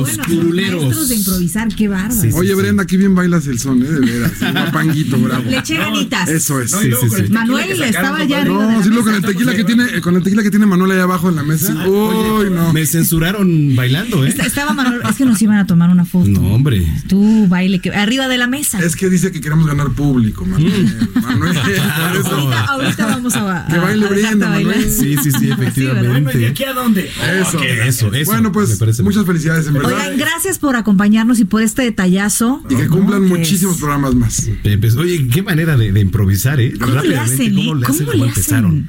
cabina 0.05 0.23
ahora 0.23 0.27
sí. 0.29 0.71
Los 0.71 0.83
Maestros 0.83 1.09
de 1.09 1.15
improvisar, 1.17 1.69
qué 1.75 1.89
bárbaro. 1.89 2.37
Oye, 2.37 2.55
Brenda, 2.55 2.85
qué 2.87 2.97
bien 2.97 3.15
bailas 3.15 3.47
el 3.47 3.59
son, 3.59 3.83
¿eh? 3.83 3.87
De 3.87 4.01
veras. 4.01 4.33
Un 4.41 4.53
guapanguito, 4.53 5.19
bravo. 5.19 5.45
Le 5.49 5.59
eché 5.59 5.77
ganitas. 5.77 6.29
Eso 6.29 6.61
es. 6.61 6.73
No, 6.73 6.79
con 7.09 7.21
el 7.21 7.31
Manuel 7.31 7.83
estaba 7.83 8.25
ya 8.25 8.41
arriba 8.43 8.67
de 8.67 8.73
No, 8.73 8.79
la 8.79 8.83
sí, 8.83 8.89
luego 8.91 9.05
con 9.05 9.15
el 9.15 9.23
tequila 9.23 9.55
que 9.55 9.65
tiene, 9.65 10.01
con 10.01 10.17
el 10.17 10.23
tequila 10.23 10.43
que 10.43 10.51
tiene 10.51 10.67
Manuel 10.67 10.93
ahí 10.93 10.99
abajo 11.01 11.29
en 11.29 11.37
la 11.37 11.43
mesa. 11.43 11.75
Uy, 11.87 12.51
no. 12.51 12.73
Me 12.73 12.87
censuraron 12.87 13.75
bailando, 13.77 14.25
¿eh? 14.25 14.29
Esta- 14.29 14.45
Estaba 14.47 14.73
Manuel, 14.73 15.01
es 15.09 15.17
que 15.17 15.25
nos 15.25 15.41
iban 15.43 15.59
a 15.59 15.67
tomar 15.67 15.91
una 15.91 16.05
foto. 16.05 16.29
No, 16.29 16.55
hombre. 16.55 16.87
Tú 17.09 17.47
baile 17.49 17.81
que 17.81 17.91
arriba 17.91 18.29
de 18.29 18.39
la 18.39 18.47
mesa. 18.47 18.79
Es 18.81 18.97
que 18.97 19.09
dice 19.11 19.33
que 19.33 19.41
queremos 19.41 19.67
ganar 19.67 19.91
público, 19.91 20.45
Manuel. 20.45 21.09
Manuel, 21.23 21.55
por 21.59 21.71
eso. 21.71 22.31
Ahorita, 22.37 22.65
ahorita 22.65 23.07
vamos 23.07 23.35
a, 23.37 23.65
a- 23.65 23.67
Que 23.67 23.79
baile 23.79 24.07
a 24.07 24.09
Brenda. 24.09 24.49
Manuel. 24.51 24.91
Sí, 24.91 25.17
sí, 25.23 25.31
sí, 25.33 25.51
efectivamente. 25.51 26.09
Bueno, 26.23 26.31
¿y 26.33 26.39
de 26.39 26.47
aquí 26.49 26.65
a 26.65 26.73
dónde? 26.73 27.11
Eso. 27.41 27.63
Eso, 27.63 28.13
eso. 28.13 28.31
Bueno, 28.31 28.53
pues 28.53 28.81
muchas 29.03 29.25
felicidades, 29.27 29.67
en 29.67 29.75
verdad. 29.75 29.86
Oigan, 29.87 30.17
gracias 30.19 30.59
por 30.59 30.77
acompañarnos 30.77 31.39
y 31.41 31.45
por 31.45 31.63
este 31.63 31.83
detallazo. 31.83 32.63
Y 32.69 32.77
que 32.77 32.87
cumplan 32.89 33.23
No, 33.23 33.29
muchísimos 33.37 33.79
programas 33.79 34.15
más. 34.15 34.49
Pepe, 34.63 34.91
Oye, 34.93 35.29
qué 35.29 35.43
manera 35.43 35.77
de, 35.77 35.93
de 35.93 36.01
improvisar, 36.01 36.61
¿eh? 36.61 36.73
¿Cómo 36.79 37.01
le 37.03 37.17
hacen, 37.19 37.55
¿Cómo 37.55 37.75
le 37.75 37.87
hacen? 37.87 37.97
¿Cómo 38.07 38.13
¿Cómo 38.13 38.25
le 38.25 38.29
empezaron? 38.29 38.89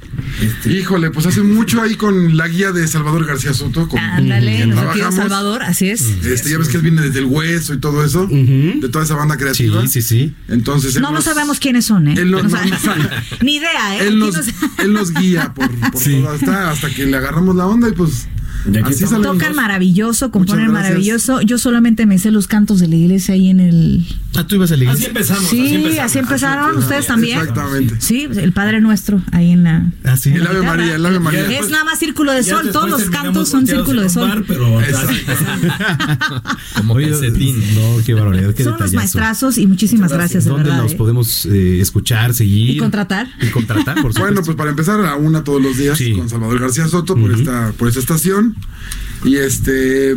Híjole, 0.65 1.11
pues 1.11 1.25
hace 1.25 1.41
mucho 1.41 1.81
ahí 1.81 1.95
con 1.95 2.37
la 2.37 2.47
guía 2.47 2.71
de 2.71 2.87
Salvador 2.87 3.25
García 3.25 3.53
Soto. 3.53 3.87
Con, 3.87 3.99
Ándale, 3.99 4.65
nuestro 4.67 4.89
querido 4.91 5.09
trabajamos. 5.09 5.15
Salvador, 5.15 5.63
así 5.63 5.89
es. 5.89 6.01
Este, 6.25 6.51
ya 6.51 6.57
ves 6.57 6.69
que 6.69 6.77
él 6.77 6.83
viene 6.83 7.01
desde 7.01 7.19
el 7.19 7.25
hueso 7.25 7.73
y 7.73 7.79
todo 7.79 8.03
eso, 8.03 8.27
de 8.27 8.89
toda 8.91 9.03
esa 9.05 9.15
banda 9.15 9.37
creativa. 9.37 9.81
Sí, 9.83 9.87
sí, 9.87 10.01
sí. 10.01 10.33
Entonces, 10.47 10.95
No, 10.95 11.09
no 11.09 11.15
nos- 11.15 11.23
sabemos 11.25 11.59
quiénes 11.59 11.85
son, 11.85 12.07
¿eh? 12.07 12.15
Él 12.17 12.31
no- 12.31 12.37
O 12.47 12.49
sea, 12.49 12.65
no, 12.65 13.09
ni 13.41 13.55
idea, 13.55 13.97
¿eh? 13.97 14.07
Él 14.07 14.19
nos, 14.19 14.35
nos- 14.35 14.47
él 14.79 14.93
nos 14.93 15.13
guía 15.13 15.53
por, 15.53 15.69
por 15.91 16.01
Sí. 16.01 16.21
toda 16.21 16.35
esta, 16.35 16.71
hasta 16.71 16.89
que 16.89 17.05
le 17.05 17.17
agarramos 17.17 17.55
la 17.55 17.67
onda 17.67 17.89
y 17.89 17.91
pues 17.91 18.27
Así. 18.83 19.05
Tocan 19.21 19.55
maravilloso, 19.55 20.31
componen 20.31 20.65
gracias. 20.69 20.83
maravilloso. 20.89 21.41
Yo 21.41 21.57
solamente 21.57 22.05
me 22.05 22.17
sé 22.19 22.31
los 22.31 22.47
cantos 22.47 22.79
de 22.79 22.87
la 22.87 22.95
iglesia 22.95 23.33
ahí 23.33 23.49
en 23.49 23.59
el. 23.59 24.05
Ah, 24.35 24.45
tú 24.45 24.55
ibas 24.55 24.71
a 24.71 24.77
la 24.77 24.91
Así 24.91 25.05
iglesia. 25.05 25.07
empezamos. 25.09 25.49
Sí, 25.49 25.59
así 25.61 25.75
empezamos. 25.75 26.05
así 26.05 26.19
empezaron. 26.19 26.77
¿Ustedes 26.77 27.07
también? 27.07 27.39
Exactamente. 27.39 27.95
Sí, 27.99 28.27
el 28.35 28.51
Padre 28.53 28.81
Nuestro 28.81 29.21
ahí 29.31 29.51
en 29.51 29.63
la. 29.63 29.91
Ah, 30.03 30.17
sí. 30.17 30.29
El 30.31 30.45
Ave 30.45 30.61
María, 30.61 30.95
el 30.95 31.05
Ave 31.05 31.19
María. 31.19 31.59
Es 31.59 31.69
nada 31.69 31.83
más 31.83 31.99
círculo 31.99 32.31
de 32.33 32.43
sol. 32.43 32.69
Todos 32.71 32.89
los 32.89 33.03
cantos 33.09 33.49
son 33.49 33.65
círculo 33.67 34.01
de 34.01 34.07
en 34.07 34.09
un 34.09 34.09
sol. 34.13 34.27
bar, 34.29 34.43
pero 34.47 34.67
Como 36.77 36.95
calcetín. 36.95 37.57
No, 37.75 37.97
qué 38.05 38.13
barbaridad, 38.13 38.53
qué 38.53 38.63
Son 38.63 38.73
detallazo. 38.73 38.95
maestrazos 38.95 39.57
y 39.57 39.67
muchísimas 39.67 40.11
gracias, 40.11 40.45
de 40.45 40.51
¿Dónde 40.51 40.69
verdad. 40.69 40.83
nos 40.83 40.93
¿eh? 40.93 40.95
podemos 40.95 41.45
eh, 41.47 41.79
escuchar, 41.81 42.33
seguir? 42.33 42.71
Y 42.71 42.77
contratar. 42.77 43.27
Y 43.41 43.47
contratar, 43.47 43.95
por 44.01 44.11
supuesto. 44.13 44.21
Bueno, 44.21 44.41
pues 44.43 44.55
para 44.57 44.69
empezar, 44.69 45.03
a 45.05 45.15
una 45.15 45.43
todos 45.43 45.61
los 45.61 45.77
días 45.77 45.97
Sí. 45.97 46.13
con 46.13 46.29
Salvador 46.29 46.59
García 46.59 46.87
Soto 46.87 47.15
por 47.15 47.31
esta 47.31 47.71
por 47.77 47.87
esta 47.87 47.99
estación. 47.99 48.55
Y 49.23 49.35
este 49.37 50.15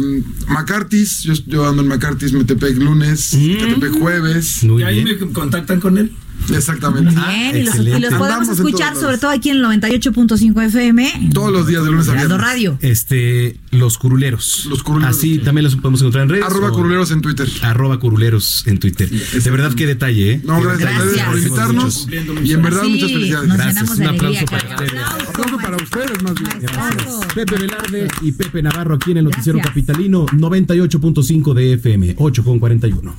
McCarthy's, 0.48 1.22
yo, 1.22 1.32
yo 1.46 1.68
ando 1.68 1.82
en 1.82 1.88
McCarthy's 1.88 2.32
Metepec 2.32 2.76
lunes, 2.76 3.34
Metepec 3.34 3.92
jueves. 3.98 4.62
Muy 4.64 4.82
¿Y 4.82 4.84
ahí 4.84 5.04
bien. 5.04 5.18
me 5.20 5.32
contactan 5.32 5.80
con 5.80 5.98
él? 5.98 6.12
Exactamente. 6.54 7.14
Bien, 7.14 7.56
y 7.56 7.60
los, 7.60 7.68
excelente. 7.74 7.98
y 7.98 8.02
los 8.02 8.10
podemos 8.14 8.30
Andamos 8.48 8.58
escuchar 8.58 8.96
sobre 8.96 9.18
todo 9.18 9.30
aquí 9.30 9.50
en 9.50 9.56
el 9.58 9.64
98.5 9.64 10.62
FM. 10.66 11.30
Todos 11.32 11.52
los 11.52 11.66
días 11.66 11.84
de 11.84 11.90
lunes 11.90 12.08
a 12.08 12.12
viernes. 12.14 12.38
Radio. 12.40 12.78
Este, 12.80 13.58
los 13.70 13.98
curuleros. 13.98 14.66
Los 14.68 14.82
curuleros. 14.82 15.16
Así 15.16 15.38
también 15.38 15.64
los 15.64 15.76
podemos 15.76 16.00
encontrar 16.00 16.24
en 16.24 16.30
redes. 16.30 16.44
Arroba 16.44 16.70
o- 16.70 16.74
curuleros 16.74 17.10
en 17.10 17.20
Twitter. 17.20 17.48
Arroba 17.62 17.98
curuleros 18.00 18.64
en 18.66 18.78
Twitter. 18.78 19.08
de 19.10 19.50
verdad, 19.50 19.72
qué 19.74 19.86
detalle, 19.86 20.32
¿eh? 20.32 20.40
No, 20.44 20.60
gracias, 20.60 20.78
detalle. 20.90 21.10
gracias 21.12 21.26
por 21.26 21.34
Gracias. 21.34 22.06
invitarnos. 22.06 22.08
Y 22.44 22.52
en 22.52 22.62
verdad, 22.62 22.82
Sí, 22.84 22.90
muchas 22.90 23.12
felicidades. 23.12 23.48
Nos 23.48 23.56
Gracias, 23.58 23.90
un 23.90 24.02
alegría. 24.02 24.10
aplauso 24.40 24.46
para 24.46 24.68
ustedes. 24.74 25.02
Aplauso 25.28 25.56
para 25.58 25.76
ustedes, 25.76 26.22
más 26.22 26.34
bien. 26.34 26.50
Maestro. 26.76 27.20
Pepe 27.34 27.56
Velarde 27.58 28.08
y 28.22 28.32
Pepe 28.32 28.62
Navarro 28.62 28.94
aquí 28.96 29.10
en 29.12 29.18
el 29.18 29.24
Noticiero 29.24 29.58
Gracias. 29.58 29.74
Capitalino 29.74 30.26
98.5 30.26 31.54
de 31.54 31.72
FM, 31.74 32.14
8 32.18 32.44
con 32.44 32.58
41. 32.58 33.14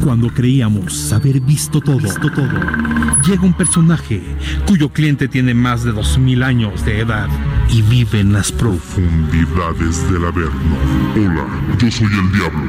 Cuando 0.00 0.28
creíamos 0.28 1.12
haber 1.12 1.40
visto 1.40 1.80
todo, 1.80 1.98
visto 1.98 2.30
todo, 2.30 2.48
llega 3.24 3.42
un 3.42 3.52
personaje 3.52 4.22
cuyo 4.66 4.88
cliente 4.88 5.28
tiene 5.28 5.54
más 5.54 5.84
de 5.84 5.92
2000 5.92 6.42
años 6.42 6.84
de 6.84 7.00
edad 7.00 7.28
y 7.70 7.82
vive 7.82 8.20
en 8.20 8.32
las 8.32 8.50
profundidades 8.50 10.10
del 10.10 10.24
Averno. 10.24 10.76
Hola, 11.14 11.46
yo 11.78 11.90
soy 11.90 12.06
el 12.06 12.32
Diablo 12.32 12.64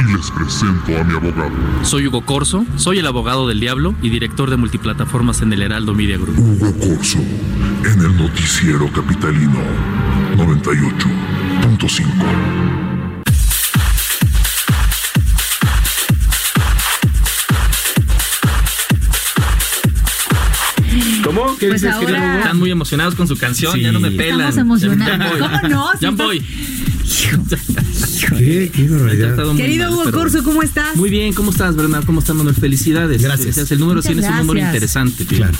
y 0.00 0.16
les 0.16 0.30
presento 0.30 0.98
a 0.98 1.04
mi 1.04 1.14
abogado. 1.14 1.52
Soy 1.82 2.08
Hugo 2.08 2.24
Corso, 2.24 2.64
soy 2.76 2.98
el 2.98 3.06
abogado 3.06 3.46
del 3.48 3.60
diablo 3.60 3.94
y 4.02 4.10
director 4.10 4.50
de 4.50 4.56
multiplataformas 4.56 5.42
en 5.42 5.52
el 5.52 5.62
Heraldo 5.62 5.94
Media 5.94 6.18
Group. 6.18 6.36
Hugo 6.38 6.72
Corso, 6.78 7.18
en 7.18 8.00
el 8.00 8.16
noticiero 8.16 8.90
capitalino 8.92 9.60
98.5. 10.36 12.83
¿Cómo? 21.24 21.56
¿Qué 21.58 21.68
Pues 21.68 21.80
dices, 21.82 21.94
ahora- 21.96 22.06
querido 22.06 22.26
Hugo? 22.28 22.38
Están 22.38 22.58
muy 22.58 22.70
emocionados 22.70 23.14
con 23.14 23.26
su 23.28 23.36
canción, 23.36 23.72
Sí. 23.74 23.80
ya 23.82 23.92
no 23.92 24.00
me 24.00 24.10
pelan. 24.10 24.48
Estamos 24.50 24.82
emocionados. 24.82 25.38
¿Cómo 25.38 25.68
no? 25.68 25.86
Ya 26.00 26.10
voy. 26.10 26.42
¿Qué? 28.38 28.70
¿Qué 28.74 28.88
barbaridad? 28.88 29.36
Querido 29.56 29.90
mal, 29.90 29.98
Hugo 30.00 30.12
Corso, 30.12 30.42
¿cómo 30.44 30.62
estás? 30.62 30.96
Muy 30.96 31.10
bien, 31.10 31.32
¿cómo 31.32 31.50
estás, 31.50 31.76
Bernardo? 31.76 32.06
¿Cómo 32.06 32.20
estás, 32.20 32.34
Manuel? 32.36 32.54
Felicidades. 32.54 33.22
Gracias. 33.22 33.42
Felicidades. 33.42 33.70
El 33.72 33.80
número 33.80 33.96
Muchas 33.98 34.12
100 34.12 34.24
es 34.24 34.30
un 34.30 34.36
número 34.38 34.52
gracias. 34.60 34.74
interesante. 34.74 35.26
Claro. 35.26 35.52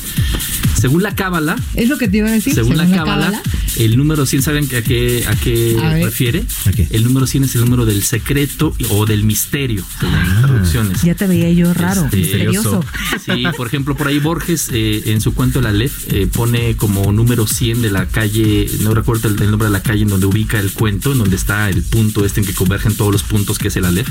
Según 0.79 1.03
la 1.03 1.15
cábala, 1.15 1.57
Es 1.75 1.89
lo 1.89 1.97
que 1.99 2.09
te 2.09 2.19
iba 2.19 2.29
a 2.29 2.33
decir. 2.33 2.55
según, 2.55 2.77
la 2.77 2.85
cábala, 2.85 3.05
cábala. 3.31 3.43
El 3.79 3.97
número 3.97 4.27
100, 4.27 4.43
¿saben 4.43 4.65
a 4.65 4.83
qué, 4.83 5.25
a 5.29 5.35
qué 5.37 5.77
A 5.83 5.95
refiere? 5.95 6.45
¿A 6.67 6.71
qué? 6.73 6.87
El 6.91 7.05
número 7.05 7.27
100 7.27 7.45
es 7.45 7.55
el 7.55 7.63
número 7.63 7.85
del 7.87 8.03
secreto 8.03 8.75
o 8.91 9.07
del 9.07 9.25
misterio, 9.25 9.85
según 9.99 10.15
Ah. 10.15 10.25
las 10.29 10.43
traducciones. 10.43 11.03
Ya 11.03 11.15
te 11.15 11.27
veía 11.27 11.51
yo 11.51 11.73
raro, 11.75 12.05
Este, 12.05 12.17
misterioso. 12.19 12.85
Sí, 13.25 13.45
por 13.57 13.67
ejemplo, 13.67 13.97
por 13.97 14.09
ahí 14.09 14.19
Borges 14.19 14.69
eh, 14.73 15.03
en 15.07 15.21
su 15.21 15.35
cuento 15.35 15.59
El 15.61 15.67
Aleph 15.67 16.13
eh, 16.13 16.27
pone 16.33 16.77
como 16.77 17.13
número 17.13 17.47
100 17.47 17.83
de 17.83 17.91
la 17.91 18.07
calle, 18.07 18.67
no 18.81 18.95
recuerdo 18.95 19.29
el, 19.29 19.41
el 19.41 19.51
nombre 19.51 19.67
de 19.69 19.73
la 19.73 19.83
calle 19.83 20.03
en 20.03 20.09
donde 20.09 20.27
ubica 20.27 20.59
el 20.61 20.73
cuento, 20.73 21.13
en 21.13 21.19
donde 21.19 21.37
está 21.37 21.69
el 21.71 21.83
punto 21.83 22.25
este 22.25 22.41
en 22.41 22.47
que 22.47 22.55
convergen 22.55 22.95
todos 22.97 23.13
los 23.13 23.23
puntos 23.23 23.59
que 23.59 23.69
es 23.69 23.77
el 23.77 23.85
Aleph. 23.85 24.09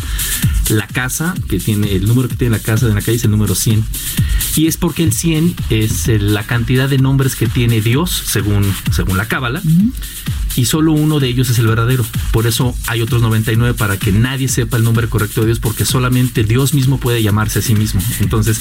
La 0.70 0.88
casa 0.88 1.34
que 1.50 1.60
tiene, 1.60 1.94
el 1.96 2.06
número 2.08 2.30
que 2.30 2.36
tiene 2.36 2.58
la 2.58 2.64
casa 2.64 2.88
de 2.88 2.94
la 2.94 3.02
calle 3.02 3.18
es 3.18 3.24
el 3.26 3.32
número 3.32 3.54
100. 3.56 3.84
Y 4.56 4.68
es 4.68 4.78
porque 4.78 5.04
el 5.04 5.12
100 5.14 5.56
es 5.70 6.08
eh, 6.08 6.20
la 6.20 6.44
cantidad 6.46 6.88
de 6.88 6.98
nombres 7.00 7.36
que 7.36 7.48
tiene 7.48 7.82
Dios, 7.82 8.24
según, 8.28 8.64
según 8.92 9.18
la 9.18 9.28
Cábala, 9.28 9.53
Guatemala. 9.54 10.43
Y 10.56 10.66
solo 10.66 10.92
uno 10.92 11.20
de 11.20 11.28
ellos 11.30 11.50
es 11.50 11.58
el 11.60 11.68
verdadero. 11.68 12.06
Por 12.32 12.46
eso 12.48 12.76
hay 12.88 13.02
otros 13.02 13.22
99 13.22 13.74
para 13.74 13.98
que 13.98 14.12
nadie 14.12 14.48
sepa 14.48 14.78
el 14.78 14.84
nombre 14.84 15.08
correcto 15.08 15.42
de 15.42 15.48
Dios, 15.48 15.60
porque 15.60 15.86
solamente 15.86 16.44
Dios 16.44 16.74
mismo 16.74 17.00
puede 17.00 17.22
llamarse 17.24 17.60
a 17.60 17.62
sí 17.62 17.76
mismo. 17.76 18.02
Entonces, 18.20 18.60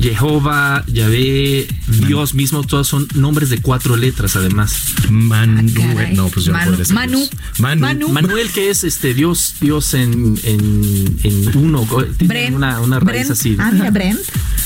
Jehová, 0.00 0.84
Yahvé, 0.86 1.66
Dios 2.06 2.34
mismo, 2.34 2.62
todos 2.64 2.86
son 2.88 3.08
nombres 3.14 3.50
de 3.50 3.60
cuatro 3.60 3.96
letras 3.96 4.36
además. 4.36 4.76
Manuel, 5.10 6.14
no, 6.14 6.28
pues 6.28 6.46
yo 6.46 6.52
no 6.52 6.58
Manu- 6.58 6.76
ser 6.84 6.94
Manu. 6.94 7.28
Manu. 7.58 7.80
Manu. 7.80 8.08
Manuel, 8.10 8.50
que 8.50 8.70
es 8.70 8.84
este 8.84 9.14
Dios, 9.14 9.54
Dios 9.60 9.94
en, 9.94 10.38
en, 10.44 11.18
en 11.24 11.56
uno, 11.56 11.86
tiene 12.16 12.34
Bren. 12.34 12.54
una, 12.54 12.80
una 12.80 13.00
raíz 13.00 13.26
Brent. 13.26 13.30
así. 13.32 13.56
Ah, 13.58 13.70
mira, 13.72 13.90
Brent. 13.90 14.20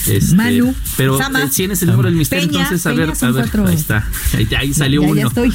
Este, 0.06 0.34
Manu. 0.34 0.74
Pero 0.96 1.16
Sama. 1.18 1.48
100 1.50 1.70
es 1.70 1.82
el 1.82 1.90
número 1.90 2.08
del 2.08 2.16
misterio, 2.16 2.48
Peña, 2.48 2.62
entonces 2.62 2.86
a 2.86 2.90
Peña 2.90 3.06
ver, 3.06 3.16
a 3.20 3.30
ver, 3.30 3.32
cuatro. 3.42 3.66
ahí 3.66 3.74
está. 3.76 4.08
Ahí, 4.36 4.48
ahí 4.58 4.74
salió 4.74 5.02
ya, 5.02 5.08
uno. 5.08 5.20
ya 5.20 5.26
estoy. 5.28 5.52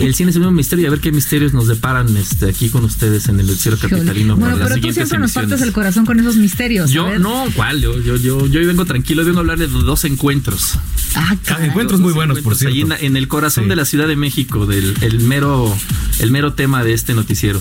El 0.00 0.13
100 0.14 0.28
es 0.28 0.36
el 0.36 0.42
del 0.42 0.52
misterio 0.52 0.84
y 0.84 0.86
a 0.86 0.90
ver 0.90 1.00
qué 1.00 1.12
misterios 1.12 1.52
nos 1.52 1.66
deparan 1.68 2.16
este, 2.16 2.48
aquí 2.48 2.68
con 2.70 2.84
ustedes 2.84 3.28
en 3.28 3.40
el 3.40 3.46
Noticiero 3.46 3.76
Capitalino. 3.78 4.36
Bueno, 4.36 4.54
para 4.56 4.58
las 4.58 4.68
pero 4.68 4.68
tú 4.68 4.74
siguientes 4.74 4.94
siempre 4.94 5.18
nos 5.18 5.30
emisiones. 5.30 5.50
partes 5.50 5.66
el 5.66 5.72
corazón 5.72 6.06
con 6.06 6.20
esos 6.20 6.36
misterios. 6.36 6.90
Yo, 6.90 7.18
no, 7.18 7.46
¿cuál? 7.54 7.80
Yo, 7.80 8.00
yo, 8.00 8.16
yo, 8.16 8.46
yo 8.46 8.60
hoy 8.60 8.66
vengo 8.66 8.84
tranquilo, 8.84 9.24
vengo 9.24 9.38
a 9.38 9.40
hablar 9.40 9.58
de 9.58 9.66
dos 9.68 10.04
encuentros. 10.04 10.78
Ah, 11.16 11.36
caray. 11.44 11.68
encuentros 11.68 12.00
muy 12.00 12.12
buenos, 12.12 12.40
por 12.40 12.54
Encuentros 12.54 12.72
cierto. 12.74 12.94
en, 12.96 13.06
en 13.06 13.16
el 13.16 13.28
corazón 13.28 13.64
Sí. 13.64 13.70
de 13.70 13.76
la 13.76 13.84
Ciudad 13.84 14.08
de 14.08 14.16
México, 14.16 14.66
del 14.66 14.94
el 15.00 15.20
mero, 15.20 15.72
el 16.18 16.30
mero 16.32 16.54
tema 16.54 16.82
de 16.82 16.92
este 16.92 17.14
noticiero. 17.14 17.60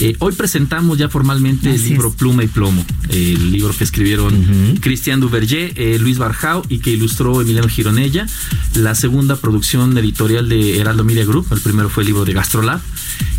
Eh, 0.00 0.16
hoy 0.20 0.32
presentamos 0.32 0.98
ya 0.98 1.08
formalmente 1.08 1.70
Así 1.70 1.82
el 1.82 1.88
libro 1.90 2.08
es. 2.08 2.14
Pluma 2.14 2.44
y 2.44 2.48
Plomo, 2.48 2.84
el 3.08 3.52
libro 3.52 3.72
que 3.76 3.84
escribieron 3.84 4.78
Cristian 4.80 5.20
Duverger, 5.20 5.72
eh, 5.76 5.98
Luis 6.00 6.18
Barjao 6.18 6.64
y 6.68 6.78
que 6.78 6.90
ilustró 6.90 7.40
Emiliano 7.40 7.68
Gironella, 7.68 8.26
la 8.74 8.94
segunda 8.94 9.36
producción 9.36 9.96
editorial 9.98 10.48
de 10.48 10.78
Heraldo 10.78 11.04
Media 11.04 11.24
Group, 11.24 11.46
el 11.52 11.60
primero 11.60 11.87
fue 11.88 12.02
el 12.02 12.08
libro 12.08 12.24
de 12.24 12.32
Gastrolab. 12.32 12.80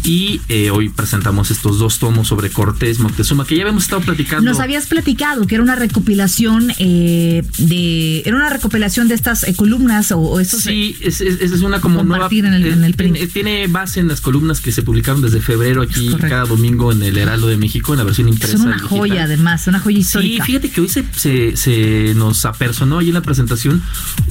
Y 0.03 0.39
eh, 0.47 0.71
hoy 0.71 0.87
presentamos 0.89 1.51
estos 1.51 1.77
dos 1.77 1.99
tomos 1.99 2.27
sobre 2.29 2.49
Cortés 2.49 2.99
Moctezuma, 2.99 3.45
que 3.45 3.55
ya 3.57 3.63
habíamos 3.63 3.83
estado 3.83 4.01
platicando. 4.01 4.49
Nos 4.49 4.59
habías 4.61 4.87
platicado 4.87 5.45
que 5.45 5.55
era 5.55 5.63
una 5.63 5.75
recopilación 5.75 6.71
eh, 6.79 7.43
de 7.57 8.21
era 8.25 8.35
una 8.35 8.49
recopilación 8.49 9.09
de 9.09 9.15
estas 9.15 9.43
eh, 9.43 9.53
columnas 9.55 10.11
o, 10.13 10.19
o 10.19 10.39
estos 10.39 10.61
Sí, 10.61 10.95
es, 11.01 11.19
es, 11.19 11.41
es 11.41 11.61
una 11.61 11.81
como 11.81 11.95
nueva. 12.03 12.29
Compartir 12.29 12.45
en 12.45 12.53
el- 12.53 12.65
en 12.65 12.83
el 12.85 12.93
print. 12.93 13.15
tiene, 13.17 13.27
tiene 13.31 13.67
base 13.67 13.99
en 13.99 14.07
las 14.07 14.21
columnas 14.21 14.61
que 14.61 14.71
se 14.71 14.83
publicaron 14.83 15.21
desde 15.21 15.41
febrero 15.41 15.81
aquí 15.81 16.07
Es 16.07 16.15
cada 16.15 16.45
domingo 16.45 16.91
en 16.93 17.03
el 17.03 17.17
Heraldo 17.17 17.47
de 17.47 17.57
México, 17.57 17.91
en 17.93 17.97
la 17.99 18.05
versión 18.05 18.29
impresa. 18.29 18.57
son 18.57 18.67
una 18.67 18.77
y 18.77 18.79
digital. 18.79 18.99
joya 18.99 19.23
además, 19.25 19.67
una 19.67 19.79
joya 19.81 19.99
histórica. 19.99 20.45
fíjate 20.45 20.69
que 20.71 20.79
hoy 20.81 20.87
se, 20.89 21.03
se, 21.13 21.57
se 21.57 22.13
nos 22.15 22.45
apersonó 22.45 22.99
ahí 22.99 23.09
en 23.09 23.15
la 23.15 23.21
presentación 23.21 23.81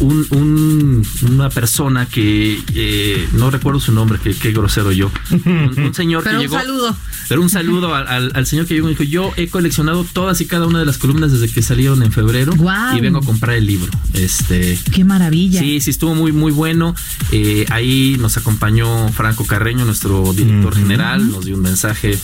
un, 0.00 0.26
un- 0.30 1.06
una 1.30 1.50
persona 1.50 2.06
que 2.06 3.28
no 3.34 3.50
recuerdo 3.50 3.80
su 3.80 3.92
nombre, 3.92 4.07
que 4.16 4.34
qué 4.34 4.52
grosero 4.52 4.92
yo. 4.92 5.10
Un, 5.30 5.74
un 5.78 5.94
señor 5.94 6.22
Pero 6.24 6.38
que 6.40 6.46
un 6.46 6.50
llegó. 6.50 6.58
saludo. 6.62 6.96
Pero 7.28 7.42
un 7.42 7.50
saludo 7.50 7.94
al, 7.94 8.08
al- 8.08 8.32
al 8.34 8.46
señor 8.46 8.66
que 8.66 8.74
llegó 8.74 8.88
y 8.88 8.92
dijo: 8.92 9.02
Yo 9.04 9.32
he 9.36 9.48
coleccionado 9.48 10.04
todas 10.12 10.40
y 10.40 10.46
cada 10.46 10.66
una 10.66 10.78
de 10.78 10.86
las 10.86 10.96
columnas 10.98 11.32
desde 11.32 11.52
que 11.52 11.60
salieron 11.62 12.02
en 12.02 12.10
febrero 12.12 12.52
y 12.96 13.00
vengo 13.00 13.18
a 13.18 13.22
comprar 13.22 13.56
el 13.56 13.66
libro. 13.66 13.90
Este. 14.14 14.78
Qué 14.94 15.04
maravilla. 15.04 15.60
Sí, 15.60 15.80
sí, 15.80 15.90
estuvo 15.90 16.14
muy, 16.14 16.32
muy 16.32 16.52
bueno. 16.52 16.94
Eh, 17.32 17.66
ahí 17.70 18.16
nos 18.18 18.36
acompañó 18.36 19.08
Franco 19.10 19.44
Carreño, 19.46 19.84
nuestro 19.84 20.32
director 20.32 20.74
general, 20.74 21.30
nos 21.30 21.44
dio 21.44 21.56
un 21.56 21.62
mensaje 21.62 22.18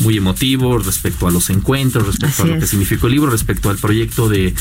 muy 0.00 0.16
emotivo 0.16 0.78
respecto 0.78 1.26
a 1.26 1.30
los 1.30 1.50
encuentros, 1.50 2.06
respecto 2.06 2.42
Así 2.42 2.50
a 2.50 2.54
lo 2.54 2.60
que 2.60 2.66
significó 2.66 3.06
el 3.06 3.14
libro, 3.14 3.30
respecto 3.30 3.70
al 3.70 3.78
proyecto 3.78 4.28
de, 4.28 4.54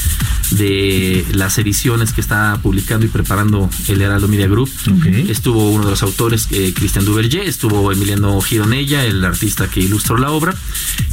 de 0.51 1.25
las 1.33 1.57
ediciones 1.57 2.13
que 2.13 2.21
está 2.21 2.59
publicando 2.61 3.05
y 3.05 3.09
preparando 3.09 3.69
el 3.87 4.01
Heraldo 4.01 4.27
Media 4.27 4.47
Group. 4.47 4.69
Estuvo 5.29 5.71
uno 5.71 5.85
de 5.85 5.91
los 5.91 6.03
autores, 6.03 6.47
eh, 6.51 6.73
Cristian 6.75 7.05
Duverger, 7.05 7.47
estuvo 7.47 7.91
Emiliano 7.91 8.39
Gironella, 8.41 9.05
el 9.05 9.23
artista 9.25 9.69
que 9.69 9.79
ilustró 9.81 10.17
la 10.17 10.31
obra. 10.31 10.55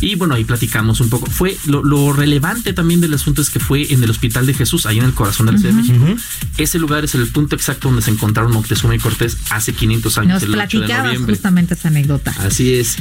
Y 0.00 0.14
bueno, 0.14 0.34
ahí 0.34 0.44
platicamos 0.44 1.00
un 1.00 1.08
poco. 1.10 1.26
Fue 1.30 1.56
lo, 1.66 1.84
lo 1.84 2.12
relevante 2.12 2.72
también 2.72 3.00
del 3.00 3.14
asunto 3.14 3.42
es 3.42 3.50
que 3.50 3.60
fue 3.60 3.92
en 3.92 4.02
el 4.02 4.10
Hospital 4.10 4.46
de 4.46 4.54
Jesús, 4.54 4.86
ahí 4.86 4.98
en 4.98 5.04
el 5.04 5.14
corazón 5.14 5.46
de 5.46 5.52
la 5.52 5.58
Ciudad 5.58 5.74
de 5.74 5.82
México. 5.82 6.04
Ese 6.58 6.78
lugar 6.78 7.04
es 7.04 7.14
el 7.14 7.26
punto 7.28 7.56
exacto 7.56 7.88
donde 7.88 8.02
se 8.02 8.10
encontraron 8.10 8.52
Moctezuma 8.52 8.94
y 8.94 8.98
Cortés 8.98 9.36
hace 9.50 9.72
500 9.72 10.18
años, 10.18 10.32
Nos 10.34 10.42
el 10.42 10.48
8 10.50 10.50
de 10.50 10.56
platicabas 10.56 11.04
noviembre. 11.06 11.34
justamente 11.34 11.74
esa 11.74 11.88
anécdota. 11.88 12.34
Así 12.38 12.74
es. 12.74 12.96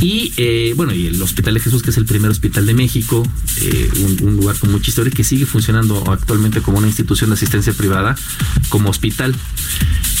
Y 0.00 0.32
eh, 0.36 0.65
bueno, 0.74 0.94
y 0.94 1.06
el 1.06 1.20
Hospital 1.20 1.54
de 1.54 1.60
Jesús, 1.60 1.82
que 1.82 1.90
es 1.90 1.96
el 1.96 2.06
primer 2.06 2.30
hospital 2.30 2.66
de 2.66 2.74
México, 2.74 3.22
eh, 3.60 3.90
un, 3.98 4.28
un 4.28 4.36
lugar 4.36 4.56
con 4.58 4.70
mucha 4.70 4.90
historia 4.90 5.12
que 5.12 5.24
sigue 5.24 5.46
funcionando 5.46 6.10
actualmente 6.10 6.60
como 6.60 6.78
una 6.78 6.86
institución 6.86 7.30
de 7.30 7.34
asistencia 7.34 7.72
privada, 7.72 8.16
como 8.68 8.90
hospital. 8.90 9.34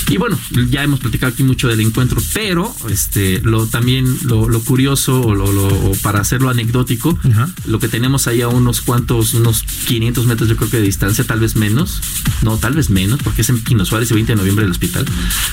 Y 0.08 0.18
bueno, 0.18 0.38
ya 0.70 0.84
hemos 0.84 1.00
platicado 1.00 1.32
aquí 1.32 1.42
mucho 1.42 1.66
del 1.68 1.80
encuentro, 1.80 2.22
pero 2.32 2.74
este, 2.88 3.40
lo 3.42 3.66
también 3.66 4.06
lo, 4.24 4.48
lo 4.48 4.60
curioso 4.60 5.20
o, 5.20 5.34
lo, 5.34 5.52
lo- 5.52 5.66
o 5.66 5.92
para 6.02 6.20
hacerlo 6.20 6.48
anecdótico, 6.48 7.18
lo 7.66 7.78
que 7.80 7.88
tenemos 7.88 8.28
ahí 8.28 8.40
a 8.40 8.48
unos 8.48 8.82
cuantos, 8.82 9.34
unos 9.34 9.64
500 9.86 10.26
metros 10.26 10.48
yo 10.48 10.56
creo 10.56 10.70
que 10.70 10.76
de 10.76 10.84
distancia, 10.84 11.24
tal 11.24 11.40
vez 11.40 11.56
menos, 11.56 12.00
no, 12.42 12.56
tal 12.56 12.74
vez 12.74 12.88
menos, 12.88 13.20
porque 13.22 13.40
es 13.42 13.48
en 13.48 13.60
Pino 13.60 13.84
Suárez 13.84 14.10
y 14.10 14.14
20 14.14 14.32
de 14.32 14.36
noviembre 14.36 14.64
del 14.64 14.70
hospital, 14.72 15.04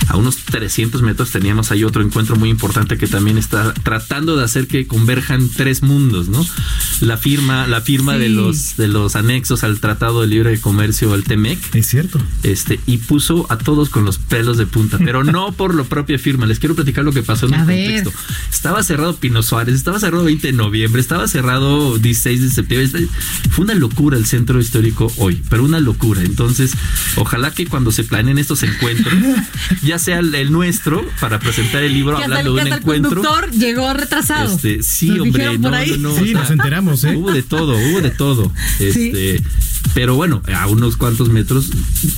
a 0.08 0.18
unos 0.18 0.38
300 0.38 1.02
metros 1.02 1.32
teníamos 1.32 1.72
ahí 1.72 1.84
otro 1.84 2.04
encuentro 2.04 2.36
muy 2.36 2.50
importante 2.50 2.98
que 2.98 3.08
también 3.08 3.40
está 3.40 3.74
tratando 3.74 4.38
de 4.38 4.44
hacer 4.44 4.68
que 4.68 4.86
converjan 4.86 5.50
tres 5.50 5.82
mundos, 5.82 6.30
¿no? 6.30 6.46
La 7.02 7.18
firma, 7.18 7.66
la 7.68 7.82
firma 7.82 8.18
de 8.18 8.30
los 8.30 8.78
de 8.78 8.88
los 8.88 9.16
anexos 9.16 9.64
al 9.64 9.80
Tratado 9.80 10.22
de 10.22 10.28
Libre 10.28 10.60
Comercio, 10.62 11.12
al 11.14 11.24
TEMEC. 11.24 11.76
Es 11.76 11.88
cierto. 11.88 12.22
Este, 12.44 12.80
y 12.86 12.98
puso 12.98 13.48
a 13.50 13.58
todos 13.58 13.90
con 13.90 14.06
los 14.06 14.18
pelos 14.20 14.43
de 14.58 14.66
punta, 14.66 14.98
pero 14.98 15.24
no 15.24 15.52
por 15.54 15.74
la 15.76 15.84
propia 15.84 16.20
firma. 16.20 16.46
Les 16.46 16.60
quiero 16.60 16.76
platicar 16.76 17.06
lo 17.06 17.12
que 17.14 17.24
pasó 17.24 17.48
en 17.48 17.54
el 17.54 17.66
ver. 17.66 18.02
contexto. 18.04 18.14
Estaba 18.52 18.84
cerrado 18.84 19.16
Pino 19.16 19.42
Suárez, 19.44 19.76
estaba 19.76 20.00
cerrado 20.00 20.26
20 20.26 20.48
de 20.48 20.54
noviembre, 20.54 21.02
estaba 21.02 21.28
cerrado 21.28 21.98
16 21.98 22.42
de 22.42 22.50
septiembre. 22.50 22.86
Este- 22.86 23.08
Fue 23.50 23.64
una 23.66 23.74
locura 23.76 24.18
el 24.18 24.26
centro 24.26 24.60
histórico 24.60 25.12
hoy, 25.18 25.42
pero 25.50 25.64
una 25.64 25.80
locura. 25.80 26.22
Entonces, 26.22 26.74
ojalá 27.16 27.52
que 27.54 27.66
cuando 27.68 27.92
se 27.92 28.04
planeen 28.04 28.38
estos 28.38 28.62
encuentros, 28.64 29.14
ya 29.84 29.98
sea 30.00 30.20
el, 30.20 30.34
el 30.36 30.52
nuestro 30.52 31.06
para 31.22 31.40
presentar 31.40 31.84
el 31.84 31.94
libro 31.94 32.18
hablando 32.18 32.38
el- 32.38 32.44
de 32.46 32.52
un 32.52 32.60
hasta 32.60 32.76
el 32.76 32.82
encuentro. 32.82 33.22
conductor 33.22 33.52
llegó 33.52 33.94
retrasado. 33.94 34.54
Este, 34.56 34.84
sí, 34.84 35.10
Nos 35.10 35.22
hombre, 35.22 35.46
no, 35.58 35.62
por 35.62 35.74
ahí. 35.76 35.92
no, 35.98 36.10
no, 36.10 36.16
Sí, 36.16 36.22
o 36.22 36.26
sea, 36.26 36.42
nos 36.42 36.52
enteramos, 36.52 37.04
¿eh? 37.04 37.16
Hubo 37.16 37.32
de 37.32 37.44
todo, 37.44 37.78
hubo 37.78 38.02
de 38.02 38.10
todo. 38.12 38.52
Este, 38.80 39.42
pero 39.94 40.16
bueno, 40.16 40.42
a 40.56 40.68
unos 40.68 40.98
cuantos 40.98 41.30
metros, 41.30 41.70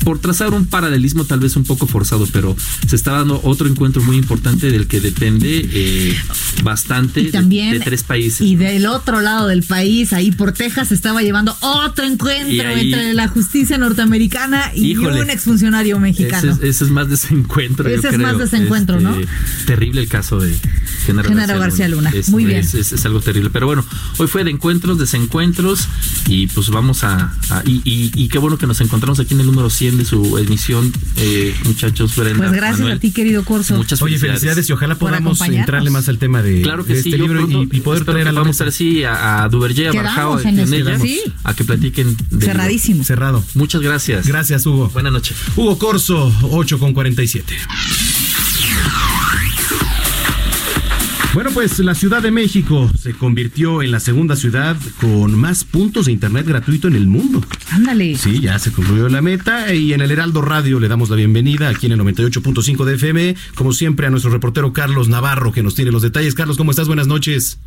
por 0.03 0.19
trazar 0.19 0.53
un 0.53 0.65
paralelismo 0.65 1.26
tal 1.26 1.39
vez 1.39 1.55
un 1.57 1.63
poco 1.65 1.88
forzado, 1.88 2.14
pero 2.32 2.55
se 2.88 2.95
está 2.95 3.11
dando 3.11 3.39
otro 3.43 3.68
encuentro 3.68 4.01
muy 4.03 4.18
importante 4.18 4.72
del 4.72 4.88
que 4.88 4.99
depende 5.01 5.68
eh, 5.72 6.16
bastante 6.63 7.22
Y 7.22 7.32
también- 7.32 7.72
de, 7.74 7.80
tres 7.82 8.03
países. 8.03 8.41
Y 8.41 8.55
del 8.55 8.86
otro 8.88 9.22
lado 9.22 9.47
del 9.47 9.63
país, 9.63 10.13
ahí 10.13 10.32
por 10.32 10.51
Texas, 10.53 10.88
se 10.89 10.95
estaba 10.95 11.22
llevando 11.22 11.55
otro 11.61 12.05
encuentro 12.05 12.68
ahí- 12.68 12.93
entre 12.93 13.13
la 13.13 13.28
justicia 13.28 13.78
norteamericana 13.78 14.72
y 14.74 14.91
Híjole. 14.91 15.22
un 15.22 15.30
exfuncionario 15.30 15.99
mexicano. 15.99 16.53
Ese 16.53 16.68
es, 16.68 16.76
ese 16.76 16.86
es 16.86 16.91
más 16.91 17.09
de 17.09 17.16
ese 17.16 17.28
yo 18.01 18.09
es 18.09 18.16
creo. 18.16 18.28
más 18.28 18.38
de 18.38 18.45
ese 18.45 18.57
encuentro, 18.57 18.99
¿no? 18.99 19.16
Terrible 19.66 20.01
el 20.01 20.07
caso 20.07 20.39
de 20.39 20.55
Genaro, 21.05 21.30
Genaro 21.30 21.59
García 21.59 21.88
Luna. 21.88 22.09
Es, 22.13 22.30
Muy 22.30 22.45
bien. 22.45 22.59
Es, 22.59 22.74
es- 22.74 22.91
es 22.93 23.05
algo 23.05 23.20
terrible. 23.22 23.49
Pero 23.51 23.66
bueno, 23.68 23.86
hoy 24.18 24.28
fue 24.28 24.43
de 24.43 24.51
encuentros, 24.51 24.97
desencuentros 24.97 25.88
y 26.28 26.47
pues 26.47 26.70
vamos 26.70 27.03
a. 27.03 27.34
a- 27.49 27.63
y, 27.66 27.82
y- 27.84 28.11
y 28.16 28.28
qué 28.30 28.38
bueno 28.38 28.57
que 28.57 28.68
nos 28.68 28.80
encontramos 28.82 29.20
aquí 29.20 29.34
en 29.34 29.39
el 29.41 29.45
número 29.47 29.70
100 29.70 29.97
de 29.97 30.05
su 30.05 30.38
emisión, 30.38 30.91
eh, 31.18 31.53
muchachos. 31.66 32.04
Brenda, 32.15 32.37
Pues 32.37 32.51
gracias 32.51 32.79
Manuel. 32.79 32.97
a 32.97 32.99
ti, 32.99 33.11
querido 33.11 33.43
Corso. 33.45 33.75
Muchas 33.75 34.01
Oye, 34.01 34.17
felicidades 34.19 34.69
y 34.69 34.73
ojalá 34.73 34.95
podamos 34.95 35.39
entrarle 35.41 35.89
más 35.89 36.07
al 36.09 36.17
tema 36.17 36.41
de, 36.41 36.61
Claro 36.61 36.85
que 36.85 36.93
de 36.95 37.03
sí, 37.03 37.09
este 37.09 37.21
libro 37.21 37.47
y, 37.71 37.81
poder 37.81 38.05
traer 38.05 38.27
a 38.27 38.31
la 38.31 38.43
así 38.67 39.03
a, 39.03 39.43
a 39.43 39.49
a 39.87 39.91
Quedamos 39.91 40.15
Barjao, 40.15 40.39
en 40.41 40.59
a 40.59 40.63
ese, 40.63 40.77
Ella, 40.77 40.99
sí. 40.99 41.21
a 41.43 41.53
que 41.53 41.63
platiquen. 41.63 42.15
libro. 42.31 42.45
Cerradísimo. 42.45 43.03
Cerrado. 43.03 43.43
Muchas 43.53 43.81
gracias. 43.81 44.27
Gracias, 44.27 44.65
Hugo. 44.65 44.89
Buenas 44.89 45.11
noches. 45.13 45.37
Hugo 45.55 45.77
Corso, 45.77 46.33
8 46.43 46.79
con 46.79 46.93
47. 46.93 47.55
Bueno, 51.36 51.49
pues 51.53 51.79
la 51.79 51.95
Ciudad 51.95 52.23
de 52.23 52.31
México 52.31 52.89
se 52.97 53.13
convirtió 53.13 53.81
en 53.81 53.91
la 53.91 53.99
segunda 53.99 54.38
ciudad 54.38 54.77
con 55.01 55.38
más 55.38 55.65
puntos 55.65 56.05
de 56.05 56.13
internet 56.13 56.47
gratuito 56.47 56.88
en 56.88 56.95
el 56.95 57.07
mundo. 57.07 57.41
Ándale. 57.73 58.15
Sí, 58.15 58.39
ya 58.39 58.57
se 58.57 58.71
concluyó 58.71 59.09
la 59.09 59.21
meta 59.21 59.73
y 59.73 59.91
en 59.91 59.99
el 59.99 60.11
Heraldo 60.11 60.41
Radio 60.41 60.79
le 60.79 60.88
damos 60.88 61.09
la 61.09 61.17
bienvenida 61.17 61.67
aquí 61.67 61.88
en 61.88 61.91
el 61.91 61.99
98.5 61.99 62.86
de 62.86 62.95
FM, 62.95 63.36
como 63.53 63.73
siempre 63.73 64.07
a 64.07 64.11
nuestro 64.11 64.31
reportero 64.31 64.71
Carlos 64.71 65.09
Navarro 65.09 65.51
que 65.51 65.61
nos 65.61 65.75
tiene 65.75 65.91
los 65.91 66.03
detalles. 66.03 66.36
Carlos, 66.36 66.55
¿cómo 66.55 66.71
estás? 66.71 66.88
Buenas 66.88 67.07
noches. 67.07 67.59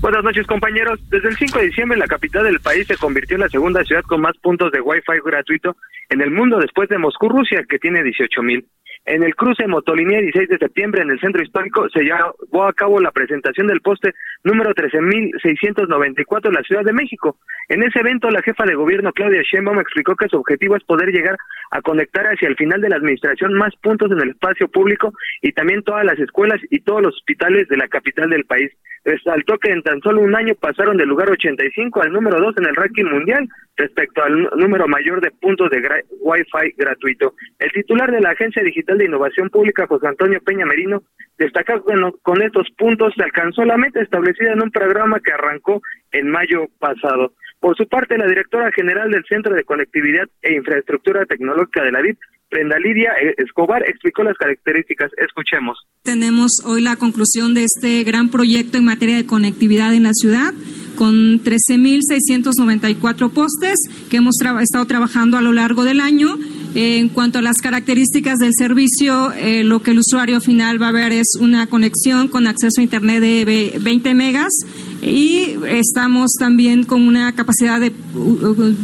Buenas 0.00 0.24
noches, 0.24 0.46
compañeros. 0.46 0.98
Desde 1.10 1.28
el 1.28 1.36
5 1.36 1.58
de 1.58 1.66
diciembre, 1.66 1.98
la 1.98 2.06
capital 2.06 2.44
del 2.44 2.60
país 2.60 2.86
se 2.86 2.96
convirtió 2.96 3.36
en 3.36 3.42
la 3.42 3.50
segunda 3.50 3.84
ciudad 3.84 4.04
con 4.04 4.22
más 4.22 4.38
puntos 4.38 4.72
de 4.72 4.80
Wi-Fi 4.80 5.20
gratuito 5.22 5.76
en 6.08 6.22
el 6.22 6.30
mundo 6.30 6.58
después 6.58 6.88
de 6.88 6.96
Moscú, 6.96 7.28
Rusia, 7.28 7.62
que 7.68 7.78
tiene 7.78 8.02
18 8.02 8.42
mil. 8.42 8.64
En 9.06 9.22
el 9.22 9.36
cruce 9.36 9.68
Motolinía 9.68 10.20
16 10.20 10.48
de 10.48 10.58
septiembre 10.58 11.02
en 11.02 11.10
el 11.10 11.20
centro 11.20 11.40
histórico 11.40 11.88
se 11.90 12.02
llevó 12.02 12.64
a 12.64 12.72
cabo 12.72 12.98
la 13.00 13.12
presentación 13.12 13.68
del 13.68 13.80
poste 13.80 14.14
número 14.42 14.74
13.694 14.74 16.48
en 16.48 16.52
la 16.52 16.62
Ciudad 16.62 16.82
de 16.82 16.92
México. 16.92 17.36
En 17.68 17.84
ese 17.84 18.00
evento 18.00 18.28
la 18.30 18.42
jefa 18.42 18.64
de 18.64 18.74
gobierno 18.74 19.12
Claudia 19.12 19.42
Sheinbaum 19.42 19.78
explicó 19.78 20.16
que 20.16 20.28
su 20.28 20.36
objetivo 20.36 20.74
es 20.74 20.82
poder 20.82 21.10
llegar 21.12 21.36
a 21.70 21.82
conectar 21.82 22.24
hacia 22.26 22.48
el 22.48 22.56
final 22.56 22.80
de 22.80 22.88
la 22.88 22.96
administración 22.96 23.54
más 23.54 23.76
puntos 23.76 24.10
en 24.10 24.20
el 24.20 24.30
espacio 24.30 24.66
público 24.66 25.12
y 25.40 25.52
también 25.52 25.84
todas 25.84 26.04
las 26.04 26.18
escuelas 26.18 26.60
y 26.70 26.80
todos 26.80 27.02
los 27.02 27.14
hospitales 27.14 27.68
de 27.68 27.76
la 27.76 27.86
capital 27.86 28.28
del 28.28 28.44
país. 28.44 28.72
Resaltó 29.04 29.56
que 29.58 29.70
en 29.70 29.82
tan 29.82 30.00
solo 30.00 30.20
un 30.20 30.34
año 30.34 30.56
pasaron 30.56 30.96
del 30.96 31.08
lugar 31.08 31.30
85 31.30 32.02
al 32.02 32.12
número 32.12 32.40
2 32.40 32.56
en 32.58 32.66
el 32.66 32.74
ranking 32.74 33.04
mundial 33.04 33.48
respecto 33.76 34.24
al 34.24 34.50
número 34.56 34.88
mayor 34.88 35.20
de 35.20 35.30
puntos 35.30 35.70
de 35.70 35.80
Wi-Fi 36.20 36.74
gratuito. 36.76 37.34
El 37.60 37.70
titular 37.70 38.10
de 38.10 38.20
la 38.20 38.30
Agencia 38.30 38.64
Digital 38.64 38.95
de 38.98 39.06
Innovación 39.06 39.50
Pública, 39.50 39.86
José 39.86 40.06
Antonio 40.06 40.40
Peña 40.40 40.66
Merino, 40.66 41.02
destacó 41.38 41.84
que 41.84 41.94
con 42.22 42.42
estos 42.42 42.68
puntos 42.76 43.12
se 43.16 43.22
alcanzó 43.22 43.64
la 43.64 43.76
meta 43.76 44.00
establecida 44.00 44.52
en 44.52 44.62
un 44.62 44.70
programa 44.70 45.20
que 45.20 45.32
arrancó 45.32 45.82
en 46.12 46.30
mayo 46.30 46.66
pasado. 46.78 47.32
Por 47.60 47.76
su 47.76 47.86
parte, 47.88 48.18
la 48.18 48.26
directora 48.26 48.70
general 48.72 49.10
del 49.10 49.24
Centro 49.28 49.54
de 49.54 49.64
Conectividad 49.64 50.28
e 50.42 50.54
Infraestructura 50.54 51.26
Tecnológica 51.26 51.82
de 51.82 51.92
la 51.92 52.02
DIP, 52.02 52.18
Brenda 52.50 52.78
Lidia 52.78 53.12
Escobar, 53.38 53.82
explicó 53.88 54.22
las 54.22 54.36
características. 54.36 55.10
Escuchemos. 55.16 55.78
Tenemos 56.02 56.62
hoy 56.64 56.80
la 56.80 56.96
conclusión 56.96 57.54
de 57.54 57.64
este 57.64 58.04
gran 58.04 58.30
proyecto 58.30 58.78
en 58.78 58.84
materia 58.84 59.16
de 59.16 59.26
conectividad 59.26 59.92
en 59.94 60.04
la 60.04 60.12
ciudad 60.12 60.52
con 60.96 61.42
13.694 61.42 63.30
postes 63.30 63.78
que 64.10 64.16
hemos 64.16 64.36
estado 64.60 64.84
trabajando 64.86 65.36
a 65.36 65.42
lo 65.42 65.52
largo 65.52 65.84
del 65.84 66.00
año. 66.00 66.36
en 66.74 67.08
cuanto 67.08 67.38
a 67.38 67.42
las 67.42 67.62
características 67.62 68.36
del 68.38 68.52
servicio, 68.54 69.32
eh, 69.32 69.64
lo 69.64 69.80
que 69.80 69.92
el 69.92 69.98
usuario 70.00 70.42
final 70.42 70.80
va 70.80 70.88
a 70.88 70.92
ver 70.92 71.10
es 71.10 71.28
una 71.40 71.68
conexión 71.68 72.28
con 72.28 72.46
acceso 72.46 72.80
a 72.80 72.82
Internet 72.82 73.22
de 73.22 73.78
20 73.80 74.12
megas 74.12 74.52
y 75.00 75.54
estamos 75.68 76.32
también 76.38 76.84
con 76.84 77.00
una 77.02 77.34
capacidad 77.34 77.80
de 77.80 77.92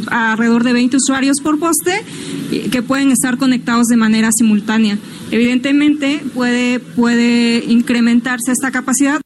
alrededor 0.07 0.63
de 0.63 0.73
20 0.73 0.97
usuarios 0.97 1.37
por 1.41 1.59
poste 1.59 1.91
que 2.71 2.81
pueden 2.81 3.11
estar 3.11 3.37
conectados 3.37 3.87
de 3.87 3.97
manera 3.97 4.29
simultánea. 4.31 4.97
Evidentemente 5.31 6.21
puede, 6.33 6.79
puede 6.79 7.63
incrementarse 7.67 8.51
esta 8.51 8.71
capacidad. 8.71 9.21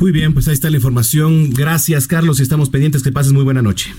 Muy 0.00 0.12
bien, 0.12 0.34
pues 0.34 0.48
ahí 0.48 0.54
está 0.54 0.68
la 0.70 0.76
información. 0.76 1.50
Gracias, 1.50 2.06
Carlos, 2.06 2.40
y 2.40 2.42
estamos 2.42 2.70
pendientes. 2.70 3.02
Que 3.02 3.12
pases 3.12 3.32
muy 3.32 3.44
buena 3.44 3.62
noche. 3.62 3.92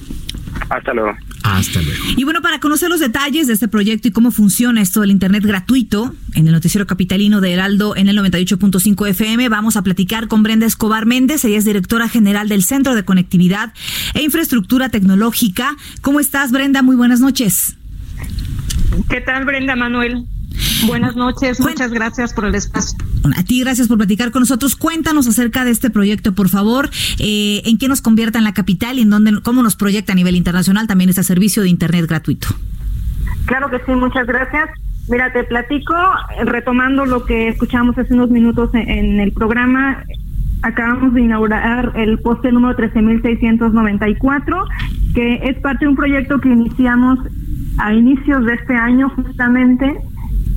Hasta 0.69 0.93
luego. 0.93 1.15
Hasta 1.43 1.81
luego. 1.81 2.03
Y 2.17 2.23
bueno, 2.23 2.41
para 2.41 2.59
conocer 2.59 2.89
los 2.89 2.99
detalles 2.99 3.47
de 3.47 3.53
este 3.53 3.67
proyecto 3.67 4.07
y 4.07 4.11
cómo 4.11 4.31
funciona 4.31 4.81
esto 4.81 5.01
del 5.01 5.11
Internet 5.11 5.43
gratuito 5.45 6.13
en 6.35 6.47
el 6.47 6.53
noticiero 6.53 6.85
capitalino 6.85 7.41
de 7.41 7.53
Heraldo 7.53 7.95
en 7.95 8.09
el 8.09 8.17
98.5 8.17 9.07
FM, 9.09 9.49
vamos 9.49 9.77
a 9.77 9.81
platicar 9.81 10.27
con 10.27 10.43
Brenda 10.43 10.65
Escobar 10.65 11.05
Méndez. 11.05 11.45
Ella 11.45 11.57
es 11.57 11.65
directora 11.65 12.09
general 12.09 12.49
del 12.49 12.63
Centro 12.63 12.95
de 12.95 13.05
Conectividad 13.05 13.73
e 14.13 14.23
Infraestructura 14.23 14.89
Tecnológica. 14.89 15.75
¿Cómo 16.01 16.19
estás, 16.19 16.51
Brenda? 16.51 16.81
Muy 16.81 16.95
buenas 16.95 17.21
noches. 17.21 17.77
¿Qué 19.09 19.21
tal, 19.21 19.45
Brenda 19.45 19.75
Manuel? 19.75 20.25
Buenas 20.86 21.15
noches, 21.15 21.59
muchas 21.59 21.91
gracias 21.91 22.34
por 22.34 22.45
el 22.45 22.55
espacio. 22.55 22.97
A 23.36 23.43
ti, 23.43 23.59
gracias 23.59 23.88
por 23.88 23.97
platicar 23.97 24.32
con 24.32 24.41
nosotros. 24.41 24.75
Cuéntanos 24.75 25.28
acerca 25.28 25.65
de 25.65 25.71
este 25.71 25.89
proyecto, 25.89 26.34
por 26.34 26.49
favor. 26.49 26.89
Eh, 27.19 27.61
¿En 27.65 27.78
qué 27.78 27.88
nos 27.88 28.01
convierta 28.01 28.38
en 28.38 28.43
la 28.43 28.53
capital 28.53 28.97
y 28.97 29.01
en 29.01 29.09
dónde, 29.09 29.41
cómo 29.43 29.63
nos 29.63 29.75
proyecta 29.75 30.13
a 30.13 30.15
nivel 30.15 30.36
internacional 30.36 30.88
también 30.88 31.09
este 31.09 31.23
servicio 31.23 31.63
de 31.63 31.69
Internet 31.69 32.05
gratuito? 32.07 32.47
Claro 33.45 33.69
que 33.69 33.80
sí, 33.86 33.91
muchas 33.91 34.28
gracias. 34.28 34.69
Mira, 35.09 35.32
te 35.32 35.43
platico, 35.43 35.93
retomando 36.45 37.05
lo 37.05 37.25
que 37.25 37.49
escuchamos 37.49 37.97
hace 37.97 38.13
unos 38.13 38.30
minutos 38.30 38.69
en, 38.73 38.89
en 38.89 39.19
el 39.19 39.32
programa, 39.32 40.03
acabamos 40.63 41.13
de 41.13 41.21
inaugurar 41.21 41.93
el 41.95 42.19
poste 42.19 42.51
número 42.51 42.75
13.694, 42.78 44.67
que 45.13 45.36
es 45.43 45.57
parte 45.59 45.86
de 45.86 45.89
un 45.89 45.95
proyecto 45.95 46.39
que 46.39 46.49
iniciamos 46.49 47.19
a 47.78 47.93
inicios 47.93 48.45
de 48.45 48.53
este 48.53 48.75
año 48.75 49.09
justamente, 49.09 49.86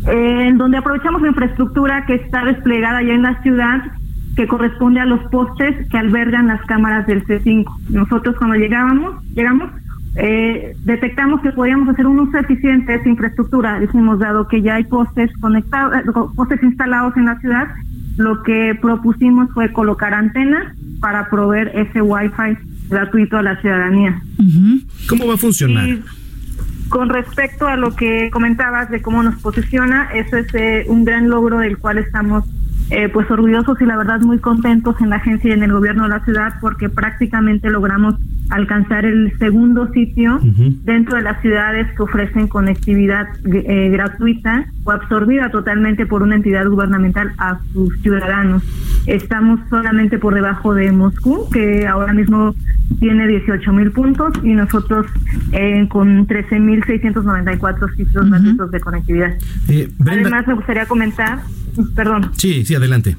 eh, 0.09 0.47
en 0.49 0.59
donde 0.59 0.79
aprovechamos 0.79 1.23
la 1.23 1.29
infraestructura 1.29 2.07
que 2.07 2.15
está 2.15 2.45
desplegada 2.45 3.03
ya 3.03 3.13
en 3.13 3.23
la 3.23 3.43
ciudad 3.43 3.83
que 4.37 4.47
corresponde 4.47 5.01
a 5.01 5.07
los 5.07 5.21
postes 5.31 5.89
que 5.91 5.99
albergan 5.99 6.47
las 6.47 6.63
cámaras 6.63 7.07
del 7.07 7.25
C5. 7.27 7.65
Nosotros 7.91 8.37
cuando 8.39 8.57
llegábamos, 8.57 9.23
llegamos, 9.35 9.71
eh, 10.17 10.75
detectamos 10.85 11.41
que 11.43 11.51
podíamos 11.53 11.89
hacer 11.89 12.07
un 12.07 12.21
uso 12.21 12.39
eficiente 12.39 12.93
de 12.93 12.99
esa 12.99 13.09
infraestructura. 13.09 13.79
Dijimos, 13.81 14.19
dado 14.19 14.49
que 14.49 14.63
ya 14.63 14.77
hay 14.77 14.85
postes 14.85 15.31
conectados, 15.41 15.95
eh, 15.97 16.03
postes 16.35 16.63
instalados 16.63 17.17
en 17.17 17.27
la 17.27 17.39
ciudad, 17.41 17.69
lo 18.17 18.43
que 18.43 18.79
propusimos 18.81 19.51
fue 19.53 19.73
colocar 19.73 20.15
antenas 20.15 20.75
para 21.01 21.29
proveer 21.29 21.73
ese 21.75 22.03
Wi-Fi 22.03 22.57
gratuito 22.89 23.39
a 23.39 23.43
la 23.43 23.61
ciudadanía. 23.61 24.21
¿Cómo 25.09 25.27
va 25.27 25.35
a 25.35 25.39
funcionar? 25.39 25.89
Y 25.89 26.03
con 26.91 27.09
respecto 27.09 27.67
a 27.67 27.77
lo 27.77 27.95
que 27.95 28.31
comentabas 28.31 28.91
de 28.91 29.01
cómo 29.01 29.23
nos 29.23 29.41
posiciona, 29.41 30.11
eso 30.13 30.37
es 30.37 30.53
eh, 30.55 30.85
un 30.89 31.05
gran 31.05 31.31
logro 31.31 31.59
del 31.59 31.79
cual 31.79 31.99
estamos 31.99 32.45
eh, 32.91 33.09
pues 33.09 33.31
orgullosos 33.31 33.81
y 33.81 33.87
la 33.87 33.97
verdad 33.97 34.21
muy 34.21 34.41
contentos 34.41 35.01
en 35.01 35.11
la 35.11 35.17
agencia 35.17 35.51
y 35.51 35.53
en 35.53 35.63
el 35.63 35.73
gobierno 35.73 36.03
de 36.03 36.09
la 36.11 36.25
ciudad 36.25 36.55
porque 36.61 36.89
prácticamente 36.89 37.71
logramos 37.71 38.17
alcanzar 38.51 39.05
el 39.05 39.33
segundo 39.39 39.91
sitio 39.93 40.41
dentro 40.85 41.17
de 41.17 41.23
las 41.23 41.41
ciudades 41.41 41.87
que 41.97 42.03
ofrecen 42.03 42.49
conectividad 42.49 43.29
eh, 43.47 43.89
gratuita 43.91 44.67
o 44.85 44.91
absorbida 44.91 45.51
totalmente 45.51 46.07
por 46.07 46.23
una 46.23 46.37
entidad 46.37 46.67
gubernamental 46.67 47.33
a 47.39 47.61
sus 47.73 47.97
ciudadanos. 48.03 48.63
Estamos 49.07 49.61
solamente 49.71 50.19
por 50.19 50.35
debajo 50.35 50.75
de 50.75 50.93
Moscú, 50.93 51.49
que 51.51 51.87
ahora 51.87 52.13
mismo 52.13 52.55
tiene 52.99 53.27
18 53.27 53.73
mil 53.73 53.93
puntos 53.93 54.33
y 54.43 54.53
nosotros 54.53 55.07
eh, 55.53 55.87
con 55.89 56.27
13.694 56.27 57.97
sitios 57.97 58.31
gratuitos 58.31 58.71
de 58.71 58.81
conectividad. 58.81 59.35
Además, 60.01 60.47
me 60.47 60.55
gustaría 60.55 60.87
comentar, 60.87 61.41
perdón. 61.95 62.31
Sí, 62.37 62.65
sí, 62.65 62.75
adelante. 62.75 63.17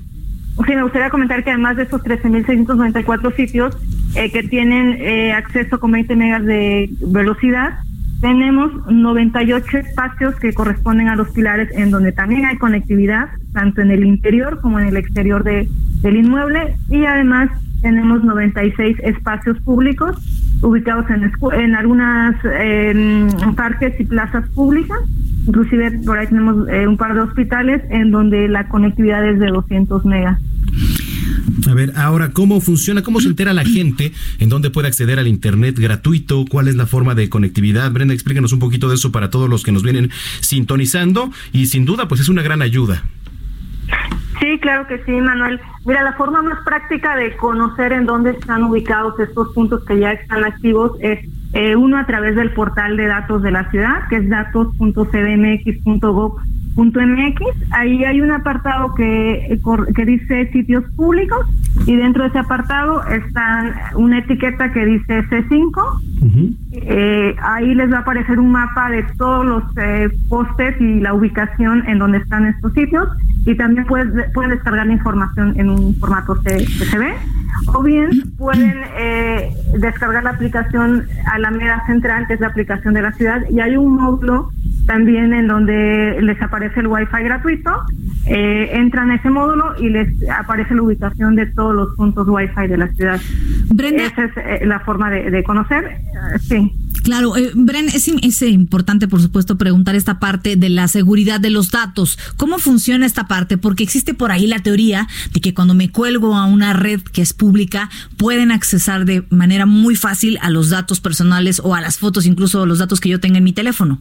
Sí, 0.65 0.75
me 0.75 0.83
gustaría 0.83 1.09
comentar 1.09 1.43
que 1.43 1.49
además 1.49 1.77
de 1.77 1.83
estos 1.83 2.03
13.694 2.03 3.35
sitios 3.35 3.77
eh, 4.15 4.31
que 4.31 4.43
tienen 4.43 4.97
eh, 4.99 5.31
acceso 5.31 5.79
con 5.79 5.91
20 5.91 6.15
megas 6.15 6.45
de 6.45 6.89
velocidad, 7.07 7.79
tenemos 8.21 8.71
98 8.85 9.77
espacios 9.79 10.35
que 10.35 10.53
corresponden 10.53 11.07
a 11.07 11.15
los 11.15 11.29
pilares 11.29 11.69
en 11.73 11.89
donde 11.89 12.11
también 12.11 12.45
hay 12.45 12.57
conectividad, 12.57 13.29
tanto 13.53 13.81
en 13.81 13.89
el 13.89 14.05
interior 14.05 14.61
como 14.61 14.79
en 14.79 14.87
el 14.87 14.97
exterior 14.97 15.43
de, 15.43 15.67
del 16.01 16.17
inmueble, 16.17 16.75
y 16.89 17.03
además 17.05 17.49
tenemos 17.81 18.23
96 18.23 18.97
espacios 18.99 19.59
públicos 19.61 20.15
ubicados 20.61 21.05
en, 21.09 21.31
en 21.59 21.75
algunas 21.75 22.35
eh, 22.45 23.27
parques 23.55 23.99
y 23.99 24.05
plazas 24.05 24.47
públicas. 24.49 24.99
Inclusive 25.47 26.01
por 26.05 26.17
ahí 26.17 26.27
tenemos 26.27 26.67
eh, 26.69 26.87
un 26.87 26.97
par 26.97 27.13
de 27.13 27.21
hospitales 27.21 27.81
en 27.89 28.11
donde 28.11 28.47
la 28.47 28.67
conectividad 28.67 29.27
es 29.27 29.39
de 29.39 29.47
200 29.47 30.05
megas. 30.05 30.39
A 31.69 31.73
ver, 31.73 31.93
ahora, 31.95 32.31
¿cómo 32.31 32.61
funciona? 32.61 33.01
¿Cómo 33.01 33.19
se 33.19 33.27
entera 33.27 33.53
la 33.53 33.65
gente? 33.65 34.13
¿En 34.39 34.49
dónde 34.49 34.69
puede 34.69 34.87
acceder 34.87 35.19
al 35.19 35.27
Internet 35.27 35.77
gratuito? 35.77 36.45
¿Cuál 36.49 36.67
es 36.67 36.75
la 36.75 36.85
forma 36.85 37.15
de 37.15 37.29
conectividad? 37.29 37.91
Brenda, 37.91 38.13
explícanos 38.13 38.53
un 38.53 38.59
poquito 38.59 38.89
de 38.89 38.95
eso 38.95 39.11
para 39.11 39.29
todos 39.29 39.49
los 39.49 39.63
que 39.63 39.71
nos 39.71 39.83
vienen 39.83 40.09
sintonizando 40.39 41.31
y 41.51 41.67
sin 41.67 41.85
duda, 41.85 42.07
pues 42.07 42.21
es 42.21 42.29
una 42.29 42.41
gran 42.41 42.61
ayuda. 42.61 43.03
Sí, 44.39 44.59
claro 44.59 44.87
que 44.87 45.03
sí, 45.05 45.11
Manuel. 45.11 45.59
Mira, 45.85 46.03
la 46.03 46.13
forma 46.13 46.41
más 46.41 46.63
práctica 46.65 47.15
de 47.15 47.35
conocer 47.37 47.91
en 47.91 48.05
dónde 48.05 48.31
están 48.31 48.63
ubicados 48.63 49.19
estos 49.19 49.53
puntos 49.53 49.83
que 49.85 49.99
ya 49.99 50.13
están 50.13 50.43
activos 50.43 50.93
es 50.99 51.19
eh, 51.53 51.75
uno 51.75 51.97
a 51.97 52.05
través 52.05 52.35
del 52.35 52.51
portal 52.51 52.95
de 52.97 53.07
datos 53.07 53.41
de 53.41 53.51
la 53.51 53.69
ciudad, 53.69 54.07
que 54.09 54.17
es 54.17 54.29
datos.cdmx.gov.mx. 56.75 57.71
Ahí 57.71 58.03
hay 58.03 58.21
un 58.21 58.31
apartado 58.31 58.93
que, 58.95 59.53
eh, 59.53 59.61
que 59.95 60.05
dice 60.05 60.51
sitios 60.51 60.83
públicos 60.95 61.47
y 61.85 61.95
dentro 61.95 62.23
de 62.23 62.29
ese 62.29 62.39
apartado 62.39 63.03
está 63.07 63.91
una 63.95 64.19
etiqueta 64.19 64.71
que 64.71 64.85
dice 64.85 65.23
C5 65.29 66.11
eh, 66.71 67.35
ahí 67.41 67.73
les 67.73 67.91
va 67.91 67.97
a 67.97 68.01
aparecer 68.01 68.39
un 68.39 68.51
mapa 68.51 68.89
de 68.89 69.03
todos 69.17 69.43
los 69.43 69.63
eh, 69.77 70.07
postes 70.29 70.79
y 70.79 70.99
la 70.99 71.15
ubicación 71.15 71.83
en 71.87 71.97
donde 71.97 72.19
están 72.19 72.45
estos 72.45 72.73
sitios 72.73 73.07
y 73.45 73.55
también 73.55 73.87
puedes, 73.87 74.07
pueden 74.31 74.51
descargar 74.51 74.85
la 74.85 74.93
información 74.93 75.59
en 75.59 75.69
un 75.69 75.95
formato 75.95 76.35
CSV. 76.35 77.01
o 77.73 77.83
bien 77.83 78.09
pueden 78.37 78.81
eh, 78.99 79.51
descargar 79.79 80.23
la 80.23 80.31
aplicación 80.31 81.07
Alameda 81.25 81.83
Central, 81.87 82.27
que 82.27 82.35
es 82.35 82.39
la 82.39 82.47
aplicación 82.47 82.93
de 82.93 83.01
la 83.01 83.11
ciudad, 83.13 83.41
y 83.49 83.59
hay 83.59 83.75
un 83.75 83.95
módulo 83.95 84.51
también 84.85 85.33
en 85.33 85.47
donde 85.47 86.21
les 86.21 86.41
aparece 86.41 86.79
el 86.79 86.87
Wi-Fi 86.87 87.23
gratuito, 87.23 87.71
eh, 88.25 88.69
entran 88.73 89.11
a 89.11 89.15
ese 89.15 89.29
módulo 89.29 89.73
y 89.79 89.89
les 89.89 90.07
aparece 90.29 90.75
la 90.75 90.81
ubicación 90.81 91.35
de 91.35 91.45
todos 91.47 91.75
los 91.75 91.95
puntos 91.95 92.27
Wi-Fi 92.27 92.67
de 92.67 92.77
la 92.77 92.87
ciudad. 92.89 93.21
Esa 93.77 94.25
es 94.25 94.31
eh, 94.37 94.65
la 94.65 94.79
forma 94.81 95.09
de, 95.09 95.31
de 95.31 95.43
conocer, 95.43 95.85
eh, 95.85 96.39
sí. 96.39 96.71
Claro, 97.03 97.35
eh, 97.35 97.51
Bren, 97.55 97.87
es, 97.87 98.07
es, 98.07 98.41
importante, 98.43 99.07
por 99.07 99.21
supuesto, 99.21 99.57
preguntar 99.57 99.95
esta 99.95 100.19
parte 100.19 100.55
de 100.55 100.69
la 100.69 100.87
seguridad 100.87 101.39
de 101.39 101.49
los 101.49 101.71
datos. 101.71 102.17
¿Cómo 102.37 102.59
funciona 102.59 103.05
esta 103.05 103.27
parte? 103.27 103.57
Porque 103.57 103.83
existe 103.83 104.13
por 104.13 104.31
ahí 104.31 104.45
la 104.45 104.59
teoría 104.59 105.07
de 105.33 105.41
que 105.41 105.53
cuando 105.53 105.73
me 105.73 105.89
cuelgo 105.89 106.35
a 106.35 106.45
una 106.45 106.73
red 106.73 107.01
que 107.01 107.23
es 107.23 107.33
pública, 107.33 107.89
pueden 108.17 108.51
accesar 108.51 109.05
de 109.05 109.23
manera 109.29 109.65
muy 109.65 109.95
fácil 109.95 110.37
a 110.41 110.51
los 110.51 110.69
datos 110.69 110.99
personales 111.01 111.59
o 111.63 111.73
a 111.73 111.81
las 111.81 111.97
fotos, 111.97 112.25
incluso 112.25 112.65
los 112.65 112.77
datos 112.77 112.99
que 112.99 113.09
yo 113.09 113.19
tenga 113.19 113.39
en 113.39 113.45
mi 113.45 113.53
teléfono. 113.53 113.99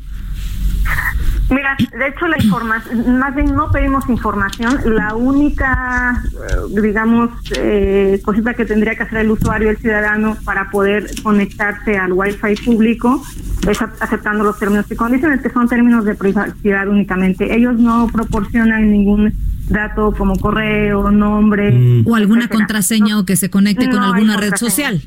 Mira, 1.50 1.76
de 1.98 2.06
hecho 2.06 2.28
la 2.28 2.40
información, 2.40 3.18
más 3.18 3.34
bien 3.34 3.54
no 3.54 3.72
pedimos 3.72 4.08
información, 4.08 4.78
la 4.84 5.16
única, 5.16 6.22
eh, 6.32 6.80
digamos, 6.80 7.30
eh, 7.56 8.20
cosita 8.24 8.54
que 8.54 8.64
tendría 8.64 8.94
que 8.94 9.02
hacer 9.02 9.18
el 9.18 9.32
usuario, 9.32 9.70
el 9.70 9.76
ciudadano, 9.78 10.36
para 10.44 10.70
poder 10.70 11.10
conectarse 11.24 11.96
al 11.96 12.12
Wi-Fi 12.12 12.54
público 12.64 13.20
es 13.68 13.78
aceptando 13.82 14.44
los 14.44 14.58
términos 14.58 14.86
y 14.90 14.96
condiciones, 14.96 15.40
que 15.42 15.50
son 15.50 15.68
términos 15.68 16.04
de 16.04 16.14
privacidad 16.14 16.88
únicamente. 16.88 17.54
Ellos 17.54 17.78
no 17.78 18.06
proporcionan 18.08 18.90
ningún 18.90 19.34
dato 19.68 20.12
como 20.16 20.36
correo, 20.36 21.10
nombre. 21.10 22.02
O 22.06 22.14
alguna 22.14 22.44
etcétera. 22.44 22.58
contraseña 22.58 23.18
o 23.18 23.24
que 23.24 23.36
se 23.36 23.50
conecte 23.50 23.86
con 23.88 23.96
No 23.96 24.12
alguna 24.12 24.36
red 24.36 24.54
social. 24.56 25.02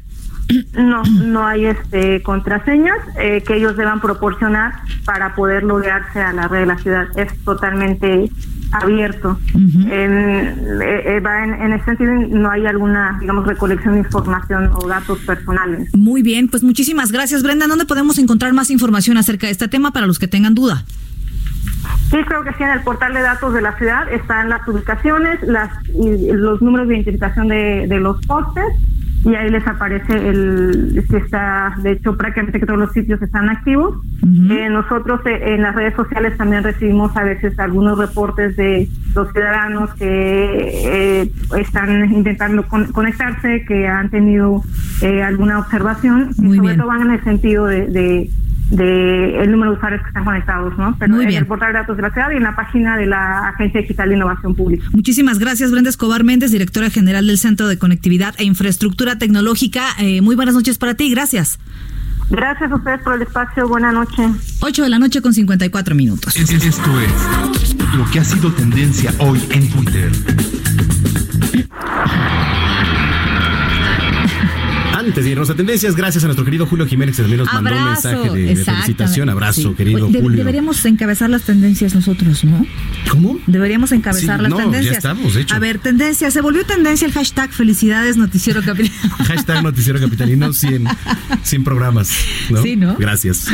No, 0.77 1.03
no 1.03 1.45
hay 1.47 1.65
este 1.65 2.21
contraseñas 2.21 2.97
eh, 3.19 3.43
que 3.45 3.55
ellos 3.55 3.75
deban 3.77 4.01
proporcionar 4.01 4.73
para 5.05 5.33
poder 5.35 5.63
loguearse 5.63 6.19
a 6.21 6.33
la 6.33 6.47
red 6.47 6.61
de 6.61 6.65
la 6.67 6.77
ciudad. 6.77 7.05
Es 7.15 7.33
totalmente 7.43 8.29
abierto. 8.71 9.39
En- 9.55 10.81
eh, 10.81 11.15
eh, 11.15 11.19
va 11.21 11.43
en, 11.43 11.53
en 11.53 11.73
ese 11.73 11.85
sentido, 11.85 12.11
no 12.13 12.49
hay 12.51 12.65
alguna, 12.65 13.17
digamos, 13.19 13.47
recolección 13.47 13.93
de 13.93 13.99
información 14.01 14.71
o 14.75 14.87
datos 14.87 15.19
personales. 15.19 15.89
Muy 15.95 16.21
bien, 16.21 16.47
pues 16.49 16.63
muchísimas 16.63 17.11
gracias, 17.11 17.41
Brenda. 17.43 17.67
¿Dónde 17.67 17.85
podemos 17.85 18.17
encontrar 18.17 18.53
más 18.53 18.69
información 18.69 19.17
acerca 19.17 19.47
de 19.47 19.51
este 19.53 19.67
tema 19.67 19.91
para 19.91 20.07
los 20.07 20.19
que 20.19 20.27
tengan 20.27 20.53
duda? 20.55 20.83
Sí, 22.09 22.17
creo 22.27 22.43
que 22.43 22.51
sí, 22.53 22.63
en 22.63 22.69
el 22.69 22.81
portal 22.81 23.13
de 23.13 23.21
datos 23.21 23.53
de 23.53 23.61
la 23.61 23.77
ciudad 23.77 24.11
están 24.11 24.49
las 24.49 24.67
ubicaciones, 24.67 25.41
las 25.43 25.69
y 25.95 26.31
los 26.31 26.61
números 26.61 26.87
de 26.87 26.95
identificación 26.95 27.47
de, 27.47 27.85
de 27.87 27.99
los 27.99 28.23
postes 28.25 28.65
y 29.25 29.35
ahí 29.35 29.49
les 29.49 29.65
aparece 29.67 30.13
el 30.29 31.03
si 31.09 31.15
está, 31.15 31.75
de 31.81 31.91
hecho, 31.93 32.15
prácticamente 32.17 32.59
que 32.59 32.65
todos 32.65 32.79
los 32.79 32.91
sitios 32.91 33.21
están 33.21 33.49
activos. 33.49 33.95
Eh, 34.51 34.69
nosotros 34.69 35.21
eh, 35.25 35.53
en 35.55 35.61
las 35.61 35.75
redes 35.75 35.93
sociales 35.95 36.37
también 36.37 36.63
recibimos 36.63 37.15
a 37.15 37.23
veces 37.23 37.57
algunos 37.59 37.97
reportes 37.97 38.55
de 38.57 38.87
los 39.15 39.31
ciudadanos 39.31 39.93
que 39.95 41.21
eh, 41.21 41.31
están 41.59 42.11
intentando 42.11 42.63
con- 42.67 42.91
conectarse, 42.91 43.63
que 43.67 43.87
han 43.87 44.09
tenido 44.09 44.61
eh, 45.01 45.21
alguna 45.23 45.59
observación 45.59 46.29
y 46.31 46.33
sobre 46.55 46.75
todo 46.77 46.87
van 46.87 47.01
en 47.03 47.11
el 47.11 47.23
sentido 47.23 47.65
de, 47.65 47.87
de 47.87 48.29
de 48.75 49.41
el 49.43 49.51
número 49.51 49.71
de 49.71 49.77
usuarios 49.77 50.01
que 50.01 50.07
están 50.07 50.25
conectados, 50.25 50.77
¿no? 50.77 50.95
Pero 50.99 51.13
Muy 51.13 51.23
en 51.23 51.29
bien. 51.29 51.41
el 51.41 51.47
portal 51.47 51.73
de 51.73 51.79
datos 51.79 51.95
de 51.95 52.01
la 52.03 52.11
ciudad 52.11 52.31
y 52.31 52.37
en 52.37 52.43
la 52.43 52.55
página 52.55 52.97
de 52.97 53.05
la 53.05 53.49
Agencia 53.49 53.81
Digital 53.81 54.09
de 54.09 54.15
Innovación 54.15 54.55
Pública. 54.55 54.85
Muchísimas 54.91 55.37
gracias, 55.39 55.71
Brenda 55.71 55.89
Escobar 55.89 56.23
Méndez, 56.23 56.51
directora 56.51 56.89
general 56.89 57.27
del 57.27 57.37
Centro 57.37 57.67
de 57.67 57.77
Conectividad 57.77 58.33
e 58.39 58.43
Infraestructura 58.45 59.17
Tecnológica. 59.17 59.83
Eh, 59.99 60.21
muy 60.21 60.35
buenas 60.35 60.55
noches 60.55 60.77
para 60.77 60.95
ti, 60.95 61.09
gracias. 61.11 61.59
Gracias 62.29 62.71
a 62.71 62.75
ustedes 62.75 63.01
por 63.01 63.13
el 63.15 63.21
espacio, 63.21 63.67
buena 63.67 63.91
noche. 63.91 64.23
8 64.61 64.83
de 64.83 64.89
la 64.89 64.97
noche 64.97 65.21
con 65.21 65.33
54 65.33 65.93
minutos. 65.93 66.35
Es- 66.35 66.49
es- 66.51 66.65
Esto 66.65 66.99
es 66.99 67.75
lo 67.95 68.09
que 68.11 68.19
ha 68.19 68.23
sido 68.23 68.51
tendencia 68.53 69.11
hoy 69.19 69.39
en 69.51 69.69
Twitter. 69.69 70.11
Antes 75.05 75.23
de 75.23 75.31
irnos 75.31 75.49
a 75.49 75.55
tendencias, 75.55 75.95
gracias 75.95 76.23
a 76.23 76.27
nuestro 76.27 76.45
querido 76.45 76.65
Julio 76.65 76.85
Jiménez 76.87 77.15
que 77.15 77.23
también 77.23 77.39
nos 77.43 77.53
mandó 77.53 77.75
un 77.75 77.85
mensaje 77.85 78.29
de, 78.29 78.55
felicitación. 78.55 79.29
Abrazo, 79.29 79.61
Sí. 79.69 79.75
querido 79.75 80.07
de- 80.07 80.21
Julio. 80.21 80.37
Deberíamos 80.37 80.83
encabezar 80.85 81.29
las 81.29 81.43
tendencias 81.43 81.93
nosotros, 81.93 82.43
¿no? 82.45 82.65
¿Cómo? 83.09 83.39
Deberíamos 83.47 83.91
encabezar 83.91 84.37
Sí, 84.37 84.43
las 84.43 84.49
no, 84.49 84.57
ya 84.57 84.63
tendencias. 84.63 84.97
estamos, 84.97 85.33
de 85.33 85.41
hecho. 85.41 85.55
A 85.55 85.59
ver, 85.59 85.79
tendencia. 85.79 86.31
Se 86.31 86.41
volvió 86.41 86.65
tendencia 86.65 87.05
el 87.05 87.11
hashtag 87.13 87.51
Felicidades 87.51 88.17
Noticiero 88.17 88.61
Capital. 88.63 88.91
Hashtag 89.27 89.63
Noticiero 89.63 89.99
Capitalino 89.99 90.53
100, 90.53 90.85
100 91.43 91.63
programas. 91.63 92.11
¿no? 92.49 92.61
Sí, 92.61 92.75
¿no? 92.75 92.95
Gracias. 92.95 93.47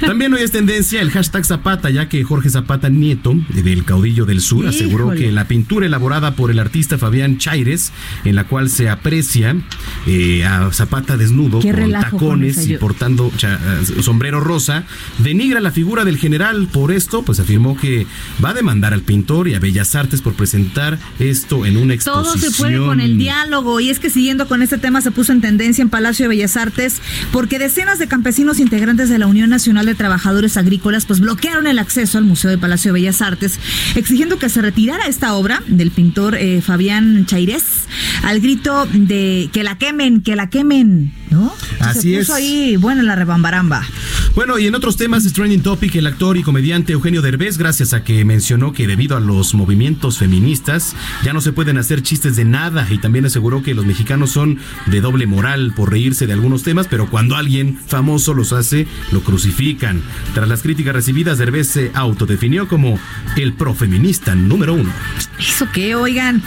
También 0.00 0.32
hoy 0.32 0.42
es 0.42 0.50
tendencia 0.52 1.00
el 1.02 1.10
hashtag 1.10 1.44
Zapata, 1.44 1.90
ya 1.90 2.08
que 2.08 2.22
Jorge 2.24 2.50
Zapata 2.50 2.88
Nieto, 2.88 3.34
del 3.50 3.84
caudillo 3.84 4.24
del 4.24 4.40
sur, 4.40 4.66
aseguró 4.66 5.10
que 5.12 5.30
la 5.32 5.46
pintura 5.48 5.86
elaborada 5.86 6.34
por 6.34 6.50
el 6.50 6.58
artista 6.58 6.98
Fabián 6.98 7.38
Chaires, 7.38 7.92
en 8.24 8.36
la 8.36 8.44
cual 8.44 8.70
se 8.70 8.88
aprecia 8.88 9.56
eh, 10.06 10.44
a 10.44 10.70
Zapata 10.72 10.93
desnudo, 11.02 11.60
Qué 11.60 11.72
con 11.72 11.90
tacones 11.90 12.66
y 12.68 12.74
portando 12.74 13.30
cha- 13.36 13.58
eh, 13.80 14.02
sombrero 14.02 14.40
rosa, 14.40 14.84
denigra 15.18 15.60
la 15.60 15.70
figura 15.72 16.04
del 16.04 16.18
general. 16.18 16.68
Por 16.68 16.92
esto, 16.92 17.22
pues 17.22 17.40
afirmó 17.40 17.76
que 17.76 18.06
va 18.44 18.50
a 18.50 18.54
demandar 18.54 18.92
al 18.94 19.02
pintor 19.02 19.48
y 19.48 19.54
a 19.54 19.58
Bellas 19.60 19.94
Artes 19.94 20.22
por 20.22 20.34
presentar 20.34 20.98
esto 21.18 21.66
en 21.66 21.76
una 21.76 21.94
exposición. 21.94 22.24
Todo 22.24 22.50
se 22.50 22.56
puede 22.56 22.78
con 22.78 23.00
el 23.00 23.18
diálogo 23.18 23.80
y 23.80 23.90
es 23.90 23.98
que 23.98 24.10
siguiendo 24.10 24.46
con 24.46 24.62
este 24.62 24.78
tema 24.78 25.00
se 25.00 25.10
puso 25.10 25.32
en 25.32 25.40
tendencia 25.40 25.82
en 25.82 25.88
Palacio 25.88 26.24
de 26.24 26.28
Bellas 26.28 26.56
Artes 26.56 27.00
porque 27.32 27.58
decenas 27.58 27.98
de 27.98 28.06
campesinos 28.08 28.60
integrantes 28.60 29.08
de 29.08 29.18
la 29.18 29.26
Unión 29.26 29.50
Nacional 29.50 29.86
de 29.86 29.94
Trabajadores 29.94 30.56
Agrícolas 30.56 31.06
pues 31.06 31.20
bloquearon 31.20 31.66
el 31.66 31.78
acceso 31.78 32.18
al 32.18 32.24
Museo 32.24 32.50
de 32.50 32.58
Palacio 32.58 32.92
de 32.92 33.00
Bellas 33.00 33.22
Artes 33.22 33.58
exigiendo 33.96 34.38
que 34.38 34.48
se 34.48 34.62
retirara 34.62 35.06
esta 35.06 35.34
obra 35.34 35.62
del 35.66 35.90
pintor 35.90 36.36
eh, 36.36 36.60
Fabián 36.62 37.26
Chairés 37.26 37.64
al 38.22 38.40
grito 38.40 38.86
de 38.92 39.48
que 39.52 39.62
la 39.64 39.78
quemen, 39.78 40.20
que 40.20 40.36
la 40.36 40.50
quemen, 40.50 40.83
¿no? 40.84 41.52
Así 41.80 42.12
se 42.12 42.18
puso 42.18 42.36
es. 42.36 42.38
ahí, 42.38 42.76
bueno, 42.76 43.02
la 43.02 43.14
rebambaramba. 43.16 43.82
Bueno, 44.34 44.58
y 44.58 44.66
en 44.66 44.74
otros 44.74 44.96
temas, 44.96 45.30
trending 45.32 45.62
topic, 45.62 45.94
el 45.94 46.06
actor 46.06 46.36
y 46.36 46.42
comediante 46.42 46.92
Eugenio 46.92 47.22
Derbez, 47.22 47.56
gracias 47.56 47.92
a 47.92 48.02
que 48.02 48.24
mencionó 48.24 48.72
que 48.72 48.86
debido 48.86 49.16
a 49.16 49.20
los 49.20 49.54
movimientos 49.54 50.18
feministas 50.18 50.94
ya 51.22 51.32
no 51.32 51.40
se 51.40 51.52
pueden 51.52 51.78
hacer 51.78 52.02
chistes 52.02 52.36
de 52.36 52.44
nada 52.44 52.86
y 52.90 52.98
también 52.98 53.24
aseguró 53.26 53.62
que 53.62 53.74
los 53.74 53.86
mexicanos 53.86 54.30
son 54.30 54.58
de 54.86 55.00
doble 55.00 55.26
moral 55.26 55.72
por 55.74 55.90
reírse 55.90 56.26
de 56.26 56.32
algunos 56.32 56.62
temas, 56.62 56.88
pero 56.88 57.08
cuando 57.08 57.36
alguien 57.36 57.78
famoso 57.86 58.34
los 58.34 58.52
hace, 58.52 58.86
lo 59.12 59.20
crucifican. 59.20 60.02
Tras 60.34 60.48
las 60.48 60.62
críticas 60.62 60.94
recibidas, 60.94 61.38
Derbez 61.38 61.68
se 61.68 61.90
autodefinió 61.94 62.68
como 62.68 62.98
el 63.36 63.54
profeminista 63.54 64.34
número 64.34 64.74
uno. 64.74 64.92
¿Eso 65.38 65.68
qué? 65.72 65.94
Oigan, 65.94 66.42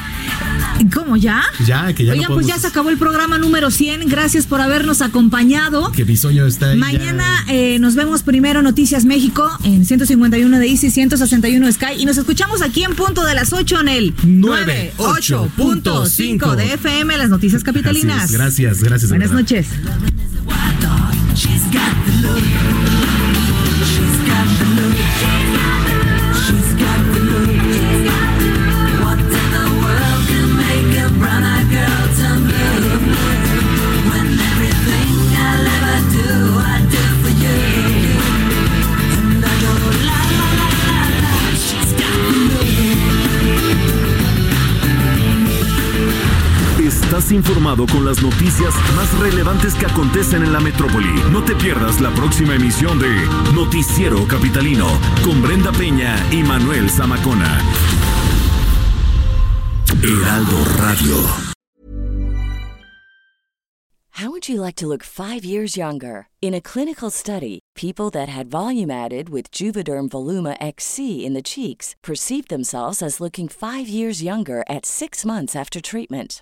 ¿cómo 0.94 1.16
ya? 1.18 1.44
Ya, 1.66 1.94
que 1.94 2.06
ya 2.06 2.14
Oigan, 2.14 2.30
no 2.30 2.36
pues 2.36 2.48
ya 2.48 2.60
se 2.60 2.68
acabó 2.68 2.90
el 2.90 2.98
programa 2.98 3.38
número 3.38 3.72
100. 3.72 4.10
Gracias 4.10 4.27
por 4.46 4.60
habernos 4.60 5.02
acompañado. 5.02 5.90
Que 5.94 6.04
Bisoño 6.04 6.46
está 6.46 6.72
ahí. 6.72 6.78
Mañana 6.78 7.46
eh, 7.48 7.80
nos 7.80 7.96
vemos 7.96 8.24
primero 8.24 8.62
Noticias 8.62 9.06
México 9.06 9.50
en 9.64 9.86
151 9.86 10.60
de 10.60 10.68
Easy, 10.68 10.92
161 10.92 11.66
de 11.66 11.72
Sky 11.72 11.94
y 11.98 12.04
nos 12.06 12.18
escuchamos 12.18 12.62
aquí 12.62 12.84
en 12.84 12.94
punto 12.94 13.24
de 13.24 13.34
las 13.34 13.54
8 13.54 13.80
en 13.82 13.88
el 13.88 14.14
98.5 14.18 16.56
de 16.56 16.74
FM, 16.74 17.18
las 17.18 17.30
noticias 17.30 17.64
capitalinas. 17.64 18.30
Gracias, 18.30 18.84
gracias. 18.84 19.10
de 19.10 19.18
Buenas 19.18 19.32
noches. 19.32 19.68
Noticias 48.28 48.76
más 48.94 49.18
relevantes 49.20 49.74
que 49.76 49.86
acontecen 49.86 50.44
en 50.44 50.52
la 50.52 50.60
metrópoli. 50.60 51.14
No 51.32 51.44
te 51.44 51.56
pierdas 51.56 52.02
la 52.02 52.12
próxima 52.14 52.56
emisión 52.56 53.00
de 53.00 53.08
Noticiero 53.54 54.28
Capitalino 54.28 54.88
con 55.24 55.42
Brenda 55.42 55.72
Peña 55.72 56.14
y 56.30 56.44
Manuel 56.44 56.90
Zamacona. 56.90 57.62
Heraldo 60.04 60.58
Radio. 60.78 61.16
How 64.12 64.32
would 64.32 64.50
you 64.50 64.60
like 64.60 64.76
to 64.78 64.88
look 64.88 65.04
five 65.04 65.46
years 65.46 65.78
younger? 65.78 66.28
In 66.42 66.56
a 66.56 66.60
clinical 66.60 67.12
study, 67.12 67.60
people 67.76 68.10
that 68.10 68.28
had 68.28 68.48
volume 68.50 68.90
added 68.92 69.30
with 69.30 69.52
Juvederm 69.52 70.10
Voluma 70.10 70.58
XC 70.60 71.24
in 71.24 71.34
the 71.34 71.44
cheeks 71.44 71.96
perceived 72.04 72.50
themselves 72.50 73.02
as 73.02 73.22
looking 73.22 73.48
five 73.48 73.88
years 73.88 74.22
younger 74.24 74.64
at 74.68 74.86
six 74.86 75.24
months 75.24 75.56
after 75.56 75.80
treatment. 75.80 76.42